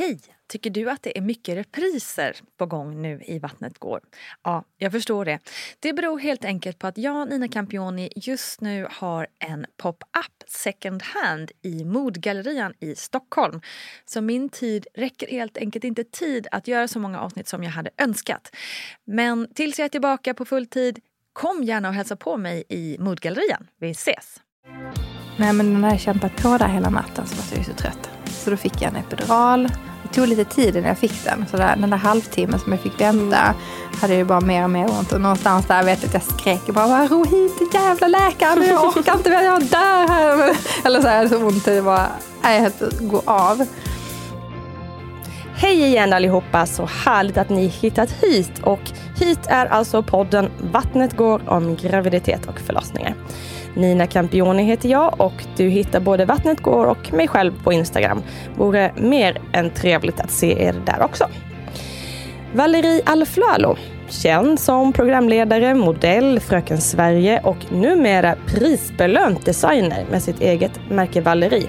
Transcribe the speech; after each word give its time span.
Hej! 0.00 0.20
Tycker 0.48 0.70
du 0.70 0.90
att 0.90 1.02
det 1.02 1.18
är 1.18 1.22
mycket 1.22 1.56
repriser 1.56 2.36
på 2.56 2.66
gång 2.66 3.02
nu 3.02 3.22
i 3.24 3.38
Vattnet 3.38 3.78
går? 3.78 4.00
Ja, 4.42 4.64
jag 4.78 4.92
förstår 4.92 5.24
det. 5.24 5.38
Det 5.80 5.92
beror 5.92 6.18
helt 6.18 6.44
enkelt 6.44 6.78
på 6.78 6.86
att 6.86 6.98
jag, 6.98 7.30
Nina 7.30 7.48
Campioni, 7.48 8.12
just 8.16 8.60
nu 8.60 8.86
har 8.90 9.26
en 9.38 9.66
pop-up 9.76 10.42
second 10.46 11.02
hand 11.02 11.50
i 11.62 11.84
Modgallerian 11.84 12.74
i 12.80 12.94
Stockholm. 12.94 13.60
Så 14.04 14.20
min 14.20 14.48
tid 14.48 14.86
räcker 14.94 15.30
helt 15.30 15.56
enkelt 15.56 15.84
inte 15.84 16.04
tid 16.04 16.46
att 16.50 16.68
göra 16.68 16.88
så 16.88 16.98
många 16.98 17.20
avsnitt 17.20 17.48
som 17.48 17.64
jag 17.64 17.70
hade 17.70 17.90
önskat. 17.98 18.56
Men 19.04 19.54
tills 19.54 19.78
jag 19.78 19.84
är 19.84 19.88
tillbaka 19.88 20.34
på 20.34 20.44
full 20.44 20.66
tid, 20.66 20.98
kom 21.32 21.64
gärna 21.64 21.88
och 21.88 21.94
hälsa 21.94 22.16
på 22.16 22.36
mig 22.36 22.64
i 22.68 22.96
Modgallerian. 22.98 23.66
Vi 23.80 23.90
ses! 23.90 24.40
Nej 25.36 25.52
men 25.52 25.80
när 25.80 25.90
jag 25.90 26.00
kämpat 26.00 26.42
på 26.42 26.58
där 26.58 26.68
hela 26.68 26.90
natten 26.90 27.26
så 27.26 27.36
var 27.36 27.56
jag 27.56 27.66
så 27.66 27.72
trött. 27.72 28.10
Så 28.24 28.50
då 28.50 28.56
fick 28.56 28.82
jag 28.82 28.88
en 28.90 28.96
epidural 28.96 29.68
tog 30.12 30.28
lite 30.28 30.44
tid 30.44 30.76
innan 30.76 30.88
jag 30.88 30.98
fick 30.98 31.24
den. 31.24 31.46
Så 31.50 31.56
där, 31.56 31.76
den 31.76 31.90
där 31.90 31.96
halvtimmen 31.96 32.60
som 32.60 32.72
jag 32.72 32.80
fick 32.80 33.00
vänta 33.00 33.54
hade 34.00 34.14
ju 34.14 34.24
bara 34.24 34.40
mer 34.40 34.64
och 34.64 34.70
mer 34.70 34.84
ont. 34.84 35.12
Och 35.12 35.20
någonstans 35.20 35.66
där 35.66 35.82
vet 35.82 36.02
jag 36.02 36.08
att 36.08 36.14
jag 36.14 36.38
skrek 36.38 36.66
bara 36.66 37.06
ro 37.06 37.24
hit 37.24 37.52
den 37.58 37.82
jävla 37.82 38.08
läkaren. 38.08 38.66
Jag 38.68 38.84
orkar 38.84 39.16
inte 39.16 39.30
mer, 39.30 39.42
jag 39.42 39.62
dör 39.62 40.08
här. 40.08 40.56
Eller 40.84 41.00
så 41.00 41.08
här, 41.08 41.28
så 41.28 41.46
ont. 41.46 41.64
Det 41.64 41.80
var, 41.80 42.06
jag 42.42 42.50
höll 42.50 42.72
gå 43.00 43.22
av. 43.24 43.66
Hej 45.54 45.82
igen 45.82 46.12
allihopa, 46.12 46.66
så 46.66 46.88
härligt 47.04 47.38
att 47.38 47.48
ni 47.48 47.66
hittat 47.66 48.10
hit. 48.10 48.52
Och 48.62 48.80
hit 49.16 49.38
är 49.46 49.66
alltså 49.66 50.02
podden 50.02 50.50
Vattnet 50.72 51.16
går 51.16 51.42
om 51.50 51.76
graviditet 51.76 52.46
och 52.46 52.60
förlossningar. 52.60 53.14
Nina 53.74 54.06
Campioni 54.06 54.62
heter 54.62 54.88
jag 54.88 55.20
och 55.20 55.44
du 55.56 55.68
hittar 55.68 56.00
både 56.00 56.24
Vattnet 56.24 56.60
går 56.60 56.86
och 56.86 57.12
mig 57.12 57.28
själv 57.28 57.62
på 57.64 57.72
Instagram. 57.72 58.22
Vore 58.56 58.92
mer 58.96 59.40
än 59.52 59.70
trevligt 59.70 60.20
att 60.20 60.30
se 60.30 60.62
er 60.62 60.74
där 60.86 61.02
också. 61.02 61.24
Valerie 62.54 63.02
Alflalo, 63.06 63.76
känd 64.08 64.60
som 64.60 64.92
programledare, 64.92 65.74
modell, 65.74 66.40
Fröken 66.40 66.80
Sverige 66.80 67.40
och 67.44 67.72
numera 67.72 68.36
prisbelönt 68.46 69.46
designer 69.46 70.06
med 70.10 70.22
sitt 70.22 70.40
eget 70.40 70.80
märke 70.88 71.20
Valerie. 71.20 71.68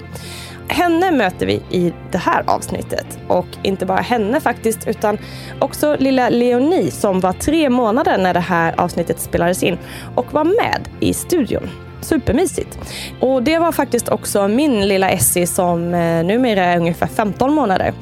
Henne 0.68 1.10
möter 1.10 1.46
vi 1.46 1.62
i 1.70 1.92
det 2.10 2.18
här 2.18 2.42
avsnittet. 2.46 3.18
Och 3.28 3.46
inte 3.62 3.86
bara 3.86 4.00
henne 4.00 4.40
faktiskt, 4.40 4.88
utan 4.88 5.18
också 5.58 5.96
lilla 5.98 6.28
Leonie 6.28 6.90
som 6.90 7.20
var 7.20 7.32
tre 7.32 7.70
månader 7.70 8.18
när 8.18 8.34
det 8.34 8.40
här 8.40 8.80
avsnittet 8.80 9.20
spelades 9.20 9.62
in 9.62 9.78
och 10.14 10.32
var 10.32 10.44
med 10.44 10.88
i 11.00 11.14
studion 11.14 11.68
supermysigt. 12.04 12.78
Och 13.20 13.42
det 13.42 13.58
var 13.58 13.72
faktiskt 13.72 14.08
också 14.08 14.48
min 14.48 14.88
lilla 14.88 15.10
Essie 15.10 15.46
som 15.46 15.94
eh, 15.94 16.24
numera 16.24 16.64
är 16.64 16.76
ungefär 16.76 17.06
15 17.06 17.54
månader. 17.54 17.92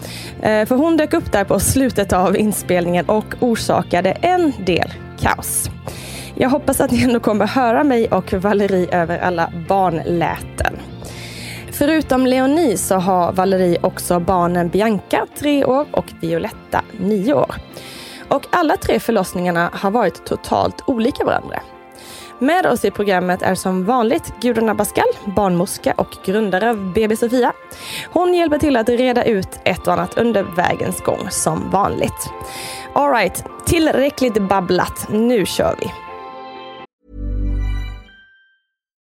Eh, 0.42 0.66
för 0.66 0.76
hon 0.76 0.96
dök 0.96 1.12
upp 1.12 1.32
där 1.32 1.44
på 1.44 1.60
slutet 1.60 2.12
av 2.12 2.36
inspelningen 2.36 3.04
och 3.04 3.34
orsakade 3.40 4.10
en 4.10 4.52
del 4.66 4.92
kaos. 5.20 5.70
Jag 6.34 6.50
hoppas 6.50 6.80
att 6.80 6.90
ni 6.90 7.02
ändå 7.02 7.20
kommer 7.20 7.46
höra 7.46 7.84
mig 7.84 8.08
och 8.08 8.32
Valerie 8.32 8.88
över 9.02 9.18
alla 9.18 9.52
barnläten. 9.68 10.76
Förutom 11.72 12.26
Leonie 12.26 12.76
så 12.76 12.94
har 12.94 13.32
Valerie 13.32 13.78
också 13.80 14.20
barnen 14.20 14.68
Bianca, 14.68 15.26
3 15.38 15.64
år, 15.64 15.86
och 15.90 16.04
Violetta, 16.20 16.82
9 16.98 17.34
år. 17.34 17.54
Och 18.28 18.46
alla 18.50 18.76
tre 18.76 19.00
förlossningarna 19.00 19.70
har 19.72 19.90
varit 19.90 20.26
totalt 20.26 20.84
olika 20.86 21.24
varandra. 21.24 21.60
Med 22.42 22.66
oss 22.66 22.84
i 22.84 22.90
programmet 22.90 23.42
är 23.42 23.54
som 23.54 23.84
vanligt 23.84 24.32
Gudrun 24.40 24.68
Abascal, 24.68 25.08
barnmorska 25.36 25.94
och 25.96 26.16
grundare 26.24 26.70
av 26.70 26.92
BB 26.92 27.16
Sofia. 27.16 27.52
Hon 28.12 28.34
hjälper 28.34 28.58
till 28.58 28.76
att 28.76 28.88
reda 28.88 29.24
ut 29.24 29.48
ett 29.64 29.86
och 29.86 29.92
annat 29.92 30.18
under 30.18 30.42
vägens 30.42 31.00
gång 31.00 31.30
som 31.30 31.70
vanligt. 31.70 32.30
Alright, 32.94 33.44
tillräckligt 33.66 34.42
babblat. 34.48 35.08
Nu 35.10 35.46
kör 35.46 35.76
vi! 35.80 35.86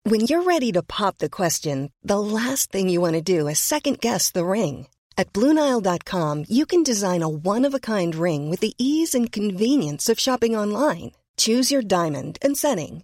When 0.09 0.21
you're 0.21 0.43
ready 0.43 0.73
to 0.73 0.81
pop 0.83 1.17
the 1.17 1.29
question, 1.29 1.89
the 2.07 2.19
last 2.19 2.71
thing 2.71 2.89
you 2.89 3.01
want 3.01 3.25
to 3.25 3.37
do 3.37 3.49
is 3.49 3.59
second 3.59 3.99
guess 4.01 4.31
the 4.31 4.43
ring. 4.43 4.87
At 5.21 5.33
BlueNile.com 5.33 6.45
you 6.49 6.65
can 6.65 6.83
design 6.83 7.23
a 7.23 7.29
one-of-a-kind 7.29 8.15
ring 8.15 8.51
with 8.51 8.61
the 8.61 8.73
ease 8.77 9.17
and 9.17 9.31
convenience 9.31 10.11
of 10.13 10.19
shopping 10.19 10.59
online. 10.59 11.11
Choose 11.37 11.71
your 11.71 11.81
diamond 11.81 12.37
and 12.41 12.57
setting. 12.57 13.03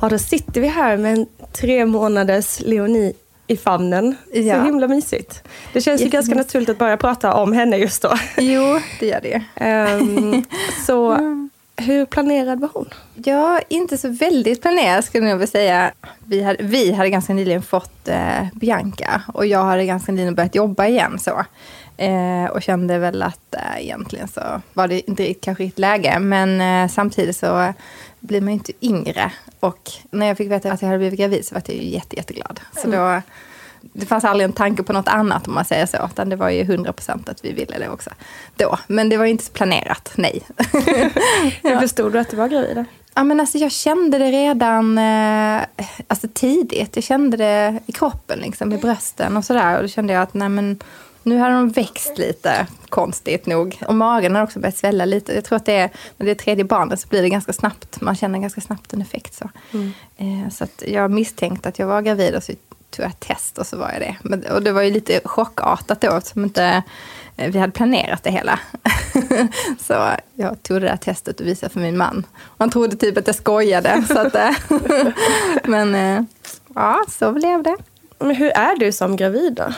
Ja, 0.00 0.08
då 0.08 0.18
sitter 0.18 0.60
vi 0.60 0.66
här 0.66 0.96
med 0.96 1.12
en 1.12 1.26
tre 1.52 1.86
månaders 1.86 2.60
Leonie 2.60 3.12
i 3.46 3.56
famnen. 3.56 4.16
Ja. 4.32 4.54
Så 4.54 4.64
himla 4.64 4.88
mysigt. 4.88 5.42
Det 5.72 5.80
känns 5.80 6.00
ju 6.02 6.08
ganska 6.08 6.34
naturligt 6.34 6.68
att 6.68 6.78
börja 6.78 6.96
prata 6.96 7.34
om 7.34 7.52
henne 7.52 7.76
just 7.76 8.02
då. 8.02 8.12
Jo, 8.38 8.80
det 9.00 9.06
gör 9.06 9.20
det. 9.20 9.42
um, 10.00 10.44
så 10.86 11.18
hur 11.76 12.06
planerad 12.06 12.60
var 12.60 12.68
hon? 12.72 12.88
Ja, 13.14 13.60
inte 13.68 13.98
så 13.98 14.08
väldigt 14.08 14.62
planerad 14.62 15.04
skulle 15.04 15.28
jag 15.28 15.36
vilja 15.36 15.46
säga. 15.46 15.92
Vi 16.26 16.42
hade, 16.42 16.62
vi 16.62 16.92
hade 16.92 17.10
ganska 17.10 17.34
nyligen 17.34 17.62
fått 17.62 18.08
eh, 18.08 18.46
Bianca 18.54 19.22
och 19.34 19.46
jag 19.46 19.64
hade 19.64 19.86
ganska 19.86 20.12
nyligen 20.12 20.34
börjat 20.34 20.54
jobba 20.54 20.86
igen. 20.86 21.18
så. 21.18 21.44
Eh, 21.96 22.50
och 22.50 22.62
kände 22.62 22.98
väl 22.98 23.22
att 23.22 23.54
eh, 23.54 23.84
egentligen 23.84 24.28
så 24.28 24.40
var 24.72 24.88
det 24.88 25.08
inte 25.10 25.34
kanske 25.34 25.64
ett 25.64 25.78
läge. 25.78 26.18
Men 26.18 26.60
eh, 26.60 26.88
samtidigt 26.92 27.36
så 27.36 27.72
blir 28.20 28.40
man 28.40 28.48
ju 28.48 28.54
inte 28.54 28.72
yngre. 28.80 29.32
Och 29.60 29.90
när 30.10 30.26
jag 30.26 30.36
fick 30.36 30.50
veta 30.50 30.72
att 30.72 30.82
jag 30.82 30.88
hade 30.88 30.98
blivit 30.98 31.18
gravid 31.18 31.46
så 31.46 31.54
var 31.54 31.62
jag 31.66 31.76
ju 31.76 31.88
jätte, 31.88 32.16
jätteglad. 32.16 32.60
Så 32.82 32.88
då 32.90 33.22
det 33.92 34.06
fanns 34.06 34.24
aldrig 34.24 34.44
en 34.44 34.52
tanke 34.52 34.82
på 34.82 34.92
något 34.92 35.08
annat 35.08 35.48
om 35.48 35.54
man 35.54 35.64
säger 35.64 35.86
så. 35.86 36.08
Utan 36.12 36.28
det 36.28 36.36
var 36.36 36.50
ju 36.50 36.60
100 36.60 36.92
procent 36.92 37.28
att 37.28 37.44
vi 37.44 37.52
ville 37.52 37.78
det 37.78 37.88
också. 37.88 38.10
Då. 38.56 38.78
Men 38.86 39.08
det 39.08 39.16
var 39.16 39.24
ju 39.24 39.30
inte 39.30 39.50
planerat, 39.50 40.12
nej. 40.16 40.42
Hur 41.62 41.80
förstod 41.80 42.12
du 42.12 42.18
att 42.18 42.30
du 42.30 42.36
var 42.36 42.48
gravid? 42.48 42.84
Ja, 43.14 43.24
men 43.24 43.40
alltså, 43.40 43.58
jag 43.58 43.72
kände 43.72 44.18
det 44.18 44.30
redan 44.30 44.98
eh, 44.98 45.62
alltså, 46.06 46.28
tidigt. 46.34 46.96
Jag 46.96 47.04
kände 47.04 47.36
det 47.36 47.78
i 47.86 47.92
kroppen, 47.92 48.38
liksom, 48.38 48.72
i 48.72 48.78
brösten 48.78 49.36
och 49.36 49.44
sådär. 49.44 49.76
Och 49.76 49.82
då 49.82 49.88
kände 49.88 50.12
jag 50.12 50.22
att 50.22 50.34
nej, 50.34 50.48
men, 50.48 50.78
nu 51.22 51.38
har 51.38 51.50
de 51.50 51.68
växt 51.68 52.18
lite, 52.18 52.66
konstigt 52.88 53.46
nog. 53.46 53.78
Och 53.86 53.94
magen 53.94 54.34
har 54.34 54.42
också 54.42 54.58
börjat 54.60 54.76
svälla 54.76 55.04
lite. 55.04 55.34
Jag 55.34 55.44
tror 55.44 55.56
att 55.56 55.66
det 55.66 55.72
är, 55.76 55.90
när 56.16 56.26
det 56.26 56.30
är 56.32 56.34
tredje 56.34 56.64
barnet 56.64 57.00
så 57.00 57.08
blir 57.08 57.22
det 57.22 57.28
ganska 57.28 57.52
snabbt. 57.52 58.00
Man 58.00 58.16
känner 58.16 58.38
ganska 58.38 58.60
snabbt 58.60 58.92
en 58.92 59.02
effekt. 59.02 59.34
Så, 59.34 59.48
Mm. 59.72 59.92
eh, 60.16 60.50
så 60.50 60.64
att 60.64 60.82
jag 60.86 61.10
misstänkte 61.10 61.68
att 61.68 61.78
jag 61.78 61.86
var 61.86 62.02
gravid 62.02 62.34
och 62.34 62.42
så 62.42 62.52
tog 62.90 63.04
jag 63.04 63.10
ett 63.10 63.20
test 63.20 63.58
och 63.58 63.66
så 63.66 63.76
var 63.76 63.90
jag 63.92 64.00
det. 64.00 64.16
Men, 64.22 64.46
och 64.46 64.62
det 64.62 64.72
var 64.72 64.82
ju 64.82 64.90
lite 64.90 65.20
chockartat 65.24 66.00
då 66.00 66.16
eftersom 66.16 66.44
inte 66.44 66.82
eh, 67.36 67.50
vi 67.50 67.58
hade 67.58 67.72
planerat 67.72 68.22
det 68.22 68.30
hela. 68.30 68.60
så 69.80 70.10
jag 70.34 70.62
tog 70.62 70.80
det 70.80 70.86
där 70.88 70.96
testet 70.96 71.40
och 71.40 71.46
visade 71.46 71.72
för 71.72 71.80
min 71.80 71.96
man. 71.96 72.26
Han 72.58 72.70
trodde 72.70 72.96
typ 72.96 73.18
att 73.18 73.26
jag 73.26 73.36
skojade. 73.36 74.04
så 74.08 74.18
att, 74.18 74.34
eh, 74.34 74.50
men 75.64 76.26
ja, 76.74 77.04
så 77.08 77.32
blev 77.32 77.62
det. 77.62 77.76
Men 78.18 78.36
hur 78.36 78.50
är 78.50 78.76
du 78.76 78.92
som 78.92 79.16
gravid 79.16 79.54
då? 79.54 79.72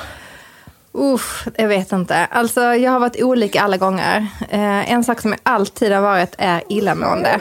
Uff, 0.93 1.49
jag 1.57 1.69
vet 1.69 1.93
inte. 1.93 2.27
Alltså, 2.27 2.61
jag 2.61 2.93
har 2.93 3.01
varit 3.01 3.23
olika 3.23 3.63
alla 3.63 3.77
gånger. 3.77 4.27
Eh, 4.51 4.93
en 4.93 5.05
sak 5.05 5.21
som 5.21 5.31
jag 5.31 5.41
alltid 5.43 5.93
har 5.93 6.03
varit 6.03 6.35
är 6.39 6.63
illamående. 6.69 7.41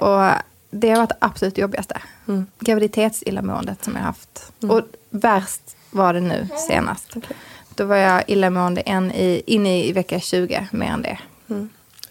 Och 0.00 0.30
det 0.70 0.90
har 0.90 0.96
varit 0.96 1.08
det 1.08 1.16
absolut 1.18 1.58
jobbigaste. 1.58 2.00
Mm. 2.28 2.46
Graviditetsillamåendet 2.60 3.84
som 3.84 3.94
jag 3.96 4.02
haft. 4.02 4.52
Och 4.60 4.82
värst 5.10 5.76
var 5.90 6.14
det 6.14 6.20
nu 6.20 6.48
senast. 6.68 7.16
Då 7.74 7.84
var 7.84 7.96
jag 7.96 8.24
illamående 8.26 8.80
en 8.80 9.12
i, 9.12 9.42
inne 9.46 9.84
i 9.84 9.92
vecka 9.92 10.20
20, 10.20 10.68
mer 10.72 10.86
än 10.86 11.02
det. 11.02 11.18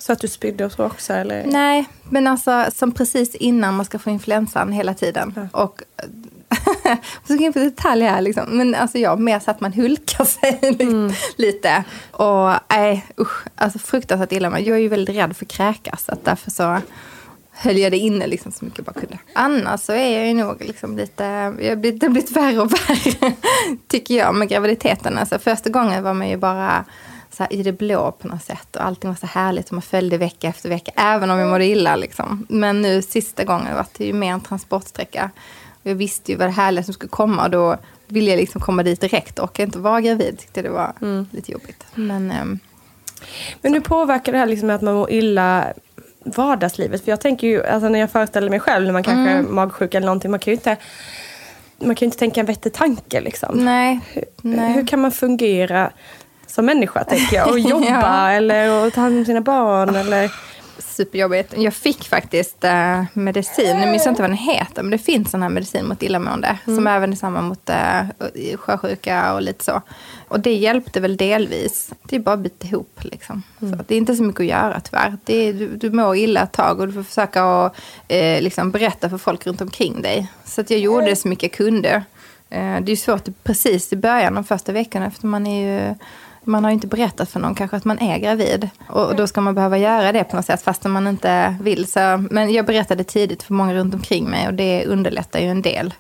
Så 0.08 0.14
att 0.14 0.20
du 0.20 0.28
spydde 0.28 0.66
och 0.66 0.72
så 0.72 0.86
också 0.86 1.14
eller? 1.14 1.46
Nej, 1.46 1.86
men 2.10 2.28
alltså 2.28 2.66
som 2.76 2.92
precis 2.92 3.36
innan 3.36 3.76
man 3.76 3.86
ska 3.86 4.00
få 4.00 4.10
influensan 4.10 4.72
hela 4.72 4.94
tiden. 4.94 5.50
Och 5.52 5.82
jag 6.84 6.98
ska 7.24 7.36
gå 7.36 7.44
in 7.44 7.54
på 7.54 7.60
detaljer 7.60 8.10
här 8.10 8.22
liksom. 8.22 8.58
Men 8.58 8.76
alltså 8.76 8.98
jag 8.98 9.20
mer 9.20 9.40
så 9.40 9.52
att 9.52 9.62
man 9.62 9.74
hulkar 9.74 10.26
sig 10.26 10.60
lite. 10.80 11.16
lite. 11.36 11.84
Och 12.12 12.54
nej, 12.70 13.06
usch. 13.20 13.48
Alltså 13.56 13.80
fruktansvärt 13.80 14.32
illa. 14.32 14.60
Jag 14.60 14.78
är 14.78 14.82
ju 14.82 14.88
väldigt 14.88 15.16
rädd 15.16 15.38
för 15.38 15.46
att 15.46 15.52
kräkas. 15.52 16.06
Så 16.06 16.12
att 16.12 16.26
därför 16.26 16.52
så 16.52 16.78
höll 17.52 17.78
jag 17.78 17.92
det 17.92 17.98
inne 17.98 18.28
liksom 18.28 18.52
så 18.52 18.66
mycket 18.66 18.78
jag 18.78 18.86
bara 18.86 19.02
kunde. 19.02 19.18
Annars 19.34 19.82
så 19.82 19.94
är 19.94 20.18
jag 20.18 20.28
ju 20.28 20.34
nog 20.34 20.64
liksom 20.66 20.98
lite, 20.98 21.24
jag 21.60 21.70
har 21.70 21.76
blivit, 21.76 22.00
det 22.00 22.06
har 22.06 22.12
blivit 22.12 22.32
värre 22.32 22.60
och 22.60 22.74
värre. 22.74 23.34
Tycker 23.88 24.16
jag 24.16 24.36
med 24.36 24.50
graviditeten. 24.50 25.18
Alltså 25.18 25.40
första 25.40 25.70
gången 25.70 26.04
var 26.04 26.14
man 26.14 26.30
ju 26.30 26.38
bara 26.38 26.86
så 27.38 27.44
här 27.44 27.54
i 27.54 27.64
det 27.64 27.72
blå 27.72 28.12
på 28.12 28.28
något 28.28 28.44
sätt. 28.44 28.76
Och 28.76 28.86
allting 28.86 29.10
var 29.10 29.16
så 29.16 29.28
härligt 29.28 29.68
och 29.68 29.74
man 29.74 29.82
följde 29.82 30.18
vecka 30.18 30.48
efter 30.48 30.70
vecka. 30.70 30.92
Även 30.96 31.32
om 31.32 31.40
jag 31.40 31.50
mådde 31.50 31.66
illa 31.66 31.96
liksom. 31.96 32.46
Men 32.50 32.82
nu 32.82 33.02
sista 33.02 33.44
gången 33.44 33.76
var 33.76 33.86
det 33.98 34.06
ju 34.06 34.14
mer 34.14 34.34
en 34.34 34.42
transportsträcka. 34.42 35.32
Och 35.84 35.90
jag 35.90 35.96
visste 35.96 36.32
ju 36.32 36.38
vad 36.38 36.48
det 36.48 36.52
härliga 36.52 36.84
som 36.84 36.94
skulle 36.94 37.10
komma. 37.10 37.44
Och 37.44 37.50
då 37.50 37.78
ville 38.08 38.32
jag 38.32 38.38
liksom 38.38 38.62
komma 38.62 38.84
dit 38.84 39.02
direkt. 39.02 39.40
Och 39.40 39.60
inte 39.60 39.80
vara 39.80 40.02
gravid. 40.02 40.40
Tyckte 40.40 40.62
det 40.62 40.70
var 40.70 40.94
lite 41.32 41.52
jobbigt. 41.52 41.86
Men 41.96 42.32
ehm, 42.32 42.60
Men 43.62 43.74
hur 43.74 43.82
påverkar 43.82 44.32
det 44.32 44.38
här 44.38 44.46
liksom 44.46 44.70
att 44.70 44.82
man 44.82 44.94
mår 44.94 45.12
illa 45.12 45.74
vardagslivet? 46.24 47.04
För 47.04 47.12
jag 47.12 47.22
tänker 47.22 47.48
ju, 47.48 47.66
alltså 47.66 47.90
när 47.90 48.00
jag 48.00 48.12
föreställer 48.12 48.50
mig 48.50 48.60
själv 48.60 48.86
när 48.86 48.94
man 48.94 49.04
kanske 49.04 49.32
är 49.32 49.42
magsjuk 49.42 49.94
eller 49.94 50.06
någonting, 50.06 50.32
man 50.32 50.40
kan 50.40 50.52
ju 50.52 50.56
inte 50.56 50.78
man 51.80 51.96
kan 51.96 52.06
ju 52.06 52.08
inte 52.08 52.18
tänka 52.18 52.40
en 52.40 52.46
vettig 52.46 52.74
tanke 52.74 53.22
liksom. 53.22 53.66
nej. 53.66 54.00
nej. 54.42 54.74
Hur 54.74 54.88
kan 54.88 55.02
man 55.02 55.12
fungera 55.12 55.92
som 56.48 56.66
människa 56.66 57.04
tänker 57.04 57.36
jag? 57.36 57.50
Och 57.50 57.60
jobba 57.74 57.86
Ja. 57.86 58.30
eller 58.32 58.86
och 58.86 58.94
ta 58.94 59.02
hand 59.02 59.18
om 59.20 59.26
sina 59.26 59.42
barn 59.42 59.96
eller... 59.96 60.32
superjobbigt. 60.80 61.54
Jag 61.58 61.74
fick 61.74 62.04
faktiskt 62.10 62.64
äh, 62.64 63.04
medicin, 63.14 63.80
jag 63.80 63.92
minns 63.92 64.08
inte 64.08 64.22
vad 64.22 64.30
den 64.30 64.38
heter, 64.38 64.84
men 64.84 64.92
det 64.92 64.98
finns 64.98 65.32
sån 65.32 65.42
här 65.42 65.50
medicin 65.50 65.88
mot 65.88 66.04
illamående. 66.04 66.58
Som 66.66 66.88
även 66.88 67.12
är 67.12 67.16
samma 67.16 67.42
mot 67.42 67.70
äh, 67.70 68.02
sjösjuka 68.58 69.34
och 69.34 69.42
lite 69.42 69.64
så. 69.64 69.82
Och 70.28 70.40
det 70.40 70.54
hjälpte 70.54 71.00
väl 71.00 71.18
delvis. 71.18 71.94
Det 72.04 72.16
är 72.16 72.20
bara 72.20 72.34
att 72.34 72.40
bita 72.40 72.68
ihop 72.68 73.00
liksom. 73.02 73.44
Så 73.60 73.74
att 73.80 73.88
det 73.88 73.96
är 73.96 73.98
inte 73.98 74.16
så 74.16 74.24
mycket 74.24 74.40
att 74.40 74.46
göra 74.48 74.80
tyvärr. 74.80 75.18
Det 75.26 75.34
är, 75.36 75.54
du, 75.54 75.68
du 75.76 75.92
mår 75.92 76.16
illa 76.16 76.42
ett 76.44 76.52
tag 76.54 76.80
och 76.80 76.88
du 76.88 76.94
får 76.94 77.04
försöka 77.04 77.44
att 77.44 77.76
eh, 78.08 78.42
liksom 78.42 78.72
berätta 78.72 79.10
för 79.10 79.18
folk 79.18 79.48
runt 79.48 79.62
omkring 79.62 80.02
dig. 80.02 80.32
Så 80.46 80.62
att 80.62 80.70
jag 80.70 80.80
gjorde 80.80 81.06
det 81.06 81.16
så 81.16 81.28
mycket 81.28 81.44
jag 81.44 81.58
kunde. 81.68 82.04
Eh, 82.50 82.80
det 82.82 82.92
är 82.92 82.96
svårt 82.96 83.28
precis 83.44 83.94
i 83.94 83.96
början, 83.96 84.34
de 84.34 84.44
första 84.44 84.72
veckorna, 84.72 85.12
för 85.12 85.28
man 85.28 85.48
är 85.48 85.88
ju 85.90 85.96
man 86.48 86.64
har 86.64 86.72
ju 86.72 86.74
inte 86.74 86.88
berättat 86.88 87.30
för 87.30 87.40
någon 87.40 87.56
kanske 87.56 87.78
att 87.78 87.86
man 87.86 88.00
är 88.00 88.18
gravid. 88.18 88.70
Och 88.90 89.16
då 89.16 89.28
ska 89.28 89.42
man 89.42 89.56
behöva 89.56 89.78
göra 89.78 90.12
det 90.12 90.24
på 90.24 90.36
något 90.36 90.46
sätt 90.46 90.62
fast 90.62 90.84
man 90.84 91.08
inte 91.08 91.56
vill. 91.62 91.92
Så, 91.92 92.26
men 92.32 92.54
jag 92.54 92.66
berättade 92.66 93.04
tidigt 93.04 93.44
för 93.44 93.54
många 93.54 93.74
runt 93.74 93.94
omkring 93.94 94.30
mig 94.30 94.48
och 94.48 94.54
det 94.54 94.86
underlättar 94.86 95.40
ju 95.40 95.48
en 95.48 95.62
del. 95.62 95.94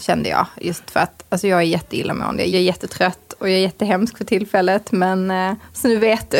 Kände 0.00 0.28
jag. 0.28 0.46
Just 0.56 0.90
för 0.90 1.00
att 1.00 1.24
alltså 1.28 1.46
jag 1.46 1.58
är 1.58 1.64
jätteillamående. 1.64 2.44
Jag 2.44 2.60
är 2.60 2.64
jättetrött 2.64 3.32
och 3.38 3.48
jag 3.48 3.56
är 3.56 3.60
jättehemsk 3.60 4.18
för 4.18 4.24
tillfället. 4.24 4.92
Men 4.92 5.30
eh, 5.30 5.52
så 5.72 5.88
nu 5.88 5.96
vet 5.96 6.30
du. 6.30 6.38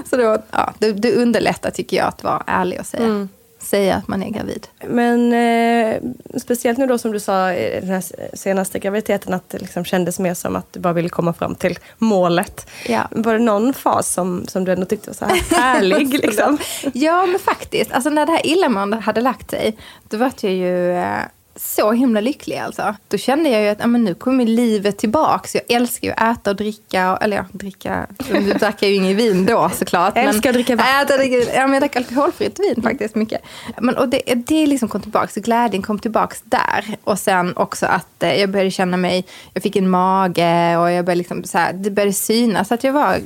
så 0.10 0.16
då, 0.16 0.42
ja, 0.50 0.72
det, 0.78 0.92
det 0.92 1.14
underlättar 1.14 1.70
tycker 1.70 1.96
jag 1.96 2.06
att 2.06 2.24
vara 2.24 2.42
ärlig 2.46 2.80
och 2.80 2.86
säga. 2.86 3.28
Säga 3.72 3.96
att 3.96 4.08
man 4.08 4.22
är 4.22 4.30
gravid. 4.30 4.66
Men 4.86 5.32
eh, 5.32 6.02
speciellt 6.40 6.78
nu 6.78 6.86
då 6.86 6.98
som 6.98 7.12
du 7.12 7.20
sa 7.20 7.52
i 7.52 7.80
den 7.80 7.90
här 7.90 8.04
senaste 8.36 8.78
graviditeten 8.78 9.34
att 9.34 9.50
det 9.50 9.58
liksom 9.58 9.84
kändes 9.84 10.18
mer 10.18 10.34
som 10.34 10.56
att 10.56 10.72
du 10.72 10.80
bara 10.80 10.92
ville 10.92 11.08
komma 11.08 11.32
fram 11.32 11.54
till 11.54 11.78
målet. 11.98 12.70
Ja. 12.86 13.08
Var 13.10 13.32
det 13.32 13.38
någon 13.38 13.74
fas 13.74 14.12
som, 14.12 14.46
som 14.48 14.64
du 14.64 14.72
ändå 14.72 14.86
tyckte 14.86 15.10
var 15.10 15.14
så 15.14 15.24
här 15.24 15.58
härlig? 15.58 16.12
liksom? 16.24 16.58
Ja, 16.94 17.26
men 17.26 17.38
faktiskt. 17.38 17.92
Alltså 17.92 18.10
när 18.10 18.26
det 18.26 18.32
här 18.32 18.46
illamåendet 18.46 19.00
hade 19.00 19.20
lagt 19.20 19.50
sig, 19.50 19.76
då 20.08 20.16
var 20.16 20.32
jag 20.40 20.52
ju 20.52 20.92
eh, 20.92 21.18
så 21.56 21.92
himla 21.92 22.20
lycklig 22.20 22.56
alltså. 22.56 22.94
Då 23.08 23.16
kände 23.16 23.50
jag 23.50 23.62
ju 23.62 23.68
att 23.68 23.90
men 23.90 24.04
nu 24.04 24.14
kommer 24.14 24.46
livet 24.46 24.98
tillbaka. 24.98 25.48
Så 25.48 25.58
jag 25.58 25.76
älskar 25.76 26.08
ju 26.08 26.14
att 26.16 26.38
äta 26.38 26.50
och 26.50 26.56
dricka. 26.56 27.12
Och, 27.12 27.22
eller 27.22 27.36
ja, 27.36 27.44
dricka. 27.52 28.06
Du 28.28 28.52
drack 28.52 28.82
jag 28.82 28.90
ju 28.90 28.96
ingen 28.96 29.16
vin 29.16 29.46
då 29.46 29.70
såklart. 29.74 30.16
Jag 30.16 30.24
älskar 30.24 30.50
att 30.50 30.54
dricka 30.54 30.76
vatten. 30.76 31.02
Äta, 31.02 31.16
dricka, 31.16 31.52
ja, 31.54 31.66
men 31.66 31.72
jag 31.72 31.82
drack 31.82 31.96
alkoholfritt 31.96 32.60
vin 32.60 32.82
faktiskt 32.82 33.14
mycket. 33.14 33.42
Men, 33.78 33.96
och 33.96 34.08
det, 34.08 34.22
det 34.36 34.66
liksom 34.66 34.88
kom 34.88 35.00
tillbaka. 35.00 35.28
Så 35.28 35.40
glädjen 35.40 35.82
kom 35.82 35.98
tillbaka 35.98 36.36
där. 36.44 36.96
Och 37.04 37.18
sen 37.18 37.56
också 37.56 37.86
att 37.86 38.22
eh, 38.22 38.40
jag 38.40 38.50
började 38.50 38.70
känna 38.70 38.96
mig, 38.96 39.24
jag 39.52 39.62
fick 39.62 39.76
en 39.76 39.90
mage 39.90 40.76
och 40.76 40.90
jag 40.90 41.04
började 41.04 41.14
liksom 41.14 41.44
så 41.44 41.58
här, 41.58 41.72
det 41.72 41.90
började 41.90 42.12
synas 42.12 42.72
att 42.72 42.84
jag 42.84 42.92
var 42.92 43.20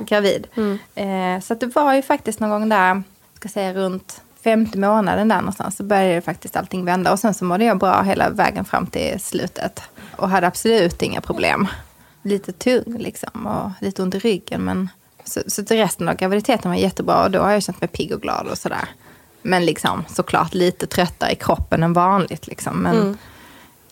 gravid. 0.00 0.46
Eh, 0.94 1.40
så 1.42 1.52
att 1.52 1.60
det 1.60 1.66
var 1.66 1.94
ju 1.94 2.02
faktiskt 2.02 2.40
någon 2.40 2.50
gång 2.50 2.68
där, 2.68 3.02
ska 3.34 3.48
säga 3.48 3.74
runt 3.74 4.20
femte 4.46 4.78
månaden 4.78 5.28
där 5.28 5.36
någonstans, 5.36 5.76
så 5.76 5.82
började 5.82 6.20
faktiskt 6.20 6.56
allting 6.56 6.84
vända. 6.84 7.12
Och 7.12 7.18
sen 7.18 7.34
så 7.34 7.44
mådde 7.44 7.64
jag 7.64 7.78
bra 7.78 8.02
hela 8.02 8.30
vägen 8.30 8.64
fram 8.64 8.86
till 8.86 9.20
slutet. 9.20 9.82
Och 10.16 10.28
hade 10.28 10.46
absolut 10.46 11.02
inga 11.02 11.20
problem. 11.20 11.66
Lite 12.22 12.52
tung 12.52 12.96
liksom 12.98 13.46
och 13.46 13.70
lite 13.80 14.02
ont 14.02 14.14
i 14.14 14.18
ryggen. 14.18 14.64
Men 14.64 14.88
så, 15.24 15.40
så 15.46 15.64
till 15.64 15.76
resten 15.76 16.08
av 16.08 16.16
graviditeten 16.16 16.70
var 16.70 16.78
jättebra 16.78 17.24
och 17.24 17.30
då 17.30 17.40
har 17.40 17.50
jag 17.50 17.62
känt 17.62 17.80
mig 17.80 17.88
pigg 17.88 18.12
och 18.12 18.22
glad 18.22 18.46
och 18.46 18.58
sådär. 18.58 18.88
Men 19.42 19.64
liksom 19.64 20.04
såklart 20.08 20.54
lite 20.54 20.86
tröttare 20.86 21.32
i 21.32 21.36
kroppen 21.36 21.82
än 21.82 21.92
vanligt 21.92 22.46
liksom. 22.46 22.76
Men 22.76 22.96
mm 22.96 23.18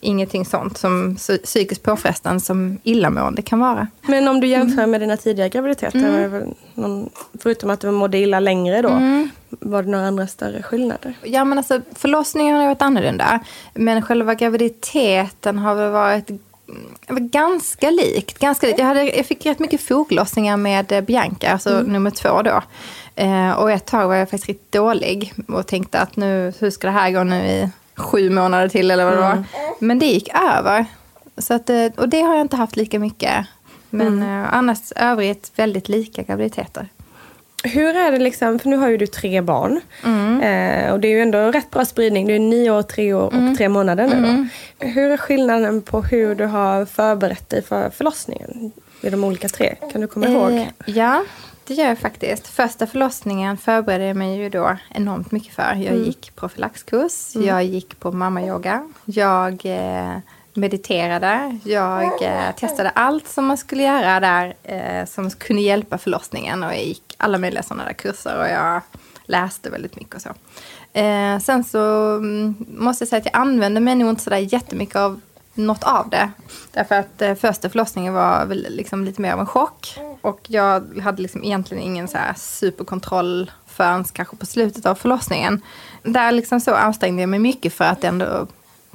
ingenting 0.05 0.45
sånt 0.45 0.77
som 0.77 1.15
psy- 1.15 1.43
psykiskt 1.43 1.83
påfrestande 1.83 2.39
som 2.39 2.77
illamående 2.83 3.41
kan 3.41 3.59
vara. 3.59 3.87
Men 4.01 4.27
om 4.27 4.39
du 4.39 4.47
jämför 4.47 4.85
med 4.85 5.01
dina 5.01 5.17
tidigare 5.17 5.49
graviditeter, 5.49 6.27
väl 6.27 6.53
någon, 6.73 7.09
förutom 7.39 7.69
att 7.69 7.79
du 7.79 7.91
mådde 7.91 8.17
illa 8.17 8.39
längre 8.39 8.81
då, 8.81 8.89
var 9.49 9.83
det 9.83 9.89
några 9.89 10.07
andra 10.07 10.27
större 10.27 10.63
skillnader? 10.63 11.13
Ja, 11.23 11.45
men 11.45 11.57
alltså 11.57 11.81
förlossningen 11.95 12.57
har 12.57 12.65
varit 12.65 12.81
annorlunda. 12.81 13.39
Men 13.73 14.01
själva 14.01 14.35
graviditeten 14.35 15.57
har 15.59 15.75
väl 15.75 15.91
varit 15.91 16.29
mm, 16.29 17.29
ganska 17.29 17.91
likt. 17.91 18.39
Ganska 18.39 18.67
likt. 18.67 18.79
Jag, 18.79 18.85
hade, 18.85 19.03
jag 19.03 19.25
fick 19.25 19.45
rätt 19.45 19.59
mycket 19.59 19.81
foglossningar 19.81 20.57
med 20.57 20.91
eh, 20.91 21.01
Bianca, 21.01 21.51
alltså 21.51 21.81
nummer 21.81 22.11
två 22.11 22.41
då. 22.41 22.61
Eh, 23.15 23.51
och 23.51 23.71
ett 23.71 23.85
tag 23.85 24.07
var 24.07 24.15
jag 24.15 24.29
faktiskt 24.29 24.47
riktigt 24.47 24.71
dålig 24.71 25.33
och 25.47 25.67
tänkte 25.67 25.99
att 25.99 26.15
nu, 26.15 26.53
hur 26.59 26.69
ska 26.69 26.87
det 26.87 26.93
här 26.93 27.11
gå 27.11 27.23
nu 27.23 27.45
i 27.45 27.69
sju 27.95 28.29
månader 28.29 28.69
till 28.69 28.91
eller 28.91 29.05
vad 29.05 29.13
det 29.13 29.19
var. 29.21 29.43
Men 29.79 29.99
det 29.99 30.05
gick 30.05 30.29
över. 30.57 30.85
Så 31.37 31.53
att, 31.53 31.69
eh, 31.69 31.85
och 31.97 32.09
det 32.09 32.21
har 32.21 32.33
jag 32.35 32.41
inte 32.41 32.55
haft 32.55 32.75
lika 32.75 32.99
mycket. 32.99 33.45
Men 33.89 34.23
eh, 34.23 34.53
annars 34.53 34.79
övrigt 34.95 35.51
väldigt 35.55 35.89
lika 35.89 36.23
graviditeter. 36.23 36.87
Hur 37.63 37.95
är 37.95 38.11
det 38.11 38.19
liksom, 38.19 38.59
för 38.59 38.69
nu 38.69 38.77
har 38.77 38.87
ju 38.87 38.97
du 38.97 39.07
tre 39.07 39.41
barn. 39.41 39.81
Eh, 40.43 40.91
och 40.91 40.99
det 40.99 41.07
är 41.07 41.09
ju 41.09 41.21
ändå 41.21 41.51
rätt 41.51 41.71
bra 41.71 41.85
spridning. 41.85 42.27
Du 42.27 42.35
är 42.35 42.39
nio 42.39 42.71
år, 42.71 42.81
tre 42.81 43.13
år 43.13 43.25
och 43.25 43.57
tre 43.57 43.69
månader 43.69 44.07
nu 44.07 44.47
då. 44.79 44.87
Hur 44.87 45.11
är 45.11 45.17
skillnaden 45.17 45.81
på 45.81 46.01
hur 46.01 46.35
du 46.35 46.45
har 46.45 46.85
förberett 46.85 47.49
dig 47.49 47.61
för 47.61 47.89
förlossningen? 47.89 48.71
I 49.01 49.09
de 49.09 49.23
olika 49.23 49.47
tre? 49.49 49.75
Kan 49.91 50.01
du 50.01 50.07
komma 50.07 50.27
ihåg? 50.27 50.51
Eh, 50.51 50.67
ja, 50.85 51.23
det 51.67 51.73
gör 51.73 51.87
jag 51.87 51.99
faktiskt. 51.99 52.47
Första 52.47 52.87
förlossningen 52.87 53.57
förberedde 53.57 54.05
jag 54.05 54.17
mig 54.17 54.37
ju 54.37 54.49
då 54.49 54.77
enormt 54.89 55.31
mycket 55.31 55.53
för. 55.53 55.75
Jag 55.75 55.97
gick 55.97 56.35
profylaxkurs, 56.35 57.35
jag 57.35 57.63
gick 57.63 57.99
på 57.99 58.11
mammayoga. 58.11 58.89
Jag 59.05 59.65
eh, 59.65 60.17
mediterade. 60.53 61.59
Jag 61.63 62.23
eh, 62.23 62.55
testade 62.55 62.89
allt 62.89 63.27
som 63.27 63.45
man 63.45 63.57
skulle 63.57 63.83
göra 63.83 64.19
där 64.19 64.55
eh, 64.63 65.05
som 65.05 65.29
kunde 65.29 65.61
hjälpa 65.61 65.97
förlossningen. 65.97 66.63
Och 66.63 66.69
jag 66.69 66.83
gick 66.83 67.15
alla 67.17 67.37
möjliga 67.37 67.63
sådana 67.63 67.85
där 67.85 67.93
kurser 67.93 68.39
och 68.39 68.47
jag 68.47 68.81
läste 69.25 69.69
väldigt 69.69 69.95
mycket 69.95 70.15
och 70.15 70.21
så. 70.21 70.29
Eh, 70.99 71.39
sen 71.39 71.63
så 71.63 72.15
mm, 72.15 72.55
måste 72.67 73.01
jag 73.01 73.09
säga 73.09 73.19
att 73.19 73.25
jag 73.25 73.41
använde 73.41 73.79
mig 73.79 73.95
nog 73.95 74.09
inte 74.09 74.23
sådär 74.23 74.37
jättemycket 74.37 74.95
av 74.95 75.21
något 75.55 75.83
av 75.83 76.09
det. 76.09 76.29
Därför 76.71 76.95
att 76.95 77.21
eh, 77.21 77.35
första 77.35 77.69
förlossningen 77.69 78.13
var 78.13 78.45
väl 78.45 78.67
liksom 78.69 79.05
lite 79.05 79.21
mer 79.21 79.33
av 79.33 79.39
en 79.39 79.45
chock. 79.45 79.97
Och 80.21 80.39
jag 80.47 80.99
hade 81.03 81.21
liksom 81.21 81.43
egentligen 81.43 81.83
ingen 81.83 82.07
så 82.07 82.17
här 82.17 82.33
superkontroll 82.37 83.51
förrän 83.67 84.03
kanske 84.03 84.35
på 84.35 84.45
slutet 84.45 84.85
av 84.85 84.95
förlossningen. 84.95 85.61
Där 86.03 86.31
liksom 86.31 86.59
så 86.59 86.73
ansträngde 86.73 87.21
jag 87.21 87.29
mig 87.29 87.39
mycket 87.39 87.73
för 87.73 87.85
att 87.85 88.03
ändå 88.03 88.47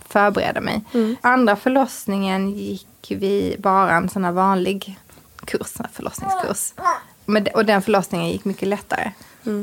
förbereda 0.08 0.60
mig. 0.60 0.84
Andra 1.20 1.56
förlossningen 1.56 2.50
gick 2.50 2.86
vi 3.08 3.56
bara 3.58 3.92
en 3.92 4.08
sån 4.08 4.24
här 4.24 4.32
vanlig 4.32 4.98
kurs, 5.44 5.72
en 5.78 5.86
förlossningskurs. 5.92 6.72
Men, 7.24 7.46
och 7.54 7.64
den 7.64 7.82
förlossningen 7.82 8.28
gick 8.28 8.44
mycket 8.44 8.68
lättare. 8.68 9.12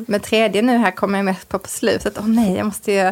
Men 0.07 0.19
tredje 0.19 0.61
nu 0.61 0.77
här 0.77 0.91
kommer 0.91 1.19
jag 1.19 1.25
mest 1.25 1.49
på 1.49 1.59
på 1.59 1.67
slutet. 1.69 2.17
Åh 2.17 2.27
nej, 2.27 2.55
jag 2.57 2.65
måste 2.65 2.91
ju, 2.91 3.11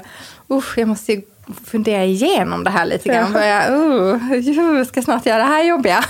usch, 0.50 0.78
jag 0.78 0.88
måste 0.88 1.14
ju 1.14 1.22
fundera 1.66 2.06
igenom 2.06 2.64
det 2.64 2.70
här 2.70 2.86
lite 2.86 3.10
grann. 3.10 3.34
Börja, 3.34 3.76
uh, 3.76 4.36
jag 4.36 4.88
ska 4.88 5.02
snart 5.02 5.26
göra 5.26 5.38
det 5.38 5.50
här 5.50 5.64
jobbiga. 5.64 6.06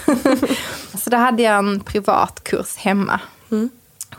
så 0.97 1.09
då 1.09 1.17
hade 1.17 1.43
jag 1.43 1.57
en 1.57 1.79
privat 1.79 2.43
kurs 2.43 2.75
hemma 2.77 3.19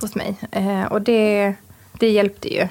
hos 0.01 0.15
mig. 0.15 0.37
Eh, 0.51 0.85
och 0.85 1.03
det, 1.03 1.55
det 1.93 2.09
hjälpte 2.11 2.55
ju. 2.55 2.69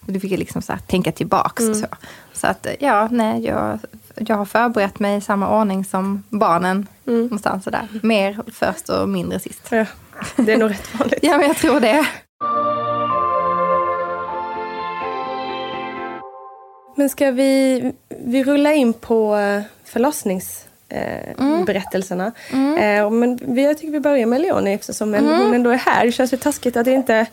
Du 0.00 0.20
fick 0.20 0.32
jag 0.32 0.38
liksom 0.38 0.62
så 0.62 0.76
tänka 0.86 1.12
tillbaks 1.12 1.68
och 1.68 1.76
så. 1.76 1.86
Så 2.32 2.46
att 2.46 2.66
ja, 2.80 3.08
nej, 3.10 3.44
jag, 3.44 3.78
jag 4.14 4.36
har 4.36 4.44
förberett 4.44 4.98
mig 4.98 5.16
i 5.16 5.20
samma 5.20 5.60
ordning 5.60 5.84
som 5.84 6.22
barnen. 6.28 6.86
Någonstans 7.04 7.64
sådär. 7.64 7.88
Mer 8.02 8.38
först 8.52 8.88
och 8.88 9.08
mindre 9.08 9.40
sist. 9.40 9.68
Ja, 9.70 9.86
det 10.36 10.52
är 10.52 10.58
nog 10.58 10.70
rätt 10.70 10.94
vanligt. 10.98 11.18
Ja, 11.22 11.38
men 11.38 11.46
jag 11.46 11.56
tror 11.56 11.80
det. 11.80 12.06
Men 16.98 17.08
ska 17.08 17.30
vi, 17.30 17.82
vi 18.08 18.44
rulla 18.44 18.72
in 18.72 18.92
på 18.92 19.36
eh, 19.36 19.62
förlossningsberättelserna. 19.84 21.56
Eh, 21.58 21.64
berättelserna. 21.64 22.32
Eh, 22.52 23.10
men 23.10 23.38
vi, 23.42 23.64
jag 23.64 23.78
tycker 23.78 23.92
vi 23.92 24.00
börjar 24.00 24.26
med 24.26 24.40
Leonie 24.40 24.74
eftersom 24.74 25.14
en, 25.14 25.26
hon 25.26 25.54
ändå 25.54 25.70
är 25.70 25.76
här. 25.76 26.06
Det 26.06 26.12
känns 26.12 26.32
ju 26.32 26.36
taskigt 26.36 26.76
att 26.76 26.86
inte 26.86 27.26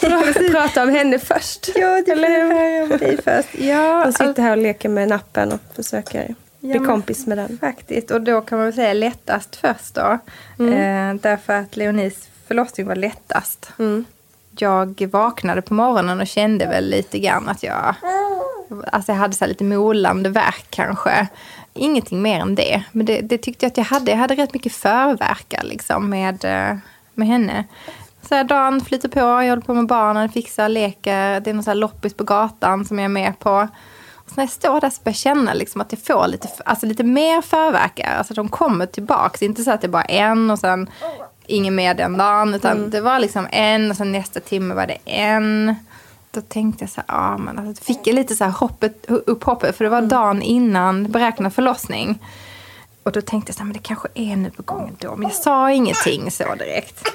prata 0.52 0.82
om 0.82 0.88
henne 0.88 1.18
först. 1.18 1.68
Ja, 1.74 2.02
det 2.06 2.12
Eller 2.12 2.28
hur? 2.28 2.54
höra 2.54 2.82
om 2.82 2.98
dig 2.98 3.18
först. 3.24 3.58
Ja, 3.58 4.02
Hon 4.04 4.12
sitter 4.12 4.42
här 4.42 4.50
och 4.50 4.56
leker 4.62 4.88
med 4.88 5.08
nappen 5.08 5.52
och 5.52 5.60
försöker 5.74 6.34
bli 6.60 6.78
kompis 6.78 7.26
med 7.26 7.38
den. 7.38 7.58
Faktiskt, 7.60 8.10
och 8.10 8.20
då 8.20 8.40
kan 8.40 8.58
man 8.58 8.64
väl 8.66 8.74
säga 8.74 8.92
lättast 8.92 9.56
först 9.56 9.94
då. 9.94 10.18
Eh, 10.64 11.14
därför 11.14 11.52
att 11.52 11.76
Leonis 11.76 12.28
förlossning 12.46 12.86
var 12.86 12.96
lättast. 12.96 13.70
Jag 14.58 15.08
vaknade 15.12 15.62
på 15.62 15.74
morgonen 15.74 16.20
och 16.20 16.26
kände 16.26 16.66
väl 16.66 16.84
lite 16.90 17.18
grann 17.18 17.48
att 17.48 17.62
jag, 17.62 17.94
alltså 18.92 19.12
jag 19.12 19.18
hade 19.18 19.34
så 19.34 19.46
lite 19.46 19.64
molande 19.64 20.28
värk 20.28 20.66
kanske. 20.70 21.28
Ingenting 21.74 22.22
mer 22.22 22.40
än 22.40 22.54
det. 22.54 22.82
Men 22.92 23.06
det, 23.06 23.20
det 23.20 23.38
tyckte 23.38 23.64
jag 23.66 23.70
att 23.70 23.76
jag 23.76 23.84
hade. 23.84 24.10
Jag 24.10 24.18
hade 24.18 24.34
rätt 24.34 24.54
mycket 24.54 24.72
förverkar 24.72 25.62
liksom 25.62 26.10
med, 26.10 26.44
eh, 26.44 26.76
med 27.14 27.28
henne. 27.28 27.64
Så 28.28 28.34
här, 28.34 28.44
dagen 28.44 28.80
flyter 28.80 29.08
på, 29.08 29.20
jag 29.20 29.48
håller 29.48 29.62
på 29.62 29.74
med 29.74 29.86
barnen, 29.86 30.28
fixar, 30.28 30.68
leker. 30.68 31.40
Det 31.40 31.50
är 31.50 31.54
någon 31.54 31.64
så 31.64 31.74
loppis 31.74 32.14
på 32.14 32.24
gatan 32.24 32.84
som 32.84 32.98
jag 32.98 33.04
är 33.04 33.08
med 33.08 33.38
på. 33.38 33.68
Och 34.14 34.36
när 34.36 34.44
jag 34.44 34.50
står 34.50 34.80
där 34.80 34.90
så 34.90 35.00
börjar 35.04 35.12
jag 35.12 35.16
känna 35.16 35.54
liksom 35.54 35.80
att 35.80 35.92
jag 35.92 36.02
får 36.02 36.26
lite, 36.28 36.48
alltså 36.64 36.86
lite 36.86 37.04
mer 37.04 37.42
förverkar. 37.42 38.16
Alltså 38.18 38.34
de 38.34 38.48
kommer 38.48 38.86
tillbaks. 38.86 39.42
Inte 39.42 39.62
så 39.62 39.70
att 39.70 39.80
det 39.80 39.86
är 39.86 39.88
bara 39.88 40.02
en 40.02 40.50
och 40.50 40.58
sen 40.58 40.90
ingen 41.46 41.74
mer 41.74 41.94
den 41.94 42.16
dagen. 42.16 42.54
Utan 42.54 42.90
det 42.90 43.00
var 43.00 43.18
liksom 43.18 43.48
en 43.52 43.90
och 43.90 43.96
sen 43.96 44.12
nästa 44.12 44.40
timme 44.40 44.74
var 44.74 44.86
det 44.86 44.98
en. 45.04 45.76
Då 46.38 46.42
tänkte 46.42 46.84
jag 46.84 46.90
så 46.90 47.02
här, 47.06 47.16
ja 47.18 47.38
men 47.38 47.58
alltså, 47.58 47.84
fick 47.84 48.06
jag 48.06 48.14
lite 48.14 48.36
så 48.36 48.44
här 48.44 48.50
hoppet, 48.50 49.04
upp 49.08 49.44
hoppet. 49.44 49.76
För 49.76 49.84
det 49.84 49.90
var 49.90 50.02
dagen 50.02 50.42
innan 50.42 51.12
beräknad 51.12 51.54
förlossning. 51.54 52.18
Och 53.02 53.12
då 53.12 53.20
tänkte 53.20 53.50
jag 53.50 53.54
så 53.54 53.60
här, 53.60 53.64
men 53.64 53.72
det 53.72 53.78
kanske 53.82 54.08
är 54.14 54.36
nu 54.36 54.50
på 54.50 54.62
gång 54.62 54.96
då. 54.98 55.16
Men 55.16 55.28
jag 55.28 55.38
sa 55.38 55.70
ingenting 55.70 56.30
så 56.30 56.54
direkt. 56.54 57.08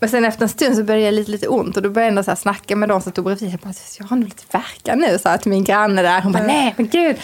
Men 0.00 0.08
sen 0.08 0.24
efter 0.24 0.42
en 0.42 0.48
stund 0.48 0.76
så 0.76 0.82
började 0.82 1.04
jag 1.04 1.14
lite, 1.14 1.30
lite 1.30 1.48
ont 1.48 1.76
och 1.76 1.82
då 1.82 1.90
började 1.90 2.06
jag 2.06 2.10
ändå 2.10 2.22
så 2.22 2.30
här 2.30 2.36
snacka 2.36 2.76
med 2.76 2.88
de 2.88 3.02
som 3.02 3.12
stod 3.12 3.24
bredvid. 3.24 3.52
Jag 3.52 3.60
bara, 3.60 3.72
jag 3.98 4.06
har 4.06 4.16
nog 4.16 4.28
lite 4.28 4.42
verkar 4.50 4.96
nu, 4.96 5.18
sa 5.18 5.38
till 5.38 5.50
min 5.50 5.64
granne 5.64 6.02
där. 6.02 6.20
Hon 6.20 6.32
bara, 6.32 6.42
nej 6.42 6.74
men 6.76 6.88
gud, 6.88 7.16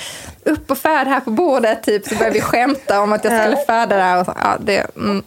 upp 0.45 0.71
och 0.71 0.79
föd 0.79 1.07
här 1.07 1.21
på 1.21 1.31
bordet. 1.31 1.83
Typ. 1.83 2.07
Så 2.07 2.15
började 2.15 2.35
vi 2.35 2.41
skämta 2.41 3.01
om 3.01 3.13
att 3.13 3.25
jag 3.25 3.43
skulle 3.43 3.57
föda 3.67 3.97
där. 3.97 4.21
Och 4.21 4.27
så, 4.27 4.33
ja, 4.43 4.57
det, 4.61 4.97
mm. 4.97 5.23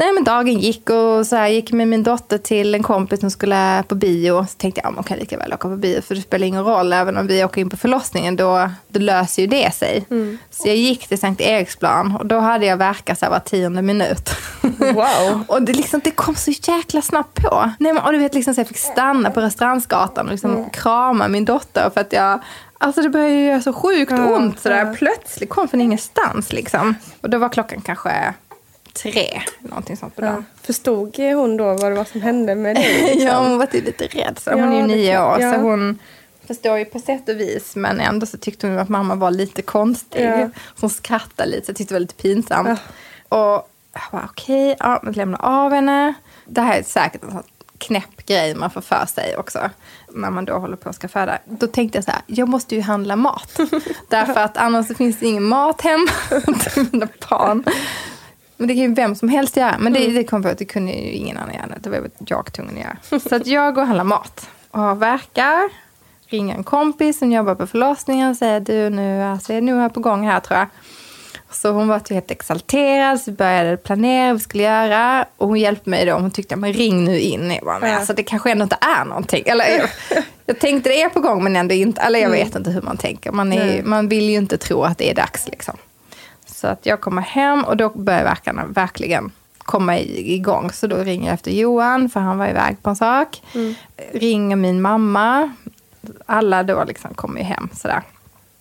Nej 0.00 0.12
men 0.12 0.24
dagen 0.24 0.58
gick 0.58 0.90
och 0.90 1.26
så 1.26 1.36
här, 1.36 1.48
gick 1.48 1.72
med 1.72 1.88
min 1.88 2.02
dotter 2.02 2.38
till 2.38 2.74
en 2.74 2.82
kompis 2.82 3.20
som 3.20 3.30
skulle 3.30 3.84
på 3.88 3.94
bio. 3.94 4.46
Så 4.46 4.56
tänkte 4.56 4.80
jag, 4.80 4.90
ja, 4.90 4.94
man 4.94 5.04
kan 5.04 5.18
lika 5.18 5.38
väl 5.38 5.52
åka 5.52 5.68
på 5.68 5.76
bio 5.76 6.00
för 6.00 6.14
det 6.14 6.20
spelar 6.20 6.46
ingen 6.46 6.64
roll. 6.64 6.92
Även 6.92 7.16
om 7.16 7.26
vi 7.26 7.44
åker 7.44 7.60
in 7.60 7.70
på 7.70 7.76
förlossningen 7.76 8.36
då, 8.36 8.70
då 8.88 9.00
löser 9.00 9.42
ju 9.42 9.48
det 9.48 9.74
sig. 9.74 10.04
Så 10.50 10.68
jag 10.68 10.76
gick 10.76 11.08
till 11.08 11.18
Sankt 11.18 11.40
Eriksplan 11.40 12.16
och 12.16 12.26
då 12.26 12.38
hade 12.38 12.66
jag 12.66 12.76
verkat 12.76 13.18
så 13.18 13.24
här 13.24 13.30
var 13.30 13.38
tionde 13.40 13.82
minut. 13.82 14.30
Wow. 14.78 15.44
och 15.48 15.62
det, 15.62 15.72
liksom, 15.72 16.00
det 16.04 16.10
kom 16.10 16.34
så 16.34 16.50
jäkla 16.50 17.02
snabbt 17.02 17.42
på. 17.42 17.70
Nej, 17.78 17.92
men, 17.92 18.02
och 18.02 18.12
du 18.12 18.18
vet, 18.18 18.34
liksom, 18.34 18.54
så 18.54 18.60
jag 18.60 18.68
fick 18.68 18.78
stanna 18.78 19.30
på 19.30 19.40
Restaurangsgatan 19.40 20.26
och 20.26 20.32
liksom, 20.32 20.70
krama 20.70 21.28
min 21.28 21.44
dotter 21.44 21.90
för 21.94 22.00
att 22.00 22.12
jag 22.12 22.40
Alltså 22.82 23.02
det 23.02 23.08
började 23.08 23.40
göra 23.40 23.60
så 23.60 23.72
sjukt 23.72 24.12
ont 24.12 24.60
sådär 24.60 24.94
plötsligt. 24.94 25.50
Kom 25.50 25.68
från 25.68 25.80
ingenstans 25.80 26.52
liksom. 26.52 26.94
Och 27.20 27.30
då 27.30 27.38
var 27.38 27.48
klockan 27.48 27.80
kanske 27.80 28.34
tre, 28.94 29.42
någonting 29.60 29.96
sånt 29.96 30.16
på 30.16 30.20
dagen. 30.20 30.44
Förstod 30.62 31.16
hon 31.18 31.56
då 31.56 31.64
vad 31.64 31.92
det 31.92 31.94
var 31.94 32.04
som 32.04 32.20
hände 32.22 32.54
med 32.54 32.76
dig? 32.76 33.02
liksom? 33.02 33.26
Ja, 33.26 33.38
hon 33.48 33.58
var 33.58 33.66
typ 33.66 33.84
lite 33.86 34.06
rädd. 34.06 34.38
Så 34.38 34.50
hon 34.50 34.58
Ja, 34.60 34.72
är 34.72 34.80
ju 34.80 34.86
nio 34.86 35.22
år, 35.22 35.40
Ja. 35.40 35.52
så 35.54 35.60
hon 35.60 35.98
förstår 36.46 36.78
ju 36.78 36.84
på 36.84 36.98
sätt 36.98 37.28
och 37.28 37.40
vis. 37.40 37.76
Men 37.76 38.00
ändå 38.00 38.26
så 38.26 38.38
tyckte 38.38 38.66
hon 38.66 38.78
att 38.78 38.88
mamma 38.88 39.14
var 39.14 39.30
lite 39.30 39.62
konstig. 39.62 40.24
Ja. 40.24 40.40
Så 40.74 40.80
hon 40.80 40.90
skrattade 40.90 41.50
lite, 41.50 41.66
så 41.66 41.70
jag 41.70 41.76
tyckte 41.76 41.94
det 41.94 41.96
var 41.96 42.00
lite 42.00 42.14
pinsamt. 42.14 42.80
Och 43.28 43.38
jag 43.92 44.02
bara, 44.12 44.28
okej, 44.30 44.76
ja, 44.78 45.00
men 45.02 45.12
lämna 45.12 45.38
av 45.38 45.72
henne. 45.72 46.14
Det 46.44 46.60
här 46.60 46.78
är 46.78 46.82
säkert 46.82 47.22
en 47.22 47.30
sån 47.30 47.42
knäpp 47.78 48.26
grej 48.26 48.54
man 48.54 48.70
får 48.70 48.80
för 48.80 49.06
sig 49.06 49.36
också. 49.36 49.70
När 50.14 50.30
man 50.30 50.44
då 50.44 50.52
håller 50.58 50.76
på 50.76 50.88
att 50.88 50.94
ska 50.94 51.08
föda. 51.08 51.38
Då 51.44 51.66
tänkte 51.66 51.98
jag 51.98 52.04
så 52.04 52.10
här, 52.10 52.20
jag 52.26 52.48
måste 52.48 52.74
ju 52.74 52.80
handla 52.80 53.16
mat. 53.16 53.60
Därför 54.08 54.40
att 54.40 54.56
annars 54.56 54.96
finns 54.96 55.18
det 55.18 55.26
ingen 55.26 55.44
mat 55.44 55.80
hemma 55.80 56.10
till 56.60 56.86
mina 56.92 57.08
barn. 57.30 57.64
Men 58.60 58.68
det 58.68 58.74
kan 58.74 58.82
ju 58.82 58.94
vem 58.94 59.14
som 59.14 59.28
helst 59.28 59.56
göra. 59.56 59.76
Men 59.78 59.92
det, 59.92 60.06
det 60.06 60.24
kom 60.24 60.42
på 60.42 60.48
att 60.48 60.58
det 60.58 60.64
kunde 60.64 60.92
ju 60.92 61.10
ingen 61.10 61.36
annan 61.36 61.54
göra. 61.54 61.78
Det 61.80 61.90
var 61.90 62.10
jag 62.26 62.52
tvungen 62.52 62.74
att 62.74 62.82
göra. 62.82 63.20
Så 63.20 63.34
att 63.34 63.46
jag 63.46 63.74
går 63.74 63.82
och 63.82 63.88
handlar 63.88 64.04
mat. 64.04 64.50
Och 64.70 65.02
verkar. 65.02 65.70
Ringer 66.26 66.54
en 66.54 66.64
kompis 66.64 67.18
som 67.18 67.32
jobbar 67.32 67.54
på 67.54 67.66
förlossningen 67.66 68.30
och 68.30 68.36
säger 68.36 68.60
du 68.60 68.90
nu 68.90 69.22
alltså, 69.22 69.52
jag 69.52 69.56
är 69.56 69.62
nu 69.62 69.78
här 69.78 69.88
på 69.88 70.00
gång 70.00 70.26
här 70.26 70.40
tror 70.40 70.58
jag. 70.58 70.66
Så 71.50 71.70
hon 71.70 71.88
var 71.88 72.10
helt 72.10 72.30
exalterad, 72.30 73.20
så 73.20 73.30
vi 73.30 73.36
började 73.36 73.76
planera 73.76 74.26
vad 74.26 74.36
vi 74.36 74.40
skulle 74.40 74.62
göra. 74.62 75.24
Och 75.36 75.48
hon 75.48 75.58
hjälpte 75.58 75.90
mig 75.90 76.06
då, 76.06 76.12
hon 76.12 76.30
tyckte 76.30 76.56
men 76.56 76.72
ring 76.72 77.04
nu 77.04 77.20
in. 77.20 77.50
Jag 77.50 77.64
bara, 77.64 77.78
men 77.78 77.96
alltså 77.96 78.12
det 78.12 78.22
kanske 78.22 78.50
ändå 78.50 78.62
inte 78.62 78.78
är 78.80 79.04
någonting. 79.04 79.42
Eller, 79.46 79.64
jag, 79.68 79.88
jag 80.46 80.58
tänkte 80.58 80.90
det 80.90 81.02
är 81.02 81.08
på 81.08 81.20
gång 81.20 81.44
men 81.44 81.56
ändå 81.56 81.74
inte. 81.74 82.00
Eller 82.00 82.18
jag 82.18 82.30
vet 82.30 82.56
inte 82.56 82.70
hur 82.70 82.82
man 82.82 82.96
tänker. 82.96 83.32
Man, 83.32 83.52
är, 83.52 83.82
man 83.82 84.08
vill 84.08 84.30
ju 84.30 84.36
inte 84.36 84.58
tro 84.58 84.82
att 84.82 84.98
det 84.98 85.10
är 85.10 85.14
dags 85.14 85.48
liksom. 85.48 85.76
Så 86.60 86.66
att 86.66 86.86
jag 86.86 87.00
kommer 87.00 87.22
hem 87.22 87.64
och 87.64 87.76
då 87.76 87.88
börjar 87.88 88.24
verkarna 88.24 88.66
verkligen 88.66 89.32
komma 89.58 89.98
igång. 89.98 90.72
Så 90.72 90.86
då 90.86 90.96
ringer 90.96 91.26
jag 91.26 91.34
efter 91.34 91.50
Johan, 91.50 92.08
för 92.08 92.20
han 92.20 92.38
var 92.38 92.48
iväg 92.48 92.82
på 92.82 92.90
en 92.90 92.96
sak. 92.96 93.42
Ringer 94.12 94.56
min 94.56 94.82
mamma. 94.82 95.52
Alla 96.26 96.62
då 96.62 96.84
liksom 96.84 97.14
kommer 97.14 97.40
ju 97.40 97.46
hem 97.46 97.68
sådär. 97.74 98.02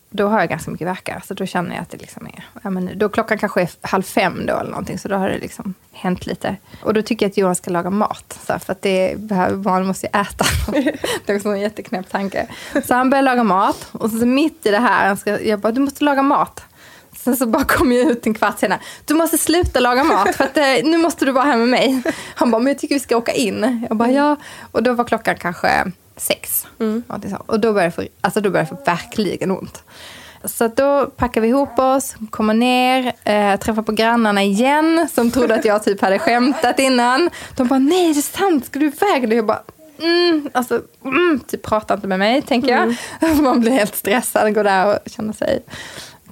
Då 0.10 0.28
har 0.28 0.40
jag 0.40 0.50
ganska 0.50 0.72
mycket 0.72 0.88
verkar, 0.88 1.24
så 1.28 1.34
då 1.34 1.46
känner 1.46 1.76
jag 1.76 1.82
att 1.82 1.90
det 1.90 1.98
liksom 1.98 2.26
är... 2.28 2.44
Ja, 2.64 2.70
men 2.70 2.92
då 2.96 3.10
klockan 3.10 3.38
kanske 3.38 3.62
är 3.62 3.70
halv 3.82 4.04
fem 4.04 4.46
då 4.46 4.58
eller 4.58 4.70
någonting, 4.70 5.00
så 5.00 5.08
då 5.08 5.16
har 5.16 5.30
det 5.30 5.38
liksom 5.38 5.74
hänt 5.92 6.26
lite. 6.26 6.56
Och 6.84 6.94
då 6.94 7.02
tycker 7.02 7.26
jag 7.26 7.30
att 7.30 7.38
Johan 7.38 7.56
ska 7.56 7.72
laga 7.72 7.90
mat, 7.90 8.40
så 8.46 8.52
här, 8.52 8.60
för 8.60 8.72
att 8.72 8.82
det 8.82 9.20
behöver, 9.20 9.58
barn 9.58 9.88
måste 9.88 10.06
ju 10.06 10.22
äta. 10.22 10.46
det 11.26 11.32
är 11.32 11.36
också 11.36 11.50
en 11.50 11.62
jätteknäpp 11.62 12.10
tanke. 12.10 12.48
Så 12.86 12.94
han 12.94 13.10
börjar 13.10 13.22
laga 13.22 13.44
mat, 13.44 13.90
och 13.92 14.10
så 14.10 14.26
mitt 14.26 14.66
i 14.66 14.72
det 14.72 14.80
här, 14.80 15.08
han 15.08 15.18
ska, 15.18 15.42
jag 15.42 15.60
bara, 15.60 15.72
du 15.72 15.82
måste 15.82 16.04
laga 16.04 16.22
mat. 16.22 16.64
Sen 17.24 17.36
så 17.36 17.46
bara 17.46 17.64
kom 17.64 17.92
jag 17.92 18.12
ut 18.12 18.26
en 18.26 18.34
kvart 18.34 18.60
senare. 18.60 18.80
Du 19.06 19.14
måste 19.14 19.38
sluta 19.38 19.80
laga 19.80 20.04
mat 20.04 20.36
för 20.36 20.44
att 20.44 20.58
eh, 20.58 20.64
nu 20.84 20.98
måste 20.98 21.26
du 21.26 21.32
vara 21.32 21.46
här 21.46 21.58
med 21.58 21.68
mig. 21.68 22.02
Han 22.36 22.52
bara, 22.52 22.60
men 22.60 22.68
jag 22.68 22.80
tycker 22.80 22.96
vi 22.96 23.00
ska 23.00 23.18
åka 23.18 23.32
in. 23.32 23.86
Jag 23.90 23.98
bara, 23.98 24.12
ja. 24.12 24.36
Och 24.72 24.84
då 24.84 24.94
var 24.94 25.06
klockan 25.06 25.36
kanske 25.38 25.92
sex. 26.18 26.68
så. 27.30 27.44
Och 27.46 27.60
då 27.60 27.74
började, 27.74 27.92
få, 27.92 28.04
alltså 28.22 28.42
då 28.42 28.50
började 28.50 28.70
få 28.70 28.78
verkligen 28.86 29.52
ont. 29.52 29.84
Så 30.44 30.68
då 30.68 31.06
packar 31.06 31.42
vi 31.42 31.48
ihop 31.48 31.80
oss, 31.80 32.16
kommer 32.30 32.54
ner, 32.54 33.14
eh, 33.24 33.56
träffar 33.60 33.82
på 33.82 33.92
grannarna 33.92 34.44
igen 34.44 35.08
som 35.14 35.32
trodde 35.32 35.56
att 35.56 35.66
jag 35.66 35.84
typ 35.84 36.02
hade 36.02 36.20
skämtat 36.20 36.80
innan. 36.80 37.30
De 37.56 37.68
bara, 37.68 37.80
nej 37.80 38.14
det 38.14 38.20
är 38.20 38.22
sant, 38.22 38.66
ska 38.66 38.80
du 38.80 38.86
iväg? 38.86 39.24
Och 39.24 39.34
jag 39.34 39.46
bara, 39.46 39.62
mm, 40.02 40.50
alltså, 40.54 40.82
mm, 41.06 41.40
typ 41.48 41.64
prata 41.64 41.94
inte 41.94 42.08
med 42.08 42.20
mig 42.20 42.42
tänker 42.42 42.70
jag. 42.70 42.96
Man 43.42 43.60
blir 43.60 43.72
helt 43.72 43.96
stressad, 43.96 44.56
går 44.56 44.64
där 44.64 44.86
och 44.86 45.12
känner 45.12 45.34
sig 45.34 45.64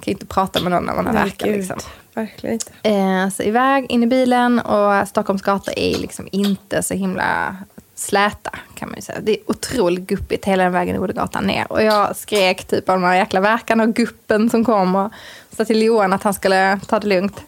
kan 0.00 0.12
inte 0.12 0.26
prata 0.26 0.60
med 0.60 0.72
någon 0.72 0.84
när 0.84 0.94
man 0.94 1.06
har 1.06 1.12
verkat. 1.12 1.48
gud. 1.48 1.56
Liksom. 1.56 1.78
Verkligen 2.14 2.54
inte. 2.54 2.72
Eh, 2.82 3.28
så 3.28 3.42
iväg, 3.42 3.86
in 3.88 4.02
i 4.02 4.06
bilen 4.06 4.58
och 4.58 5.08
Stockholms 5.08 5.42
gator 5.42 5.74
är 5.76 5.98
liksom 5.98 6.28
inte 6.32 6.82
så 6.82 6.94
himla 6.94 7.56
släta 7.94 8.50
kan 8.74 8.88
man 8.88 8.96
ju 8.96 9.02
säga. 9.02 9.18
Det 9.22 9.32
är 9.32 9.50
otroligt 9.50 10.06
guppigt 10.06 10.44
hela 10.44 10.62
den 10.62 10.72
vägen 10.72 10.98
Odegatan 10.98 11.44
ner. 11.44 11.72
Och 11.72 11.82
jag 11.82 12.16
skrek 12.16 12.64
typ 12.64 12.88
av 12.88 13.00
de 13.00 13.06
här 13.06 13.14
jäkla 13.14 13.40
verkarna 13.40 13.82
och 13.82 13.94
guppen 13.94 14.50
som 14.50 14.64
kom 14.64 14.96
och 14.96 15.12
sa 15.56 15.64
till 15.64 15.82
Johan 15.82 16.12
att 16.12 16.22
han 16.22 16.34
skulle 16.34 16.80
ta 16.86 17.00
det 17.00 17.06
lugnt. 17.06 17.42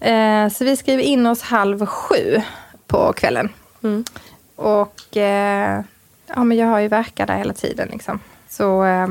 Eh, 0.00 0.48
så 0.48 0.64
vi 0.64 0.76
skriver 0.76 1.02
in 1.02 1.26
oss 1.26 1.42
halv 1.42 1.86
sju 1.86 2.42
på 2.86 3.12
kvällen. 3.12 3.48
Och 4.56 5.16
eh, 5.16 5.80
ja, 6.26 6.44
men 6.44 6.56
jag 6.56 6.66
har 6.66 6.78
ju 6.78 6.88
verkar 6.88 7.26
där 7.26 7.36
hela 7.36 7.54
tiden 7.54 7.88
liksom. 7.92 8.20
Så 8.48 8.84
eh, 8.84 9.08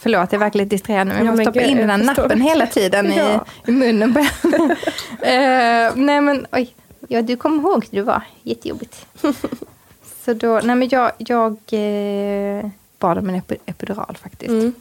förlåt, 0.00 0.32
jag 0.32 0.38
verkar 0.38 0.58
lite 0.58 0.68
distraherad 0.76 1.06
nu. 1.06 1.14
Jag 1.14 1.26
måste 1.26 1.42
stoppa 1.42 1.60
in 1.60 1.76
den 1.76 1.90
här 1.90 1.98
nappen 1.98 2.40
hela 2.40 2.66
tiden 2.66 3.12
Ja. 3.16 3.44
i, 3.66 3.70
i 3.70 3.72
munnen. 3.74 4.14
på 4.14 4.20
eh, 5.26 5.92
nej 5.94 6.20
men 6.20 6.46
oj, 6.52 6.74
ja, 7.08 7.22
du 7.22 7.36
kommer 7.36 7.62
ihåg 7.62 7.84
hur 7.90 7.98
det 7.98 8.02
var. 8.04 8.22
Jättejobbigt. 8.42 9.06
Så 10.24 10.34
då, 10.34 10.60
nej 10.64 10.76
men 10.76 10.88
jag, 10.88 11.12
jag 11.18 11.52
eh, 11.52 12.66
bad 12.98 13.18
om 13.18 13.28
en 13.28 13.40
epi- 13.40 13.58
epidural 13.66 14.16
faktiskt. 14.22 14.50
Mm. 14.50 14.72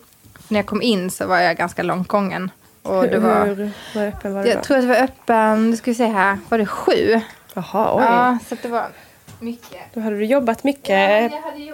När 0.48 0.60
jag 0.60 0.65
kom 0.65 0.81
in 0.81 1.10
så 1.12 1.27
var 1.27 1.38
jag 1.39 1.58
ganska 1.58 1.84
långt 1.84 2.08
gången. 2.08 2.51
Och 2.81 3.03
det 3.08 3.20
var, 3.20 3.46
Hur 3.46 3.72
var 3.96 4.08
öppen 4.08 4.34
var 4.34 4.43
det 4.43 4.50
jag 4.50 4.58
då? 4.58 4.62
tror 4.63 4.77
att 4.77 4.84
det 4.84 4.88
var 4.89 4.96
öppen, 5.03 5.70
nu 5.72 5.77
ska 5.77 5.91
vi 5.91 5.96
se 5.96 6.05
här, 6.05 6.38
var 6.50 6.58
det 6.58 6.65
sju? 6.65 7.22
Jaha, 7.53 7.96
oj. 7.98 8.03
Ja, 8.03 8.38
så 8.50 8.55
det 8.62 8.67
var 8.67 8.86
mycket. 9.42 9.80
Då 9.94 10.00
hade 10.02 10.16
du 10.18 10.26
jobbat 10.26 10.64
mycket 10.64 11.32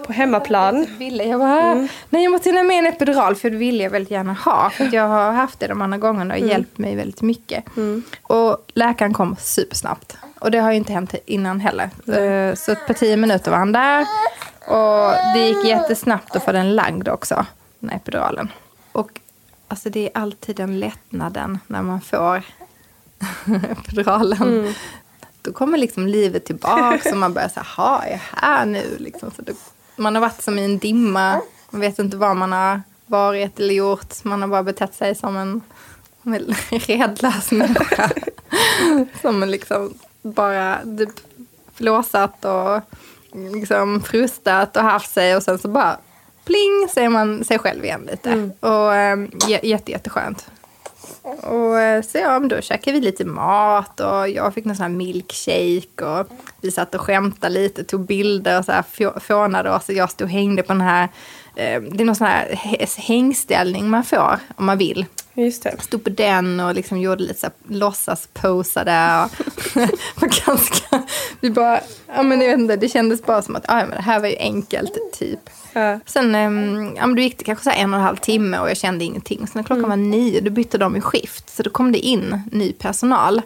på 0.08 0.14
hemmaplan. 0.14 0.88
Ville, 0.98 1.24
jag 1.24 1.40
bara, 1.40 1.88
nej 2.10 2.24
jag 2.24 2.32
måste 2.32 2.50
hinna 2.50 2.64
med 2.64 2.78
en 2.80 2.88
epidural 2.88 3.36
för 3.36 3.50
det 3.50 3.58
vill 3.58 3.80
jag 3.80 3.90
väldigt 3.90 4.12
gärna 4.12 4.34
ha. 4.34 4.70
För 4.70 4.90
jag 4.96 5.08
har 5.08 5.32
haft 5.32 5.60
det 5.60 5.68
de 5.68 5.82
andra 5.82 5.98
gångerna 5.98 6.34
och 6.34 6.40
hjälpt 6.40 6.78
mig 6.78 6.96
väldigt 6.96 7.22
mycket. 7.22 7.64
Och 8.22 8.58
läkaren 8.74 9.14
kom 9.14 9.36
supersnabbt. 9.40 10.18
Och 10.40 10.52
det 10.52 10.58
har 10.60 10.72
ju 10.72 10.78
inte 10.78 10.94
hänt 10.94 11.16
innan 11.26 11.60
heller. 11.60 11.90
Eh, 12.18 12.56
Så 12.56 12.76
på 12.88 12.94
tio 12.94 13.18
minuter 13.18 13.52
var 13.52 13.58
han 13.58 13.72
där. 13.72 14.06
Och 14.68 15.34
det 15.34 15.48
gick 15.48 15.66
jättesnabbt 15.66 16.36
att 16.36 16.44
få 16.46 16.52
den 16.52 16.76
lagd 16.76 17.08
också, 17.08 17.46
den 17.80 17.90
här 17.90 17.98
epiduralen. 17.98 18.52
Och 18.92 19.20
alltså 19.68 19.90
det 19.90 20.00
är 20.06 20.10
alltid 20.22 20.56
den 20.56 20.80
lättnaden 20.80 21.60
när 21.68 21.82
man 21.82 22.02
får 22.02 22.44
epiduralen. 23.72 24.74
Då 25.48 25.54
kommer 25.54 25.78
liksom 25.78 26.08
livet 26.08 26.46
tillbaka 26.46 27.10
och 27.12 27.18
man 27.18 27.34
börjar 27.34 27.50
säga, 27.50 27.66
ha 27.78 28.04
jag 28.04 28.14
är 28.14 28.22
här 28.36 28.66
nu? 28.66 28.96
Liksom. 29.00 29.32
Så 29.36 29.42
då, 29.42 29.54
man 29.96 30.16
har 30.16 30.22
varit 30.22 30.42
som 30.44 30.60
i 30.60 30.66
en 30.66 30.78
dimma. 30.78 31.42
Man 31.70 31.82
vet 31.82 32.00
inte 32.00 32.18
vad 32.18 32.36
man 32.38 32.52
har 32.52 32.82
varit 33.06 33.60
eller 33.60 33.74
gjort. 33.74 34.24
Man 34.24 34.42
har 34.42 34.48
bara 34.50 34.64
betett 34.64 34.94
sig 34.96 35.16
som 35.16 35.38
en 35.38 35.62
en 36.24 36.56
redlös 36.80 37.52
människa. 37.52 38.10
som 39.22 39.44
liksom 39.44 39.94
bara 40.22 40.80
typ 40.98 41.10
flåsat 41.74 42.46
och 42.46 42.82
liksom 43.54 44.02
frustat 44.02 44.78
och 44.78 44.84
haft 44.84 45.14
sig 45.14 45.36
och 45.36 45.44
sen 45.44 45.60
så 45.60 45.68
bara 45.68 45.98
pling 46.46 46.88
så 46.94 47.00
är 47.00 47.10
man 47.10 47.44
sig 47.46 47.60
själv 47.60 47.84
igen 47.86 48.08
lite. 48.12 48.50
Och 48.60 48.96
eh, 48.96 49.18
j- 49.48 49.60
jätte, 49.64 49.92
jätteskönt. 49.92 50.46
Och 51.28 51.80
eh, 51.80 52.02
så 52.02 52.18
ja, 52.18 52.40
men 52.40 52.50
då 52.50 52.62
käkade 52.62 53.00
vi 53.00 53.06
lite 53.06 53.26
mat 53.26 54.00
och 54.00 54.30
jag 54.30 54.54
fick 54.54 54.66
någon 54.66 54.76
sån 54.76 54.84
här 54.84 54.90
milkshake 54.90 56.06
och 56.06 56.28
vi 56.62 56.72
satt 56.72 56.96
och 56.96 57.02
skämtade 57.02 57.54
lite, 57.54 57.84
tog 57.84 58.06
bilder 58.06 58.60
och 58.60 58.66
så 58.66 58.72
här 58.72 59.20
fånade 59.20 59.72
oss. 59.72 59.90
Jag 59.90 60.12
stod 60.12 60.26
och 60.26 60.32
hängde 60.32 60.64
på 60.64 60.74
den 60.74 60.82
här, 60.82 61.04
eh, 61.56 61.82
det 61.82 62.04
är 62.04 62.06
någon 62.06 62.16
sån 62.16 62.28
här 62.28 62.56
hängställning 62.98 63.90
man 63.90 64.04
får 64.04 64.40
om 64.56 64.66
man 64.66 64.78
vill. 64.78 65.06
Just 65.38 65.64
det. 65.64 65.82
Stod 65.82 66.04
på 66.04 66.10
den 66.10 66.60
och 66.60 66.76
liksom 66.76 67.00
gjorde 67.00 67.24
lite 67.24 67.40
så 67.40 67.46
här 67.46 67.78
låtsasposade. 67.78 69.24
Och 69.24 70.22
var 70.22 70.46
ganska, 70.46 71.04
vi 71.40 71.52
bara, 71.52 71.80
ja 72.08 72.24
men 72.24 72.42
jag 72.42 72.48
vet 72.48 72.60
inte, 72.60 72.76
det 72.76 72.90
kändes 72.90 73.24
bara 73.24 73.42
som 73.42 73.56
att 73.56 73.66
ja, 73.68 73.76
men 73.76 73.90
det 73.90 74.02
här 74.02 74.20
var 74.20 74.28
ju 74.28 74.38
enkelt 74.38 74.94
typ. 75.14 75.40
Ja. 75.74 76.00
Sen 76.06 76.36
um, 76.36 76.96
ja, 76.96 77.08
men 77.08 77.16
då 77.16 77.22
gick 77.22 77.38
det 77.38 77.44
kanske 77.44 77.64
så 77.64 77.70
en 77.70 77.94
och 77.94 78.00
en 78.00 78.06
halv 78.06 78.16
timme 78.16 78.60
och 78.60 78.70
jag 78.70 78.78
kände 78.78 79.06
ingenting. 79.06 79.38
Sen 79.38 79.52
när 79.54 79.64
klockan 79.64 79.90
var 79.90 79.96
nio 79.96 80.42
då 80.42 80.52
bytte 80.52 80.78
de 80.78 80.96
i 80.96 81.02
skift. 81.02 81.50
Så 81.50 81.64
då 81.64 81.70
kom 81.70 81.92
det 81.92 82.00
in 82.00 82.42
ny 82.52 82.74
personal. 82.74 83.42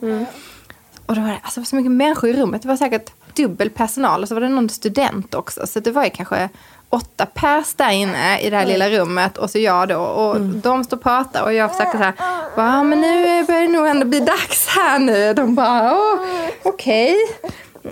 Och 1.06 1.16
då 1.16 1.22
var 1.22 1.28
det 1.28 1.40
alltså, 1.44 1.64
så 1.64 1.76
mycket 1.76 1.92
människor 1.92 2.30
i 2.30 2.34
rummet. 2.34 2.62
Det 2.62 2.68
var 2.68 2.78
säkert 2.78 3.12
dubbel 3.36 3.70
personal 3.70 4.22
och 4.22 4.28
så 4.28 4.34
var 4.34 4.42
det 4.42 4.50
någon 4.50 4.70
student 4.70 5.34
också. 5.34 5.68
Så 5.68 5.80
det 5.80 5.92
var 5.92 6.04
ju 6.04 6.10
kanske 6.10 6.50
åtta 6.92 7.26
pers 7.26 7.74
där 7.74 7.92
inne 7.92 8.40
i 8.40 8.50
det 8.50 8.58
här 8.58 8.66
lilla 8.66 8.90
rummet 8.90 9.38
och 9.38 9.50
så 9.50 9.60
jag 9.60 9.88
då. 9.88 9.98
Och 10.00 10.42
de 10.42 10.84
står 10.84 10.98
och 10.98 11.04
pratar 11.04 11.44
och 11.44 11.54
jag 11.54 11.72
försöker 11.72 11.92
så 11.98 12.04
här, 12.04 12.14
ja 12.56 12.84
men 12.84 13.02
nu 13.02 13.44
börjar 13.46 13.62
det 13.62 13.68
nog 13.68 13.88
ändå 13.88 14.06
bli 14.06 14.20
dags 14.20 14.68
här 14.68 15.00
nu. 15.00 15.34
De 15.34 15.56
bara, 15.56 15.94
"Åh, 15.96 16.20
okej. 16.64 17.16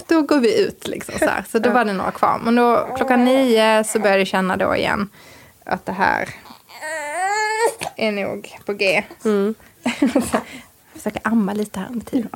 Då 0.07 0.21
går 0.21 0.39
vi 0.39 0.61
ut 0.67 0.87
liksom 0.87 1.13
så 1.19 1.25
här. 1.25 1.45
Så 1.51 1.59
då 1.59 1.69
var 1.69 1.85
det 1.85 1.93
några 1.93 2.11
kvar. 2.11 2.39
Men 2.43 2.55
då 2.55 2.87
klockan 2.97 3.25
nio 3.25 3.83
så 3.83 3.99
började 3.99 4.19
jag 4.19 4.27
känna 4.27 4.57
då 4.57 4.75
igen 4.75 5.09
att 5.65 5.85
det 5.85 5.91
här 5.91 6.29
är 7.95 8.11
nog 8.11 8.55
på 8.65 8.73
G. 8.73 9.03
Jag 9.99 10.23
försöker 10.93 11.21
amma 11.23 11.53
lite 11.53 11.79
här 11.79 11.87
under 11.91 12.05
tiden. 12.05 12.29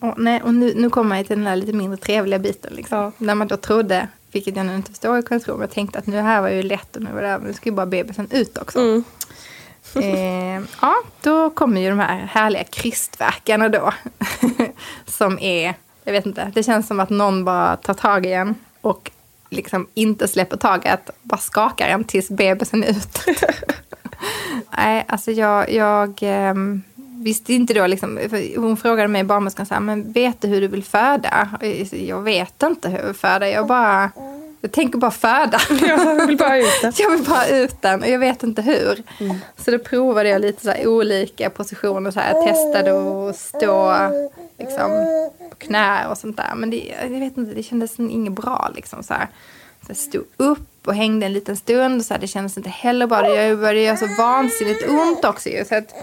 Och, 0.00 0.14
nej, 0.16 0.42
och 0.42 0.54
nu, 0.54 0.74
nu 0.76 0.90
kommer 0.90 1.16
jag 1.16 1.26
till 1.26 1.36
den 1.36 1.44
där 1.44 1.56
lite 1.56 1.72
mindre 1.72 1.96
trevliga 1.96 2.38
biten. 2.38 2.72
Liksom. 2.74 3.12
När 3.18 3.34
man 3.34 3.48
då 3.48 3.56
trodde, 3.56 4.08
vilket 4.32 4.56
jag 4.56 4.66
nu 4.66 4.74
inte 4.74 4.90
förstår, 4.90 5.38
tro, 5.38 5.54
men 5.54 5.60
jag 5.60 5.70
tänkte 5.70 5.98
att 5.98 6.06
nu 6.06 6.20
här 6.20 6.40
var 6.40 6.48
ju 6.48 6.62
lätt 6.62 6.96
och 6.96 7.02
nu 7.02 7.12
var 7.12 7.22
det, 7.22 7.38
nu 7.38 7.52
ska 7.52 7.68
ju 7.68 7.74
bara 7.74 7.86
bebisen 7.86 8.28
ut 8.30 8.58
också. 8.58 9.02
Eh, 9.94 10.62
ja, 10.80 10.94
då 11.20 11.50
kommer 11.50 11.80
ju 11.80 11.88
de 11.88 11.98
här 11.98 12.16
härliga 12.16 12.64
krystverkarna 12.64 13.68
då. 13.68 13.92
som 15.06 15.38
är, 15.38 15.74
jag 16.04 16.12
vet 16.12 16.26
inte, 16.26 16.52
det 16.54 16.62
känns 16.62 16.86
som 16.86 17.00
att 17.00 17.10
någon 17.10 17.44
bara 17.44 17.76
tar 17.76 17.94
tag 17.94 18.26
i 18.26 18.32
en 18.32 18.54
och 18.80 19.10
liksom 19.50 19.86
inte 19.94 20.28
släpper 20.28 20.56
taget, 20.56 21.10
bara 21.22 21.40
skakar 21.40 21.88
en 21.88 22.04
tills 22.04 22.28
bebisen 22.28 22.84
är 22.84 22.90
ut. 22.90 23.24
Nej, 24.76 25.04
alltså 25.08 25.30
jag, 25.30 25.70
jag 25.70 26.18
ehm, 26.22 26.82
visste 27.24 27.52
inte 27.52 27.74
då 27.74 27.86
liksom, 27.86 28.18
hon 28.56 28.76
frågade 28.76 29.08
mig 29.08 29.24
barnmorskan 29.24 29.66
så 29.66 29.74
här, 29.74 29.80
men 29.80 30.12
vet 30.12 30.40
du 30.40 30.48
hur 30.48 30.60
du 30.60 30.66
vill 30.68 30.84
föda? 30.84 31.48
Och 31.60 31.66
jag- 31.92 32.20
vet 32.22 32.62
inte 32.62 32.88
hur 32.88 32.98
jag 32.98 33.06
vill 33.06 33.14
föda, 33.14 33.48
jag 33.48 33.66
bara, 33.66 34.10
jag 34.60 34.72
tänker 34.72 34.98
bara 34.98 35.10
föda. 35.10 35.58
Jag 35.86 36.26
vill 36.26 36.36
bara 36.36 36.58
ut 36.58 36.82
den. 36.82 36.92
Jag 36.98 37.10
vill 37.10 37.22
bara 37.24 37.46
ut 37.46 37.82
den 37.82 38.02
och 38.02 38.08
jag 38.08 38.18
vet 38.18 38.42
inte 38.42 38.62
hur. 38.62 39.02
Så 39.64 39.70
då 39.70 39.78
provade 39.78 40.28
jag 40.28 40.40
lite 40.40 40.62
så 40.64 40.88
olika 40.88 41.50
positioner. 41.50 42.10
Så 42.10 42.20
här. 42.20 42.34
Jag 42.34 42.46
testade 42.46 42.90
att 43.28 43.36
stå 43.36 43.94
liksom, 44.58 44.90
på 45.50 45.56
knä 45.56 46.06
och 46.10 46.18
sånt 46.18 46.36
där. 46.36 46.52
Men 46.56 46.70
det, 46.70 46.94
jag 47.02 47.20
vet 47.20 47.36
inte, 47.36 47.54
det 47.54 47.62
kändes 47.62 47.98
inget 47.98 48.32
bra. 48.32 48.70
Liksom, 48.74 49.02
så 49.02 49.14
här. 49.14 49.28
Så 49.82 49.90
jag 49.90 49.96
stod 49.96 50.24
upp 50.36 50.86
och 50.86 50.94
hängde 50.94 51.26
en 51.26 51.32
liten 51.32 51.56
stund. 51.56 52.04
Så 52.04 52.14
här, 52.14 52.20
det 52.20 52.26
kändes 52.26 52.56
inte 52.56 52.70
heller 52.70 53.06
bra. 53.06 53.22
Det 53.22 53.56
började 53.56 53.80
göra 53.80 53.96
så 53.96 54.06
vansinnigt 54.18 54.88
ont 54.88 55.24
också. 55.24 55.48
Ju, 55.48 55.64
så 55.64 55.74
att 55.74 55.94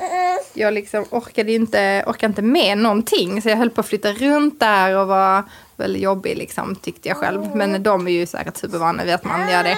jag 0.54 0.74
liksom 0.74 1.06
orkade 1.12 1.52
inte, 1.52 2.04
orkade 2.08 2.32
inte 2.32 2.42
med 2.42 2.78
någonting. 2.78 3.42
Så 3.42 3.50
jag 3.50 3.58
höll 3.58 3.70
på 3.70 3.82
att 3.82 3.88
flytta 3.88 4.12
runt 4.12 4.60
där 4.60 4.98
och 4.98 5.08
var 5.08 5.44
väldigt 5.76 6.02
jobbig 6.02 6.38
liksom, 6.38 6.76
tyckte 6.76 7.08
jag 7.08 7.18
själv. 7.18 7.56
Men 7.56 7.84
de 7.84 8.08
är 8.08 8.12
ju 8.12 8.26
säkert 8.26 8.58
supervana 8.58 9.04
vid 9.04 9.14
att 9.14 9.24
man 9.24 9.50
gör 9.50 9.64
det. 9.64 9.78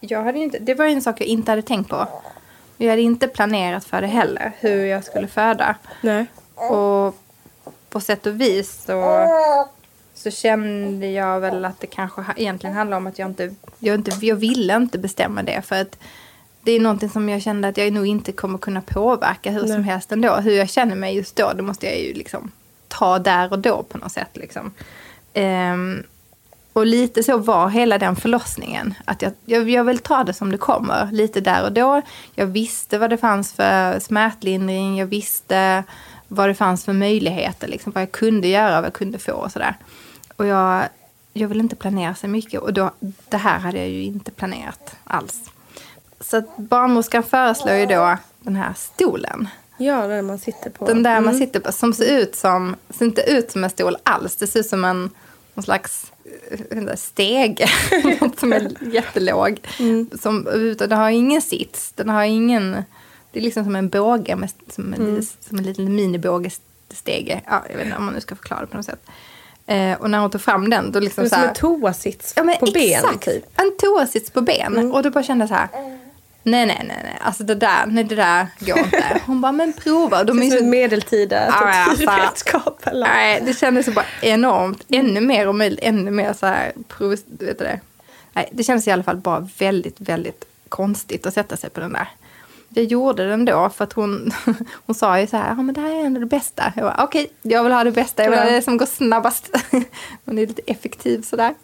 Jag 0.00 0.24
hade 0.24 0.38
inte, 0.38 0.58
det 0.58 0.74
var 0.74 0.84
en 0.84 1.02
sak 1.02 1.20
jag 1.20 1.26
inte 1.26 1.52
hade 1.52 1.62
tänkt 1.62 1.90
på. 1.90 2.08
Jag 2.76 2.90
hade 2.90 3.02
inte 3.02 3.28
planerat 3.28 3.84
för 3.84 4.00
det 4.00 4.06
heller, 4.06 4.52
hur 4.58 4.84
jag 4.84 5.04
skulle 5.04 5.28
föda. 5.28 5.74
Nej. 6.00 6.26
Och 6.54 7.16
på 7.90 8.00
sätt 8.00 8.26
och 8.26 8.40
vis 8.40 8.84
så, 8.86 9.28
så 10.14 10.30
kände 10.30 11.06
jag 11.06 11.40
väl 11.40 11.64
att 11.64 11.80
det 11.80 11.86
kanske 11.86 12.22
egentligen 12.36 12.76
handlar 12.76 12.96
om 12.96 13.06
att 13.06 13.18
jag 13.18 13.28
inte, 13.30 13.54
jag 13.78 13.94
inte, 13.94 14.26
jag 14.26 14.36
ville 14.36 14.76
inte 14.76 14.98
bestämma 14.98 15.42
det. 15.42 15.62
För 15.62 15.80
att 15.80 15.98
det 16.62 16.72
är 16.72 16.80
någonting 16.80 17.08
som 17.08 17.28
jag 17.28 17.42
kände 17.42 17.68
att 17.68 17.76
jag 17.76 17.92
nog 17.92 18.06
inte 18.06 18.32
kommer 18.32 18.58
kunna 18.58 18.80
påverka 18.80 19.50
hur 19.50 19.66
som 19.66 19.84
helst 19.84 20.12
ändå. 20.12 20.36
Hur 20.36 20.52
jag 20.52 20.70
känner 20.70 20.96
mig 20.96 21.16
just 21.16 21.36
då, 21.36 21.52
det 21.52 21.62
måste 21.62 21.86
jag 21.86 21.98
ju 21.98 22.14
liksom 22.14 22.50
ta 22.88 23.18
där 23.18 23.52
och 23.52 23.58
då 23.58 23.82
på 23.82 23.98
något 23.98 24.12
sätt. 24.12 24.30
Liksom. 24.34 24.72
Ehm, 25.34 26.02
och 26.72 26.86
lite 26.86 27.22
så 27.22 27.38
var 27.38 27.68
hela 27.68 27.98
den 27.98 28.16
förlossningen. 28.16 28.94
Att 29.04 29.22
jag, 29.22 29.32
jag, 29.44 29.70
jag 29.70 29.84
vill 29.84 29.98
ta 29.98 30.24
det 30.24 30.32
som 30.32 30.52
det 30.52 30.58
kommer, 30.58 31.12
lite 31.12 31.40
där 31.40 31.64
och 31.64 31.72
då. 31.72 32.02
Jag 32.34 32.46
visste 32.46 32.98
vad 32.98 33.10
det 33.10 33.16
fanns 33.16 33.52
för 33.52 34.00
smärtlindring, 34.00 34.98
jag 34.98 35.06
visste 35.06 35.84
vad 36.28 36.48
det 36.48 36.54
fanns 36.54 36.84
för 36.84 36.92
möjligheter, 36.92 37.68
liksom, 37.68 37.92
vad 37.92 38.02
jag 38.02 38.12
kunde 38.12 38.48
göra, 38.48 38.74
vad 38.80 38.84
jag 38.84 38.92
kunde 38.92 39.18
få 39.18 39.32
och 39.32 39.52
sådär. 39.52 39.74
Och 40.36 40.46
jag, 40.46 40.84
jag 41.32 41.48
vill 41.48 41.60
inte 41.60 41.76
planera 41.76 42.14
så 42.14 42.28
mycket 42.28 42.60
och 42.60 42.72
då, 42.72 42.90
det 43.28 43.36
här 43.36 43.58
hade 43.58 43.78
jag 43.78 43.88
ju 43.88 44.02
inte 44.02 44.30
planerat 44.30 44.96
alls. 45.04 45.50
Så 46.20 46.36
att 46.36 46.56
barnmorskan 46.56 47.22
föreslår 47.22 47.74
ju 47.74 47.86
då 47.86 48.16
den 48.40 48.56
här 48.56 48.74
stolen. 48.76 49.48
Ja, 49.78 50.06
den 50.06 50.26
man 50.26 50.38
sitter 50.38 50.70
på. 50.70 50.86
Den 50.86 51.02
där 51.02 51.20
man 51.20 51.34
sitter 51.34 51.60
på, 51.60 51.72
som 51.72 51.92
ser 51.92 52.18
ut 52.18 52.36
som, 52.36 52.76
ser 52.90 53.04
inte 53.04 53.22
ut 53.22 53.50
som 53.50 53.64
en 53.64 53.70
stol 53.70 53.96
alls. 54.02 54.36
Det 54.36 54.46
ser 54.46 54.60
ut 54.60 54.66
som 54.66 54.84
en 54.84 55.10
någon 55.54 55.64
slags 55.64 56.12
en 56.70 56.96
stege 56.96 57.68
som 58.38 58.52
är 58.52 58.92
jättelåg. 58.94 59.60
Som, 60.20 60.46
utan 60.46 60.88
den 60.88 60.98
har 60.98 61.10
ingen 61.10 61.42
sits, 61.42 61.92
den 61.92 62.08
har 62.08 62.24
ingen... 62.24 62.84
Det 63.32 63.38
är 63.38 63.42
liksom 63.42 63.64
som 63.64 63.76
en 63.76 63.88
båge, 63.88 64.36
med, 64.36 64.50
som, 64.68 64.94
en, 64.94 65.26
som 65.40 65.58
en 65.58 65.64
liten 65.64 65.94
minibågestege. 65.94 67.42
Ja, 67.46 67.62
jag 67.70 67.76
vet 67.76 67.84
inte 67.84 67.98
om 67.98 68.04
man 68.04 68.14
nu 68.14 68.20
ska 68.20 68.36
förklara 68.36 68.60
det 68.60 68.66
på 68.66 68.76
något 68.76 68.86
sätt. 68.86 69.06
Eh, 69.66 70.00
och 70.00 70.10
när 70.10 70.18
hon 70.18 70.30
tog 70.30 70.40
fram 70.40 70.70
den, 70.70 70.92
då 70.92 71.00
liksom 71.00 71.24
Det 71.24 71.26
är 71.26 71.28
så 71.28 71.34
som 71.34 71.42
här, 71.42 71.48
en 71.48 71.54
toasits 71.54 72.32
Ja, 72.36 72.44
men 72.44 72.56
på 72.58 72.66
ben. 72.66 73.04
exakt. 73.04 73.24
Typ. 73.24 73.44
En 73.60 73.76
toasits 73.76 74.30
på 74.30 74.40
ben. 74.40 74.92
Och 74.92 75.02
då 75.02 75.10
bara 75.10 75.24
kände 75.24 75.42
jag 75.42 75.48
så 75.48 75.54
här. 75.54 75.89
Nej, 76.42 76.66
nej, 76.66 76.84
nej, 76.88 76.96
nej. 77.02 77.16
Alltså 77.20 77.44
det 77.44 77.54
där, 77.54 77.86
nej, 77.86 78.04
det 78.04 78.14
där 78.14 78.46
går 78.58 78.78
inte. 78.78 79.20
Hon 79.26 79.40
bara, 79.40 79.52
men 79.52 79.72
prova. 79.72 80.24
De 80.24 80.40
Det 80.40 80.46
är 80.46 80.50
så 80.50 80.56
som 80.56 80.66
ett 80.66 80.70
medeltida 80.70 81.40
alltså- 81.46 81.90
tortyrredskap. 81.90 82.86
eller? 82.86 83.06
Nej, 83.08 83.42
det 83.46 83.54
kändes 83.58 83.86
så 83.86 83.92
bara 83.92 84.04
enormt. 84.22 84.84
Ännu 84.88 85.20
mer 85.20 85.48
omöjligt, 85.48 85.80
ännu 85.82 86.10
mer 86.10 86.32
så 86.32 86.46
här, 86.46 86.72
vet 86.98 87.28
du 87.58 87.64
det? 87.64 87.80
Nej, 88.32 88.48
det 88.52 88.62
kändes 88.64 88.88
i 88.88 88.90
alla 88.90 89.02
fall 89.02 89.16
bara 89.16 89.48
väldigt, 89.58 90.00
väldigt 90.00 90.44
konstigt 90.68 91.26
att 91.26 91.34
sätta 91.34 91.56
sig 91.56 91.70
på 91.70 91.80
den 91.80 91.92
där. 91.92 92.08
Jag 92.74 92.84
gjorde 92.84 93.28
den 93.28 93.44
då 93.44 93.68
för 93.68 93.84
att 93.84 93.92
hon, 93.92 94.32
hon 94.86 94.94
sa 94.94 95.20
ju 95.20 95.26
så 95.26 95.36
här, 95.36 95.48
ja 95.48 95.62
men 95.62 95.74
det 95.74 95.80
här 95.80 95.90
är 95.90 96.04
ändå 96.06 96.20
det 96.20 96.26
bästa. 96.26 96.72
Jag 96.76 96.84
bara, 96.84 97.04
okej, 97.04 97.30
jag 97.42 97.64
vill 97.64 97.72
ha 97.72 97.84
det 97.84 97.92
bästa, 97.92 98.22
jag 98.22 98.30
vill 98.30 98.38
ha 98.38 98.46
det 98.46 98.62
som 98.62 98.76
går 98.76 98.86
snabbast. 98.86 99.50
Hon 100.24 100.38
är 100.38 100.46
lite 100.46 100.62
effektiv 100.66 101.22
sådär. 101.22 101.54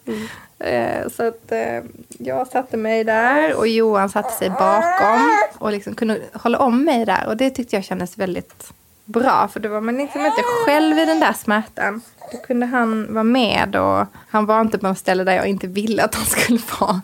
Eh, 0.59 1.09
Så 1.09 1.27
att 1.27 1.51
eh, 1.51 1.83
jag 2.17 2.47
satte 2.47 2.77
mig 2.77 3.03
där 3.03 3.55
och 3.57 3.67
Johan 3.67 4.09
satte 4.09 4.33
sig 4.33 4.49
bakom 4.49 5.29
och 5.57 5.71
liksom 5.71 5.95
kunde 5.95 6.21
hålla 6.33 6.59
om 6.59 6.83
mig 6.83 7.05
där. 7.05 7.27
Och 7.27 7.37
det 7.37 7.49
tyckte 7.49 7.75
jag 7.75 7.83
kändes 7.85 8.17
väldigt 8.17 8.71
bra. 9.07 9.47
För 9.47 9.59
då 9.59 9.69
var 9.69 9.81
man 9.81 9.97
liksom 9.97 10.25
inte 10.25 10.41
själv 10.65 10.99
i 10.99 11.05
den 11.05 11.19
där 11.19 11.33
smärtan. 11.33 12.01
Då 12.31 12.37
kunde 12.37 12.65
han 12.65 13.13
vara 13.13 13.23
med 13.23 13.75
och 13.75 14.05
han 14.29 14.45
var 14.45 14.61
inte 14.61 14.77
på 14.77 14.87
ett 14.87 14.97
ställe 14.97 15.23
där 15.23 15.33
jag 15.33 15.47
inte 15.47 15.67
ville 15.67 16.03
att 16.03 16.15
han 16.15 16.25
skulle 16.25 16.59
vara. 16.79 17.01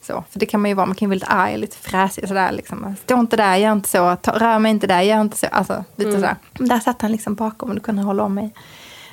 Så, 0.00 0.24
för 0.30 0.38
det 0.40 0.46
kan 0.46 0.60
man 0.60 0.68
ju 0.68 0.74
vara, 0.74 0.86
man 0.86 0.94
kan 0.94 1.06
ju 1.06 1.08
vara 1.08 1.14
lite 1.14 1.26
arg, 1.26 1.58
lite 1.58 1.76
fräsig 1.76 2.28
sådär. 2.28 2.52
Liksom. 2.52 2.96
Stå 3.02 3.20
inte 3.20 3.36
där, 3.36 3.56
gör 3.56 3.72
inte 3.72 3.88
så, 3.88 4.16
ta, 4.16 4.32
rör 4.32 4.58
mig 4.58 4.70
inte 4.70 4.86
där, 4.86 5.00
gör 5.00 5.20
inte 5.20 5.36
så. 5.36 5.46
Alltså 5.46 5.84
lite 5.96 6.12
sådär. 6.12 6.36
Där 6.52 6.80
satt 6.80 7.02
han 7.02 7.12
liksom 7.12 7.34
bakom 7.34 7.68
och 7.68 7.74
då 7.74 7.82
kunde 7.82 8.00
han 8.00 8.06
hålla 8.06 8.22
om 8.22 8.34
mig. 8.34 8.54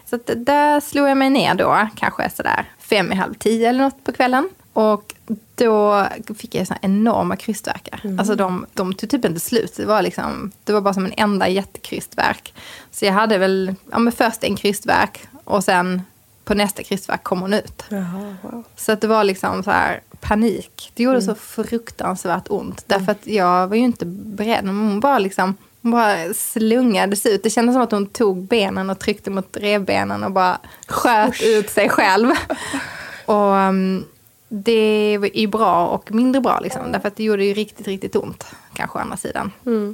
Så 0.05 0.15
att 0.15 0.29
där 0.35 0.79
slog 0.79 1.09
jag 1.09 1.17
mig 1.17 1.29
ner 1.29 1.55
då, 1.55 1.87
kanske 1.95 2.29
sådär 2.29 2.65
fem 2.79 3.11
i 3.11 3.15
halv 3.15 3.33
tio 3.33 3.69
eller 3.69 3.83
något 3.83 4.03
på 4.03 4.11
kvällen. 4.11 4.49
Och 4.79 5.15
då 5.55 6.07
fick 6.37 6.55
jag 6.55 6.67
såna 6.67 6.79
enorma 6.81 7.35
krystvärkar. 7.35 8.01
Alltså 8.19 8.35
de, 8.35 8.65
de 8.73 8.93
tog 8.93 9.09
typ 9.09 9.25
inte 9.25 9.39
slut. 9.39 9.73
Det 9.77 9.85
var, 9.85 10.01
liksom, 10.01 10.51
det 10.63 10.73
var 10.73 10.81
bara 10.81 10.93
som 10.93 11.05
en 11.05 11.13
enda 11.17 11.47
jättekrystvärk. 11.47 12.53
Så 12.91 13.05
jag 13.05 13.13
hade 13.13 13.37
väl 13.37 13.75
ja, 13.91 13.99
men 13.99 14.13
först 14.13 14.43
en 14.43 14.55
krystvärk 14.55 15.27
och 15.43 15.63
sen 15.63 16.01
på 16.45 16.53
nästa 16.53 16.83
krystvärk 16.83 17.23
kom 17.23 17.41
hon 17.41 17.53
ut. 17.53 17.83
Jaha, 17.89 18.35
wow. 18.41 18.63
Så 18.75 18.91
att 18.91 19.01
det 19.01 19.07
var 19.07 19.23
liksom 19.23 19.63
så 19.63 19.71
här 19.71 20.01
panik. 20.19 20.91
Det 20.93 21.03
gjorde 21.03 21.21
så 21.21 21.35
fruktansvärt 21.35 22.45
ont. 22.49 22.83
Därför 22.87 23.11
att 23.11 23.27
jag 23.27 23.67
var 23.67 23.75
ju 23.75 23.83
inte 23.83 24.05
beredd. 24.05 24.65
Hon 24.65 24.99
bara 24.99 25.19
liksom 25.19 25.55
hon 25.81 25.91
bara 25.91 26.33
slungades 26.33 27.25
ut. 27.25 27.43
Det 27.43 27.49
kändes 27.49 27.75
som 27.75 27.81
att 27.81 27.91
hon 27.91 28.05
tog 28.05 28.43
benen 28.43 28.89
och 28.89 28.99
tryckte 28.99 29.29
mot 29.29 29.57
revbenen 29.57 30.23
och 30.23 30.31
bara 30.31 30.59
sköt 30.87 31.41
ut 31.41 31.69
sig 31.69 31.89
själv. 31.89 32.31
Och 33.25 33.53
um, 33.53 34.05
det 34.49 35.17
var 35.17 35.29
ju 35.33 35.47
bra 35.47 35.87
och 35.87 36.11
mindre 36.11 36.41
bra 36.41 36.59
liksom. 36.59 36.91
Därför 36.91 37.07
att 37.07 37.15
det 37.15 37.23
gjorde 37.23 37.45
ju 37.45 37.53
riktigt, 37.53 37.87
riktigt 37.87 38.15
ont. 38.15 38.45
Kanske 38.73 38.97
å 38.97 39.01
andra 39.01 39.17
sidan. 39.17 39.51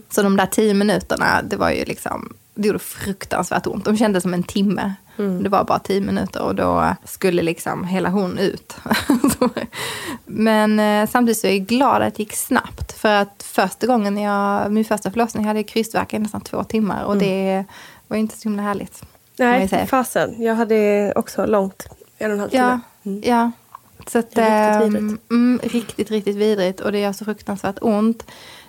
Så 0.10 0.22
de 0.22 0.38
där 0.38 0.46
tio 0.46 0.74
minuterna, 0.74 1.41
det 1.41 1.56
var 1.56 1.72
ju 1.72 1.86
liksom, 1.86 2.34
det 2.54 2.68
gjorde 2.68 2.80
fruktansvärt 2.80 3.68
ont. 3.68 3.86
De 3.86 3.98
kändes 3.98 4.24
som 4.24 4.34
en 4.34 4.44
timme. 4.44 4.94
Det 5.41 5.50
var 5.50 5.63
bara 5.63 5.80
tio 5.80 6.02
minuter 6.02 6.41
och 6.41 6.56
då 6.56 6.96
skulle 7.04 7.41
liksom 7.41 7.84
hela 7.84 8.10
hon 8.10 8.38
ut. 8.38 8.76
Men 10.26 10.80
eh, 10.80 11.10
samtidigt 11.10 11.38
så 11.38 11.48
är 11.48 11.52
jag 11.52 11.65
glad 11.65 12.02
att 12.02 12.15
det 12.15 12.24
gick 12.24 12.36
snabbt. 12.36 12.91
För 12.91 13.10
att 13.22 13.44
första 13.44 13.88
gången 13.88 14.18
jag, 14.18 14.72
min 14.72 14.86
första 14.86 15.12
förlossning 15.12 15.46
hade 15.46 15.60
jag 15.60 15.68
krystvärk 15.68 16.13
i 16.13 16.20
nästan 16.20 16.41
två 16.41 16.63
timmar. 16.63 17.04
Och 17.04 17.18
det 17.18 17.63
var 18.08 18.18
ju 18.18 18.22
inte 18.22 18.38
så 18.38 18.50
himla 18.50 18.63
härligt. 18.63 19.04
Nej, 19.38 19.88
fasen. 19.88 20.36
Jag 20.44 20.56
hade 20.56 21.13
också 21.15 21.46
långt, 21.46 21.86
en 22.18 22.32
och 22.32 22.34
en 22.34 22.39
halv 22.39 22.54
Ja, 22.54 22.80
timme. 23.04 23.22
ja. 23.24 23.52
Så 24.08 24.20
att, 24.20 24.26
riktigt 24.26 24.38
ehm, 24.38 24.94
vidrigt. 24.94 25.32
Mm, 25.32 25.60
riktigt, 25.64 26.12
riktigt 26.12 26.36
vidrigt. 26.36 26.80
Och 26.80 26.92
det 26.92 27.00
gör 27.00 27.14
så 27.14 27.26
fruktansvärt 27.26 27.78
ont. 27.82 28.24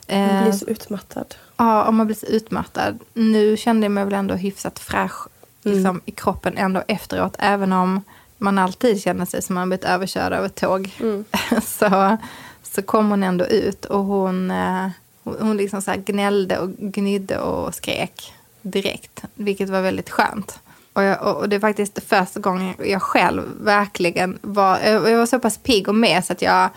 Man 0.09 0.19
Eh, 0.19 0.43
blir 0.43 0.53
så 0.53 0.67
utmattad. 0.67 1.35
Ja, 1.57 1.85
om 1.85 1.97
man 1.97 2.07
blir 2.07 2.17
så 2.17 2.27
utmattad. 2.27 2.99
Nu 3.15 3.57
kände 3.57 3.85
jag 3.85 3.93
mig 3.93 4.05
väl 4.05 4.15
ändå 4.15 4.35
hyfsat 4.35 4.79
fräsch 4.79 5.29
liksom, 5.63 6.01
i 6.05 6.11
kroppen 6.11 6.57
ändå 6.57 6.83
efteråt. 6.89 7.37
Även 7.39 7.73
om 7.73 8.03
man 8.39 8.59
alltid 8.59 9.03
känner 9.03 9.25
sig 9.25 9.43
som 9.43 9.55
man 9.55 9.69
blivit 9.69 9.85
överkörd 9.85 10.33
av 10.33 10.45
ett 10.45 10.55
tåg. 10.55 10.91
så, 11.63 12.17
så 12.63 12.83
kom 12.83 13.11
hon 13.11 13.23
ändå 13.23 13.47
ut 13.47 13.85
och 13.85 14.05
hon, 14.05 14.51
eh, 14.51 14.89
hon, 15.25 15.57
liksom 15.57 15.83
så 15.83 15.93
gnällde 15.97 16.59
och 16.59 16.71
gnydde 16.79 17.39
och 17.39 17.75
skrek 17.75 18.33
direkt. 18.63 19.25
Vilket 19.35 19.69
var 19.69 19.83
väldigt 19.83 20.11
skönt. 20.11 20.59
Och, 20.97 21.03
jag, 21.03 21.23
och 21.23 21.37
och 21.37 21.49
det 21.49 21.57
är 21.57 21.61
faktiskt 21.61 22.09
första 22.09 22.41
gången 22.41 22.75
jag 22.85 23.03
själv 23.03 23.43
verkligen 23.61 24.39
var, 24.43 24.79
jag 24.79 25.19
var 25.19 25.27
så 25.27 25.39
pass 25.39 25.59
pigg 25.59 25.89
och 25.89 25.95
med 25.95 26.25
så 26.25 26.33
att 26.33 26.43
jag, 26.43 26.71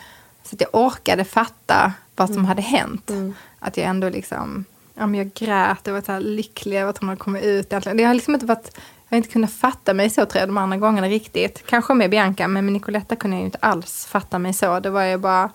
så 0.44 0.56
att 0.56 0.62
jag 0.62 0.70
orkade 0.74 1.26
fatta 1.26 1.94
vad 2.16 2.34
som 2.34 2.46
hade 2.46 2.62
hänt. 2.62 3.12
Att 3.60 3.78
jag 3.78 3.86
ändå 3.86 4.10
liksom, 4.10 4.66
ja 4.94 5.08
men 5.08 5.16
jag 5.16 5.34
grät, 5.34 5.80
jag 5.84 5.94
var 5.94 6.02
så 6.02 6.20
lycklig 6.20 6.78
över 6.78 6.90
att 6.90 6.98
hon 6.98 7.10
hade 7.10 7.20
kommit 7.20 7.44
ut. 7.44 7.70
Det 7.70 8.04
har 8.04 8.14
liksom 8.14 8.34
inte 8.34 8.46
varit, 8.46 8.72
jag 8.76 9.16
har 9.16 9.18
inte 9.18 9.30
kunnat 9.30 9.54
fatta 9.54 9.94
mig 9.94 10.10
så 10.10 10.26
tror 10.26 10.40
jag 10.40 10.50
de 10.50 10.58
andra 10.58 10.78
gångerna 10.78 11.08
riktigt. 11.08 11.64
Kanske 11.66 11.94
med 11.94 12.10
Bianca, 12.10 12.48
men 12.48 12.66
med 12.66 12.74
Nicoletta 12.74 13.16
kunde 13.16 13.36
jag 13.38 13.42
ju 13.42 13.46
inte 13.46 13.60
alls 13.62 14.06
fatta 14.06 14.40
mig 14.40 14.54
så. 14.54 14.80
Det 14.80 14.90
var 14.90 15.04
ju 15.04 15.18
bara 15.18 15.50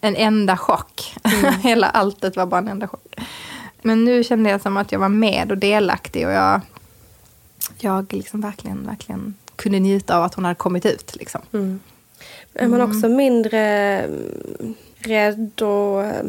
en 0.00 0.16
enda 0.16 0.56
chock. 0.56 1.16
Hela 1.62 1.86
alltet 1.88 2.36
var 2.36 2.46
bara 2.46 2.58
en 2.58 2.68
enda 2.68 2.88
chock. 2.88 3.16
Men 3.82 4.04
nu 4.04 4.24
kände 4.24 4.50
jag 4.50 4.60
som 4.60 4.76
att 4.76 4.92
jag 4.92 4.98
var 4.98 5.08
med 5.08 5.50
och 5.50 5.58
delaktig 5.58 6.26
och 6.26 6.32
jag, 6.32 6.60
jag 7.78 8.12
liksom 8.12 8.40
verkligen, 8.40 8.86
verkligen 8.86 9.34
kunde 9.56 9.80
njuta 9.80 10.16
av 10.16 10.24
att 10.24 10.34
hon 10.34 10.44
hade 10.44 10.54
kommit 10.54 10.86
ut. 10.86 11.16
Liksom. 11.16 11.40
Är 12.54 12.68
man 12.68 12.80
också 12.80 13.08
mindre 13.08 13.60
mm, 14.00 14.74
rädd 14.98 15.62
och... 15.62 16.04
eh, 16.04 16.24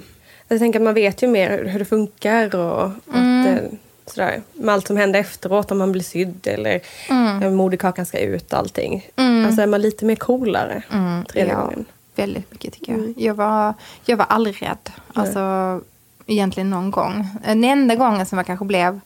Jag 0.47 0.59
tänker 0.59 0.79
att 0.79 0.83
man 0.83 0.93
vet 0.93 1.23
ju 1.23 1.27
mer 1.27 1.65
hur 1.65 1.79
det 1.79 1.85
funkar 1.85 2.55
och 2.55 2.85
att, 2.85 3.47
eh, 3.47 3.57
sådär, 4.05 4.41
med 4.53 4.73
allt 4.73 4.87
som 4.87 4.97
händer 4.97 5.19
efteråt 5.19 5.71
om 5.71 5.77
man 5.77 5.91
blir 5.91 6.03
sydd 6.03 6.47
eller 6.47 6.81
mm. 7.09 7.55
moderkakan 7.55 8.05
ska 8.05 8.19
ut 8.19 8.53
och 8.53 8.59
allting. 8.59 9.09
Alltså 9.45 9.61
är 9.61 9.67
man 9.67 9.81
lite 9.81 10.05
mer 10.05 10.15
coolare 10.15 10.83
tredje 11.31 11.53
Ja, 11.53 11.61
gången. 11.61 11.85
Väldigt 12.15 12.51
mycket 12.51 12.73
tycker 12.73 12.91
jag. 12.93 13.13
Jag 13.17 13.33
var, 13.33 13.73
jag 14.05 14.17
var 14.17 14.25
aldrig 14.25 14.61
rädd. 14.63 14.91
Alltså, 15.13 15.41
egentligen 16.25 16.69
någon 16.69 16.91
gång. 16.91 17.27
Den 17.45 17.63
enda 17.63 17.95
gången 17.95 18.25
som 18.25 18.37
jag 18.37 18.45
kanske 18.47 18.65
blev... 18.65 18.99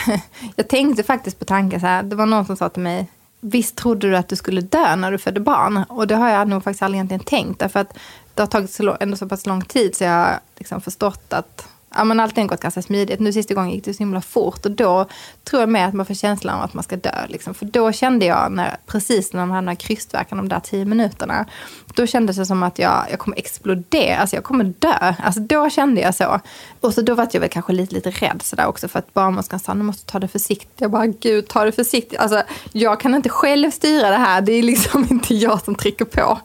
jag 0.56 0.68
tänkte 0.68 1.02
faktiskt 1.02 1.38
på 1.38 1.44
tanken 1.44 1.80
så 1.80 1.86
här. 1.86 2.02
Det 2.02 2.16
var 2.16 2.26
någon 2.26 2.46
som 2.46 2.56
sa 2.56 2.68
till 2.68 2.82
mig. 2.82 3.06
Visst 3.40 3.76
trodde 3.76 4.10
du 4.10 4.16
att 4.16 4.28
du 4.28 4.36
skulle 4.36 4.60
dö 4.60 4.96
när 4.96 5.12
du 5.12 5.18
födde 5.18 5.40
barn? 5.40 5.84
Och 5.88 6.06
det 6.06 6.14
har 6.16 6.28
jag 6.28 6.48
nog 6.48 6.64
faktiskt 6.64 6.82
aldrig 6.82 6.98
egentligen 6.98 7.24
tänkt. 7.24 7.60
Därför 7.60 7.80
att 7.80 7.98
det 8.34 8.42
har 8.42 8.46
tagit 8.46 8.70
så, 8.70 8.96
ändå 9.00 9.16
så 9.16 9.28
pass 9.28 9.46
lång 9.46 9.62
tid 9.62 9.96
så 9.96 10.04
jag 10.04 10.10
har 10.10 10.40
liksom 10.56 10.80
förstått 10.80 11.32
att 11.32 11.68
ja, 11.94 12.04
men 12.04 12.20
allting 12.20 12.44
har 12.44 12.48
gått 12.48 12.60
ganska 12.60 12.82
smidigt. 12.82 13.20
Nu 13.20 13.32
sista 13.32 13.54
gången 13.54 13.70
gick 13.70 13.84
det 13.84 13.94
så 13.94 13.98
himla 13.98 14.20
fort. 14.20 14.66
Och 14.66 14.70
då 14.70 15.06
tror 15.44 15.62
jag 15.62 15.68
med 15.68 15.88
att 15.88 15.94
man 15.94 16.06
får 16.06 16.14
känslan 16.14 16.56
av 16.56 16.62
att 16.62 16.74
man 16.74 16.84
ska 16.84 16.96
dö. 16.96 17.26
Liksom. 17.28 17.54
För 17.54 17.64
då 17.64 17.92
kände 17.92 18.26
jag, 18.26 18.52
när, 18.52 18.76
precis 18.86 19.32
när 19.32 19.40
man 19.40 19.50
hade 19.50 19.60
den 19.60 19.68
här 19.68 19.74
krystvärken, 19.74 20.38
de 20.38 20.48
där 20.48 20.60
tio 20.60 20.84
minuterna. 20.84 21.46
Då 21.94 22.06
kändes 22.06 22.36
det 22.36 22.46
som 22.46 22.62
att 22.62 22.78
jag, 22.78 23.06
jag 23.10 23.18
kommer 23.18 23.38
explodera, 23.38 24.16
alltså 24.16 24.36
jag 24.36 24.44
kommer 24.44 24.64
dö. 24.64 25.14
Alltså 25.22 25.40
då 25.40 25.70
kände 25.70 26.00
jag 26.00 26.14
så. 26.14 26.40
Och 26.80 26.94
så 26.94 27.02
då 27.02 27.14
var 27.14 27.28
jag 27.32 27.40
väl 27.40 27.48
kanske 27.48 27.72
lite, 27.72 27.94
lite 27.94 28.10
rädd 28.10 28.42
sådär 28.42 28.66
också. 28.66 28.88
För 28.88 28.98
att 28.98 29.14
barnmorskan 29.14 29.60
sa, 29.60 29.74
nu 29.74 29.84
måste 29.84 30.12
ta 30.12 30.18
det 30.18 30.28
försiktigt. 30.28 30.80
Jag 30.80 30.90
bara, 30.90 31.06
gud 31.06 31.48
ta 31.48 31.64
det 31.64 31.72
försiktigt. 31.72 32.18
Alltså 32.18 32.42
jag 32.72 33.00
kan 33.00 33.14
inte 33.14 33.28
själv 33.28 33.70
styra 33.70 34.10
det 34.10 34.16
här. 34.16 34.40
Det 34.40 34.52
är 34.52 34.62
liksom 34.62 35.06
inte 35.10 35.34
jag 35.34 35.62
som 35.64 35.74
trycker 35.74 36.04
på. 36.04 36.38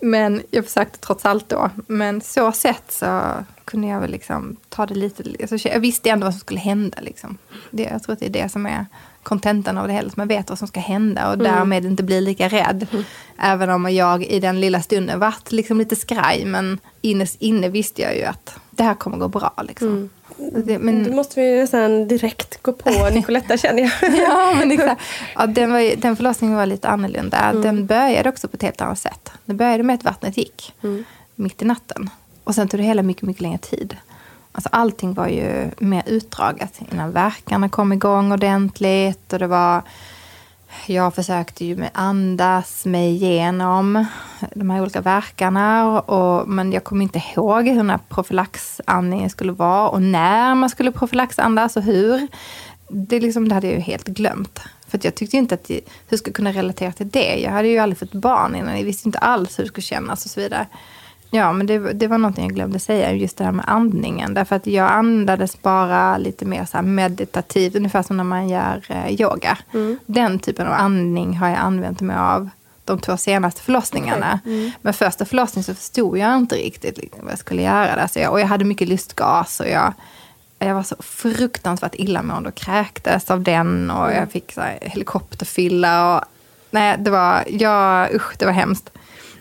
Men 0.00 0.42
jag 0.50 0.64
försökte 0.64 0.98
trots 0.98 1.24
allt 1.24 1.48
då. 1.48 1.70
Men 1.86 2.20
så 2.20 2.52
sett 2.52 2.92
så 2.92 3.30
kunde 3.68 3.86
jag 3.88 4.00
väl 4.00 4.10
liksom 4.10 4.56
ta 4.68 4.86
det 4.86 4.94
lite... 4.94 5.22
Alltså 5.52 5.68
jag 5.68 5.80
visste 5.80 6.10
ändå 6.10 6.24
vad 6.24 6.34
som 6.34 6.40
skulle 6.40 6.60
hända. 6.60 6.98
Liksom. 7.00 7.38
Det, 7.70 7.82
jag 7.82 8.02
tror 8.02 8.12
att 8.12 8.18
det 8.20 8.26
är 8.26 8.30
det 8.30 8.48
som 8.52 8.66
är 8.66 8.86
kontentan 9.22 9.78
av 9.78 9.86
det 9.86 9.92
hela. 9.92 10.08
Att 10.08 10.16
man 10.16 10.28
vet 10.28 10.48
vad 10.48 10.58
som 10.58 10.68
ska 10.68 10.80
hända 10.80 11.30
och 11.30 11.38
därmed 11.38 11.84
inte 11.84 12.02
blir 12.02 12.20
lika 12.20 12.48
rädd. 12.48 12.86
Även 13.38 13.70
om 13.70 13.92
jag 13.94 14.24
i 14.24 14.40
den 14.40 14.60
lilla 14.60 14.82
stunden 14.82 15.20
vart 15.20 15.52
liksom 15.52 15.78
lite 15.78 15.96
skraj. 15.96 16.44
Men 16.44 16.78
innerst 17.00 17.36
inne 17.42 17.68
visste 17.68 18.02
jag 18.02 18.16
ju 18.16 18.24
att 18.24 18.54
det 18.70 18.82
här 18.82 18.94
kommer 18.94 19.16
gå 19.16 19.28
bra. 19.28 19.54
Liksom. 19.68 20.10
Det, 20.64 20.78
men, 20.78 21.04
Då 21.04 21.12
måste 21.12 21.40
vi 21.40 21.60
nästan 21.60 22.08
direkt 22.08 22.62
gå 22.62 22.72
på 22.72 22.90
Nicoletta 23.12 23.56
känner 23.56 23.82
jag. 23.82 24.14
ja, 24.18 24.54
men 24.58 24.70
exakt. 24.70 25.02
Ja, 25.34 25.46
den, 25.46 25.72
var, 25.72 25.78
ju- 25.78 25.96
den 25.96 26.16
förlossningen 26.16 26.56
var 26.56 26.66
lite 26.66 26.88
annorlunda. 26.88 27.52
Den 27.52 27.86
började 27.86 28.28
också 28.28 28.48
på 28.48 28.56
ett 28.56 28.62
helt 28.62 28.80
annat 28.80 28.98
sätt. 28.98 29.30
Det 29.44 29.54
började 29.54 29.82
med 29.82 29.94
att 29.94 30.04
vattnet 30.04 30.36
gick 30.36 30.72
mitt 31.34 31.62
i 31.62 31.64
natten. 31.64 32.10
Och 32.48 32.54
sen 32.54 32.68
tog 32.68 32.80
det 32.80 32.84
hela 32.84 33.02
mycket, 33.02 33.22
mycket 33.22 33.42
längre 33.42 33.58
tid. 33.58 33.96
Alltså 34.52 34.68
allting 34.72 35.14
var 35.14 35.28
ju 35.28 35.70
mer 35.78 36.02
utdraget 36.06 36.80
innan 36.92 37.12
verkarna 37.12 37.68
kom 37.68 37.92
igång 37.92 38.32
ordentligt. 38.32 39.32
Och 39.32 39.38
det 39.38 39.46
var 39.46 39.82
Jag 40.86 41.14
försökte 41.14 41.64
ju 41.64 41.76
med 41.76 41.90
andas 41.92 42.86
mig 42.86 43.14
igenom 43.14 44.06
de 44.54 44.70
här 44.70 44.82
olika 44.82 45.00
verkarna. 45.00 46.00
Och, 46.00 46.48
men 46.48 46.72
jag 46.72 46.84
kommer 46.84 47.02
inte 47.02 47.22
ihåg 47.34 47.68
hur 47.68 47.76
den 47.76 47.90
här 47.90 48.00
profylaxandningen 48.08 49.30
skulle 49.30 49.52
vara 49.52 49.88
och 49.88 50.02
när 50.02 50.54
man 50.54 50.70
skulle 50.70 50.92
profylaxandas 50.92 51.76
och 51.76 51.82
hur. 51.82 52.28
Det, 52.88 53.20
liksom, 53.20 53.48
det 53.48 53.54
hade 53.54 53.66
jag 53.66 53.76
ju 53.76 53.82
helt 53.82 54.06
glömt. 54.06 54.60
För 54.86 55.00
jag 55.02 55.14
tyckte 55.14 55.36
inte 55.36 55.54
att 55.54 55.70
jag, 55.70 55.76
hur 55.76 55.84
jag 56.08 56.18
skulle 56.18 56.34
kunna 56.34 56.52
relatera 56.52 56.92
till 56.92 57.08
det. 57.08 57.40
Jag 57.40 57.50
hade 57.50 57.68
ju 57.68 57.78
aldrig 57.78 57.98
fått 57.98 58.12
barn 58.12 58.54
innan. 58.54 58.78
Jag 58.78 58.84
visste 58.84 59.08
inte 59.08 59.18
alls 59.18 59.58
hur 59.58 59.64
det 59.64 59.68
skulle 59.68 59.82
kännas 59.82 60.24
och 60.24 60.30
så 60.30 60.40
vidare. 60.40 60.66
Ja, 61.30 61.52
men 61.52 61.66
det, 61.66 61.92
det 61.92 62.06
var 62.06 62.18
någonting 62.18 62.44
jag 62.44 62.54
glömde 62.54 62.78
säga, 62.78 63.12
just 63.12 63.36
det 63.36 63.44
här 63.44 63.52
med 63.52 63.64
andningen. 63.68 64.34
Därför 64.34 64.56
att 64.56 64.66
jag 64.66 64.90
andades 64.90 65.62
bara 65.62 66.18
lite 66.18 66.44
mer 66.44 66.64
så 66.64 66.82
meditativt, 66.82 67.74
ungefär 67.74 68.02
som 68.02 68.16
när 68.16 68.24
man 68.24 68.48
gör 68.48 68.84
eh, 68.88 69.20
yoga. 69.20 69.58
Mm. 69.74 69.98
Den 70.06 70.38
typen 70.38 70.66
av 70.66 70.72
andning 70.72 71.36
har 71.36 71.48
jag 71.48 71.58
använt 71.58 72.00
mig 72.00 72.16
av 72.16 72.50
de 72.84 72.98
två 72.98 73.16
senaste 73.16 73.62
förlossningarna. 73.62 74.40
Okay. 74.42 74.58
Mm. 74.58 74.70
Men 74.82 74.94
första 74.94 75.24
förlossningen 75.24 75.64
så 75.64 75.74
förstod 75.74 76.18
jag 76.18 76.36
inte 76.36 76.56
riktigt 76.56 76.98
liksom, 76.98 77.20
vad 77.22 77.32
jag 77.32 77.38
skulle 77.38 77.62
göra. 77.62 77.96
Där. 77.96 78.06
Så 78.06 78.18
jag, 78.18 78.32
och 78.32 78.40
jag 78.40 78.46
hade 78.46 78.64
mycket 78.64 78.88
lustgas 78.88 79.60
och 79.60 79.68
jag, 79.68 79.92
jag 80.58 80.74
var 80.74 80.82
så 80.82 80.96
fruktansvärt 80.98 81.94
illamående 81.94 82.48
och 82.48 82.54
kräktes 82.54 83.30
av 83.30 83.42
den. 83.42 83.90
Och 83.90 84.12
jag 84.12 84.30
fick 84.30 84.52
så 84.52 84.60
här, 84.60 84.78
helikopterfylla. 84.80 86.16
Och, 86.16 86.24
nej, 86.70 86.96
det 86.98 87.10
var, 87.10 87.44
jag, 87.48 88.14
usch, 88.14 88.38
det 88.38 88.46
var 88.46 88.52
hemskt. 88.52 88.90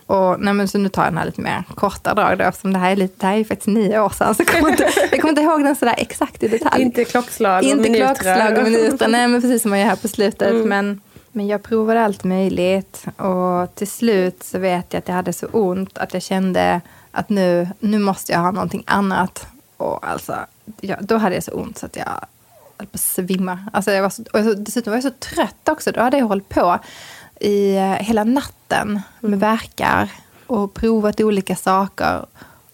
Och, 0.07 0.39
nej, 0.39 0.53
men 0.53 0.67
så 0.67 0.77
nu 0.77 0.89
tar 0.89 1.03
jag 1.03 1.11
den 1.11 1.17
här 1.17 1.25
lite 1.25 1.41
mer 1.41 1.63
korta 1.75 2.13
drag 2.13 2.37
då, 2.37 2.43
eftersom 2.43 2.73
det 2.73 2.79
här 2.79 2.91
är, 2.91 2.95
lite, 2.95 3.13
det 3.19 3.27
här 3.27 3.37
är 3.37 3.43
faktiskt 3.43 3.67
nio 3.67 3.99
år 3.99 4.09
sedan. 4.09 4.35
Så 4.35 4.43
jag, 4.43 4.47
kommer 4.47 4.71
inte, 4.71 4.83
jag 5.11 5.21
kommer 5.21 5.29
inte 5.29 5.41
ihåg 5.41 5.63
den 5.63 5.75
sådär 5.75 5.95
exakt 5.97 6.43
i 6.43 6.47
detalj. 6.47 6.81
Inte 6.81 7.05
klockslag 7.05 7.57
och 7.57 7.63
inte 7.63 7.89
minuter. 7.89 8.05
klockslag 8.05 8.57
och 8.57 8.63
minuter. 8.63 9.07
Nej, 9.07 9.27
men 9.27 9.41
precis 9.41 9.61
som 9.61 9.69
man 9.69 9.79
gör 9.79 9.87
här 9.87 9.95
på 9.95 10.07
slutet. 10.07 10.51
Mm. 10.51 10.69
Men, 10.69 11.01
men 11.31 11.47
jag 11.47 11.63
provade 11.63 12.05
allt 12.05 12.23
möjligt. 12.23 13.05
Och 13.17 13.75
till 13.75 13.87
slut 13.87 14.43
så 14.43 14.59
vet 14.59 14.93
jag 14.93 14.99
att 14.99 15.07
jag 15.07 15.15
hade 15.15 15.33
så 15.33 15.47
ont 15.47 15.97
att 15.97 16.13
jag 16.13 16.23
kände 16.23 16.81
att 17.11 17.29
nu, 17.29 17.67
nu 17.79 17.99
måste 17.99 18.31
jag 18.31 18.39
ha 18.39 18.51
någonting 18.51 18.83
annat. 18.87 19.47
Och 19.77 20.07
alltså, 20.07 20.35
jag, 20.81 20.97
då 21.01 21.17
hade 21.17 21.35
jag 21.35 21.43
så 21.43 21.51
ont 21.51 21.77
så 21.77 21.85
att 21.85 21.95
jag 21.95 22.05
höll 22.77 22.87
på 22.87 22.95
att 22.95 23.01
svimma. 23.01 23.59
Alltså 23.73 23.91
jag 23.91 24.01
var 24.01 24.09
så, 24.09 24.23
och 24.33 24.57
dessutom 24.57 24.91
var 24.91 24.97
jag 24.97 25.03
så 25.03 25.35
trött 25.35 25.69
också. 25.69 25.91
Då 25.91 26.01
hade 26.01 26.17
jag 26.17 26.25
hållit 26.25 26.49
på 26.49 26.79
i 27.39 27.75
eh, 27.75 27.83
hela 27.83 28.23
natten 28.23 29.01
med 29.19 29.27
mm. 29.27 29.39
verkar 29.39 30.11
och 30.47 30.73
provat 30.73 31.21
olika 31.21 31.55
saker. 31.55 32.25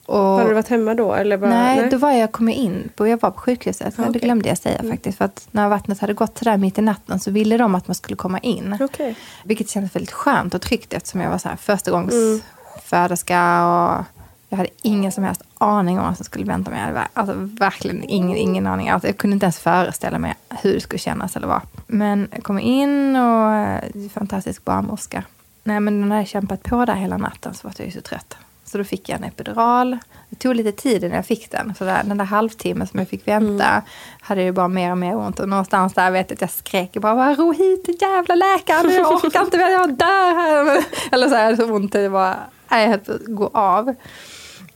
Och, 0.06 0.17
har 0.17 0.47
du 0.47 0.54
varit 0.54 0.67
hemma 0.67 0.93
då? 0.93 1.13
Eller 1.13 1.38
bara, 1.38 1.49
nej, 1.49 1.82
nej, 1.82 1.89
då 1.89 1.97
var 1.97 2.12
jag 2.12 2.32
kommit 2.32 2.58
in 2.58 2.89
på, 2.95 3.08
jag 3.08 3.21
var 3.21 3.32
på 3.32 3.39
sjukhuset. 3.39 3.99
Okay. 3.99 4.12
Det 4.12 4.19
glömde 4.19 4.49
jag 4.49 4.58
säga 4.58 4.80
mm. 4.80 4.91
faktiskt. 4.91 5.17
För 5.17 5.26
att 5.26 5.47
när 5.52 5.69
vattnet 5.69 5.99
hade 5.99 6.13
gått 6.13 6.38
sådär 6.38 6.58
mitt 6.58 6.78
i 6.78 6.82
natten 6.82 7.19
så 7.19 7.32
ville 7.32 7.58
de 7.58 7.76
att 7.76 7.88
man 7.88 7.95
skulle 7.95 8.15
komma 8.15 8.39
in. 8.39 8.78
Okay. 8.80 9.15
Vilket 9.43 9.69
kändes 9.69 9.95
väldigt 9.95 10.12
skönt 10.12 10.54
och 10.54 10.62
tryggt 10.62 10.93
eftersom 10.93 11.21
jag 11.21 11.30
var 11.30 11.38
så 11.38 11.49
här 11.49 11.56
första 11.56 11.91
gångs 11.91 12.13
mm. 12.13 12.41
föderska 12.86 13.67
och 13.67 14.06
jag 14.53 14.57
hade 14.57 14.69
ingen 14.81 15.11
som 15.11 15.23
helst 15.23 15.41
aning 15.57 15.99
om 15.99 16.05
vad 16.05 16.17
som 16.17 16.25
skulle 16.25 16.45
vänta 16.45 16.71
mig. 16.71 17.05
Alltså 17.13 17.35
verkligen 17.37 18.03
ingen, 18.03 18.37
ingen 18.37 18.67
aning. 18.67 18.89
Alltså, 18.89 19.07
jag 19.07 19.17
kunde 19.17 19.33
inte 19.33 19.45
ens 19.45 19.59
föreställa 19.59 20.19
mig 20.19 20.35
hur 20.49 20.73
det 20.73 20.81
skulle 20.81 20.99
kännas 20.99 21.35
eller 21.35 21.47
vad. 21.47 21.61
Men 21.87 22.27
jag 22.31 22.43
kom 22.43 22.59
in 22.59 23.15
och 23.15 23.51
eh, 23.51 24.09
fantastisk 24.13 24.65
barnmorska. 24.65 25.23
Nej 25.63 25.79
men 25.79 26.09
när 26.09 26.17
jag 26.17 26.27
kämpat 26.27 26.63
på 26.63 26.85
där 26.85 26.95
hela 26.95 27.17
natten 27.17 27.53
så 27.53 27.67
var 27.67 27.73
jag 27.77 27.85
ju 27.85 27.91
så 27.91 28.01
trött. 28.01 28.37
Så 28.65 28.77
då 28.77 28.83
fick 28.83 29.09
jag 29.09 29.17
en 29.17 29.23
epidural. 29.23 29.97
Det 30.29 30.35
tog 30.35 30.55
lite 30.55 30.71
tid 30.71 31.03
innan 31.03 31.15
jag 31.15 31.25
fick 31.25 31.51
den. 31.51 31.75
Så 31.75 31.83
där, 31.83 32.03
den 32.03 32.17
där 32.17 32.25
halvtimmen 32.25 32.87
som 32.87 32.99
jag 32.99 33.09
fick 33.09 33.27
vänta 33.27 33.69
mm. 33.69 33.81
hade 34.21 34.43
ju 34.43 34.51
bara 34.51 34.67
mer 34.67 34.91
och 34.91 34.97
mer 34.97 35.15
ont. 35.15 35.39
Och 35.39 35.49
någonstans 35.49 35.93
där 35.93 36.11
vet 36.11 36.29
jag 36.29 36.35
att 36.35 36.41
jag 36.41 36.49
skrek 36.49 36.93
bara 36.93 37.35
ro 37.35 37.51
hit 37.51 38.01
jävla 38.01 38.35
läkaren. 38.35 38.91
Jag 38.91 39.11
orkar 39.11 39.41
inte, 39.41 39.57
jag 39.57 39.93
dör 39.93 40.35
här. 40.35 40.83
Eller 41.11 41.29
så 41.29 41.35
här, 41.35 41.55
så 41.55 41.73
ont. 41.73 41.91
Det 41.91 42.09
var, 42.09 42.35
jag 42.69 42.87
höll 42.87 42.99
på 42.99 43.11
att 43.11 43.25
gå 43.27 43.49
av. 43.53 43.95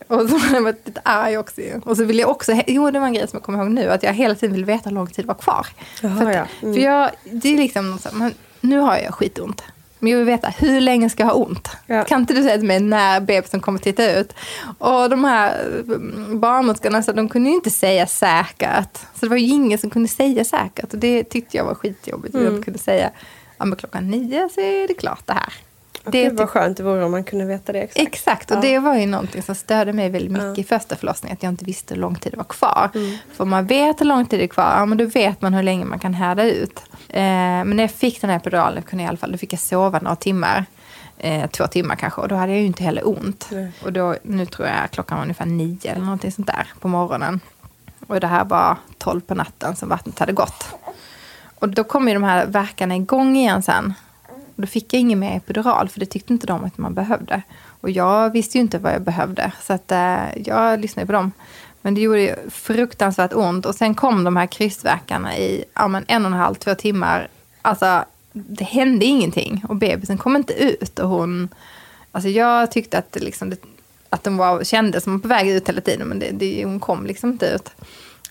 Och 0.07 0.29
så 0.29 0.37
var 0.37 0.53
jag 0.53 0.65
lite 0.65 1.01
arg 1.03 1.37
också. 1.37 1.61
Och 1.83 1.97
så 1.97 2.03
ville 2.03 2.21
jag 2.21 2.29
också, 2.29 2.61
jo 2.67 2.91
det 2.91 2.99
var 2.99 3.07
en 3.07 3.13
grej 3.13 3.27
som 3.27 3.37
jag 3.37 3.43
kommer 3.43 3.59
ihåg 3.59 3.71
nu, 3.71 3.89
att 3.89 4.03
jag 4.03 4.13
hela 4.13 4.35
tiden 4.35 4.53
ville 4.53 4.65
veta 4.65 4.89
hur 4.89 4.95
lång 4.95 5.07
tid 5.07 5.25
var 5.25 5.35
kvar. 5.35 5.67
Jaha, 6.01 6.17
för, 6.17 6.25
att, 6.25 6.35
ja. 6.35 6.45
mm. 6.61 6.73
för 6.73 6.81
jag, 6.81 7.11
det 7.23 7.53
är 7.53 7.57
liksom, 7.57 7.99
men 8.13 8.33
nu 8.61 8.77
har 8.77 8.97
jag 8.97 9.13
skitont. 9.13 9.63
Men 9.99 10.11
jag 10.11 10.17
vill 10.17 10.27
veta, 10.27 10.49
hur 10.49 10.81
länge 10.81 11.09
ska 11.09 11.23
jag 11.23 11.27
ha 11.27 11.35
ont? 11.35 11.69
Ja. 11.85 12.03
Kan 12.03 12.21
inte 12.21 12.33
du 12.33 12.43
säga 12.43 12.57
till 12.57 12.67
mig 12.67 12.79
när 12.79 13.19
bebisen 13.19 13.59
kommer 13.59 13.79
titta 13.79 14.19
ut? 14.19 14.33
Och 14.77 15.09
de 15.09 15.23
här 15.23 15.65
mm, 15.87 16.39
barnmorskorna, 16.39 17.01
de 17.01 17.29
kunde 17.29 17.49
ju 17.49 17.55
inte 17.55 17.69
säga 17.69 18.07
säkert. 18.07 18.97
Så 18.97 19.19
det 19.19 19.29
var 19.29 19.37
ju 19.37 19.47
ingen 19.47 19.77
som 19.77 19.89
kunde 19.89 20.09
säga 20.09 20.45
säkert. 20.45 20.93
Och 20.93 20.99
det 20.99 21.23
tyckte 21.23 21.57
jag 21.57 21.65
var 21.65 21.75
skitjobbigt. 21.75 22.35
Mm. 22.35 22.55
De 22.55 22.63
kunde 22.63 22.79
säga, 22.79 23.11
ja 23.57 23.65
men 23.65 23.77
klockan 23.77 24.09
nio 24.09 24.49
så 24.53 24.61
är 24.61 24.87
det 24.87 24.93
klart 24.93 25.27
det 25.27 25.33
här. 25.33 25.53
Det 26.11 26.23
Gud 26.23 26.37
vad 26.37 26.49
skönt 26.49 26.77
det 26.77 26.83
vore 26.83 27.05
om 27.05 27.11
man 27.11 27.23
kunde 27.23 27.45
veta 27.45 27.71
det 27.71 27.79
exakt. 27.79 28.07
Exakt, 28.07 28.51
och 28.51 28.57
ja. 28.57 28.61
det 28.61 28.79
var 28.79 28.95
ju 28.95 29.05
någonting 29.05 29.41
som 29.41 29.55
störde 29.55 29.93
mig 29.93 30.09
väldigt 30.09 30.31
mycket 30.31 30.57
ja. 30.57 30.61
i 30.61 30.63
första 30.63 30.95
förlossningen. 30.95 31.33
Att 31.33 31.43
jag 31.43 31.51
inte 31.51 31.65
visste 31.65 31.93
hur 31.93 32.01
lång 32.01 32.15
tid 32.15 32.31
det 32.33 32.37
var 32.37 32.43
kvar. 32.43 32.89
Mm. 32.95 33.17
För 33.33 33.43
om 33.43 33.49
man 33.49 33.65
vet 33.65 34.01
hur 34.01 34.05
lång 34.05 34.25
tid 34.25 34.39
det 34.39 34.43
är 34.43 34.47
kvar, 34.47 34.73
ja, 34.77 34.85
men 34.85 34.97
då 34.97 35.05
vet 35.05 35.41
man 35.41 35.53
hur 35.53 35.63
länge 35.63 35.85
man 35.85 35.99
kan 35.99 36.13
härda 36.13 36.43
ut. 36.43 36.79
Eh, 37.09 37.21
men 37.21 37.69
när 37.69 37.83
jag 37.83 37.91
fick 37.91 38.21
den 38.21 38.29
här 38.29 38.37
epiduralen, 38.37 38.83
kunde 38.83 39.03
i 39.03 39.07
alla 39.07 39.17
fall, 39.17 39.31
då 39.31 39.37
fick 39.37 39.53
jag 39.53 39.59
sova 39.59 39.99
några 39.99 40.15
timmar. 40.15 40.65
Eh, 41.17 41.49
två 41.49 41.67
timmar 41.67 41.95
kanske. 41.95 42.21
Och 42.21 42.27
då 42.27 42.35
hade 42.35 42.51
jag 42.51 42.61
ju 42.61 42.67
inte 42.67 42.83
heller 42.83 43.07
ont. 43.07 43.49
Mm. 43.51 43.71
Och 43.83 43.93
då, 43.93 44.15
nu 44.23 44.45
tror 44.45 44.67
jag 44.67 44.91
klockan 44.91 45.17
var 45.17 45.23
ungefär 45.23 45.45
nio 45.45 45.91
eller 45.91 46.01
någonting 46.01 46.31
sånt 46.31 46.47
där 46.47 46.67
på 46.79 46.87
morgonen. 46.87 47.39
Och 48.07 48.19
det 48.19 48.27
här 48.27 48.45
var 48.45 48.77
tolv 48.97 49.21
på 49.21 49.35
natten 49.35 49.75
som 49.75 49.89
vattnet 49.89 50.19
hade 50.19 50.33
gått. 50.33 50.65
Och 51.59 51.69
då 51.69 51.83
kom 51.83 52.07
ju 52.07 52.13
de 52.13 52.23
här 52.23 52.45
verkarna 52.45 52.95
igång 52.95 53.35
igen 53.35 53.63
sen. 53.63 53.93
Då 54.59 54.67
fick 54.67 54.93
jag 54.93 54.99
ingen 54.99 55.19
mer 55.19 55.37
epidural 55.37 55.89
för 55.89 55.99
det 55.99 56.05
tyckte 56.05 56.33
inte 56.33 56.47
de 56.47 56.63
att 56.63 56.77
man 56.77 56.93
behövde. 56.93 57.41
Och 57.81 57.89
jag 57.89 58.29
visste 58.29 58.57
ju 58.57 58.61
inte 58.61 58.77
vad 58.77 58.93
jag 58.93 59.01
behövde 59.01 59.51
så 59.61 59.73
att, 59.73 59.91
eh, 59.91 60.37
jag 60.45 60.79
lyssnade 60.79 61.05
på 61.05 61.11
dem. 61.11 61.31
Men 61.81 61.93
det 61.93 62.01
gjorde 62.01 62.35
fruktansvärt 62.49 63.33
ont. 63.33 63.65
Och 63.65 63.75
sen 63.75 63.95
kom 63.95 64.23
de 64.23 64.35
här 64.35 64.47
krystvärkarna 64.47 65.37
i 65.37 65.63
ja, 65.73 65.87
men 65.87 66.05
en 66.07 66.25
och 66.25 66.31
en 66.31 66.37
halv, 66.37 66.55
två 66.55 66.75
timmar. 66.75 67.27
Alltså, 67.61 68.05
det 68.31 68.63
hände 68.63 69.05
ingenting. 69.05 69.63
Och 69.69 69.75
bebisen 69.75 70.17
kom 70.17 70.35
inte 70.35 70.53
ut. 70.53 70.99
Och 70.99 71.09
hon, 71.09 71.49
alltså 72.11 72.29
jag 72.29 72.71
tyckte 72.71 72.97
att, 72.97 73.17
liksom, 73.21 73.49
det, 73.49 73.57
att 74.09 74.23
de 74.23 74.37
var, 74.37 74.63
kändes 74.63 75.03
som 75.03 75.21
på 75.21 75.27
väg 75.27 75.49
ut 75.49 75.69
hela 75.69 75.81
tiden. 75.81 76.07
Men 76.07 76.19
det, 76.19 76.31
det, 76.31 76.65
hon 76.65 76.79
kom 76.79 77.05
liksom 77.05 77.29
inte 77.31 77.45
ut. 77.45 77.71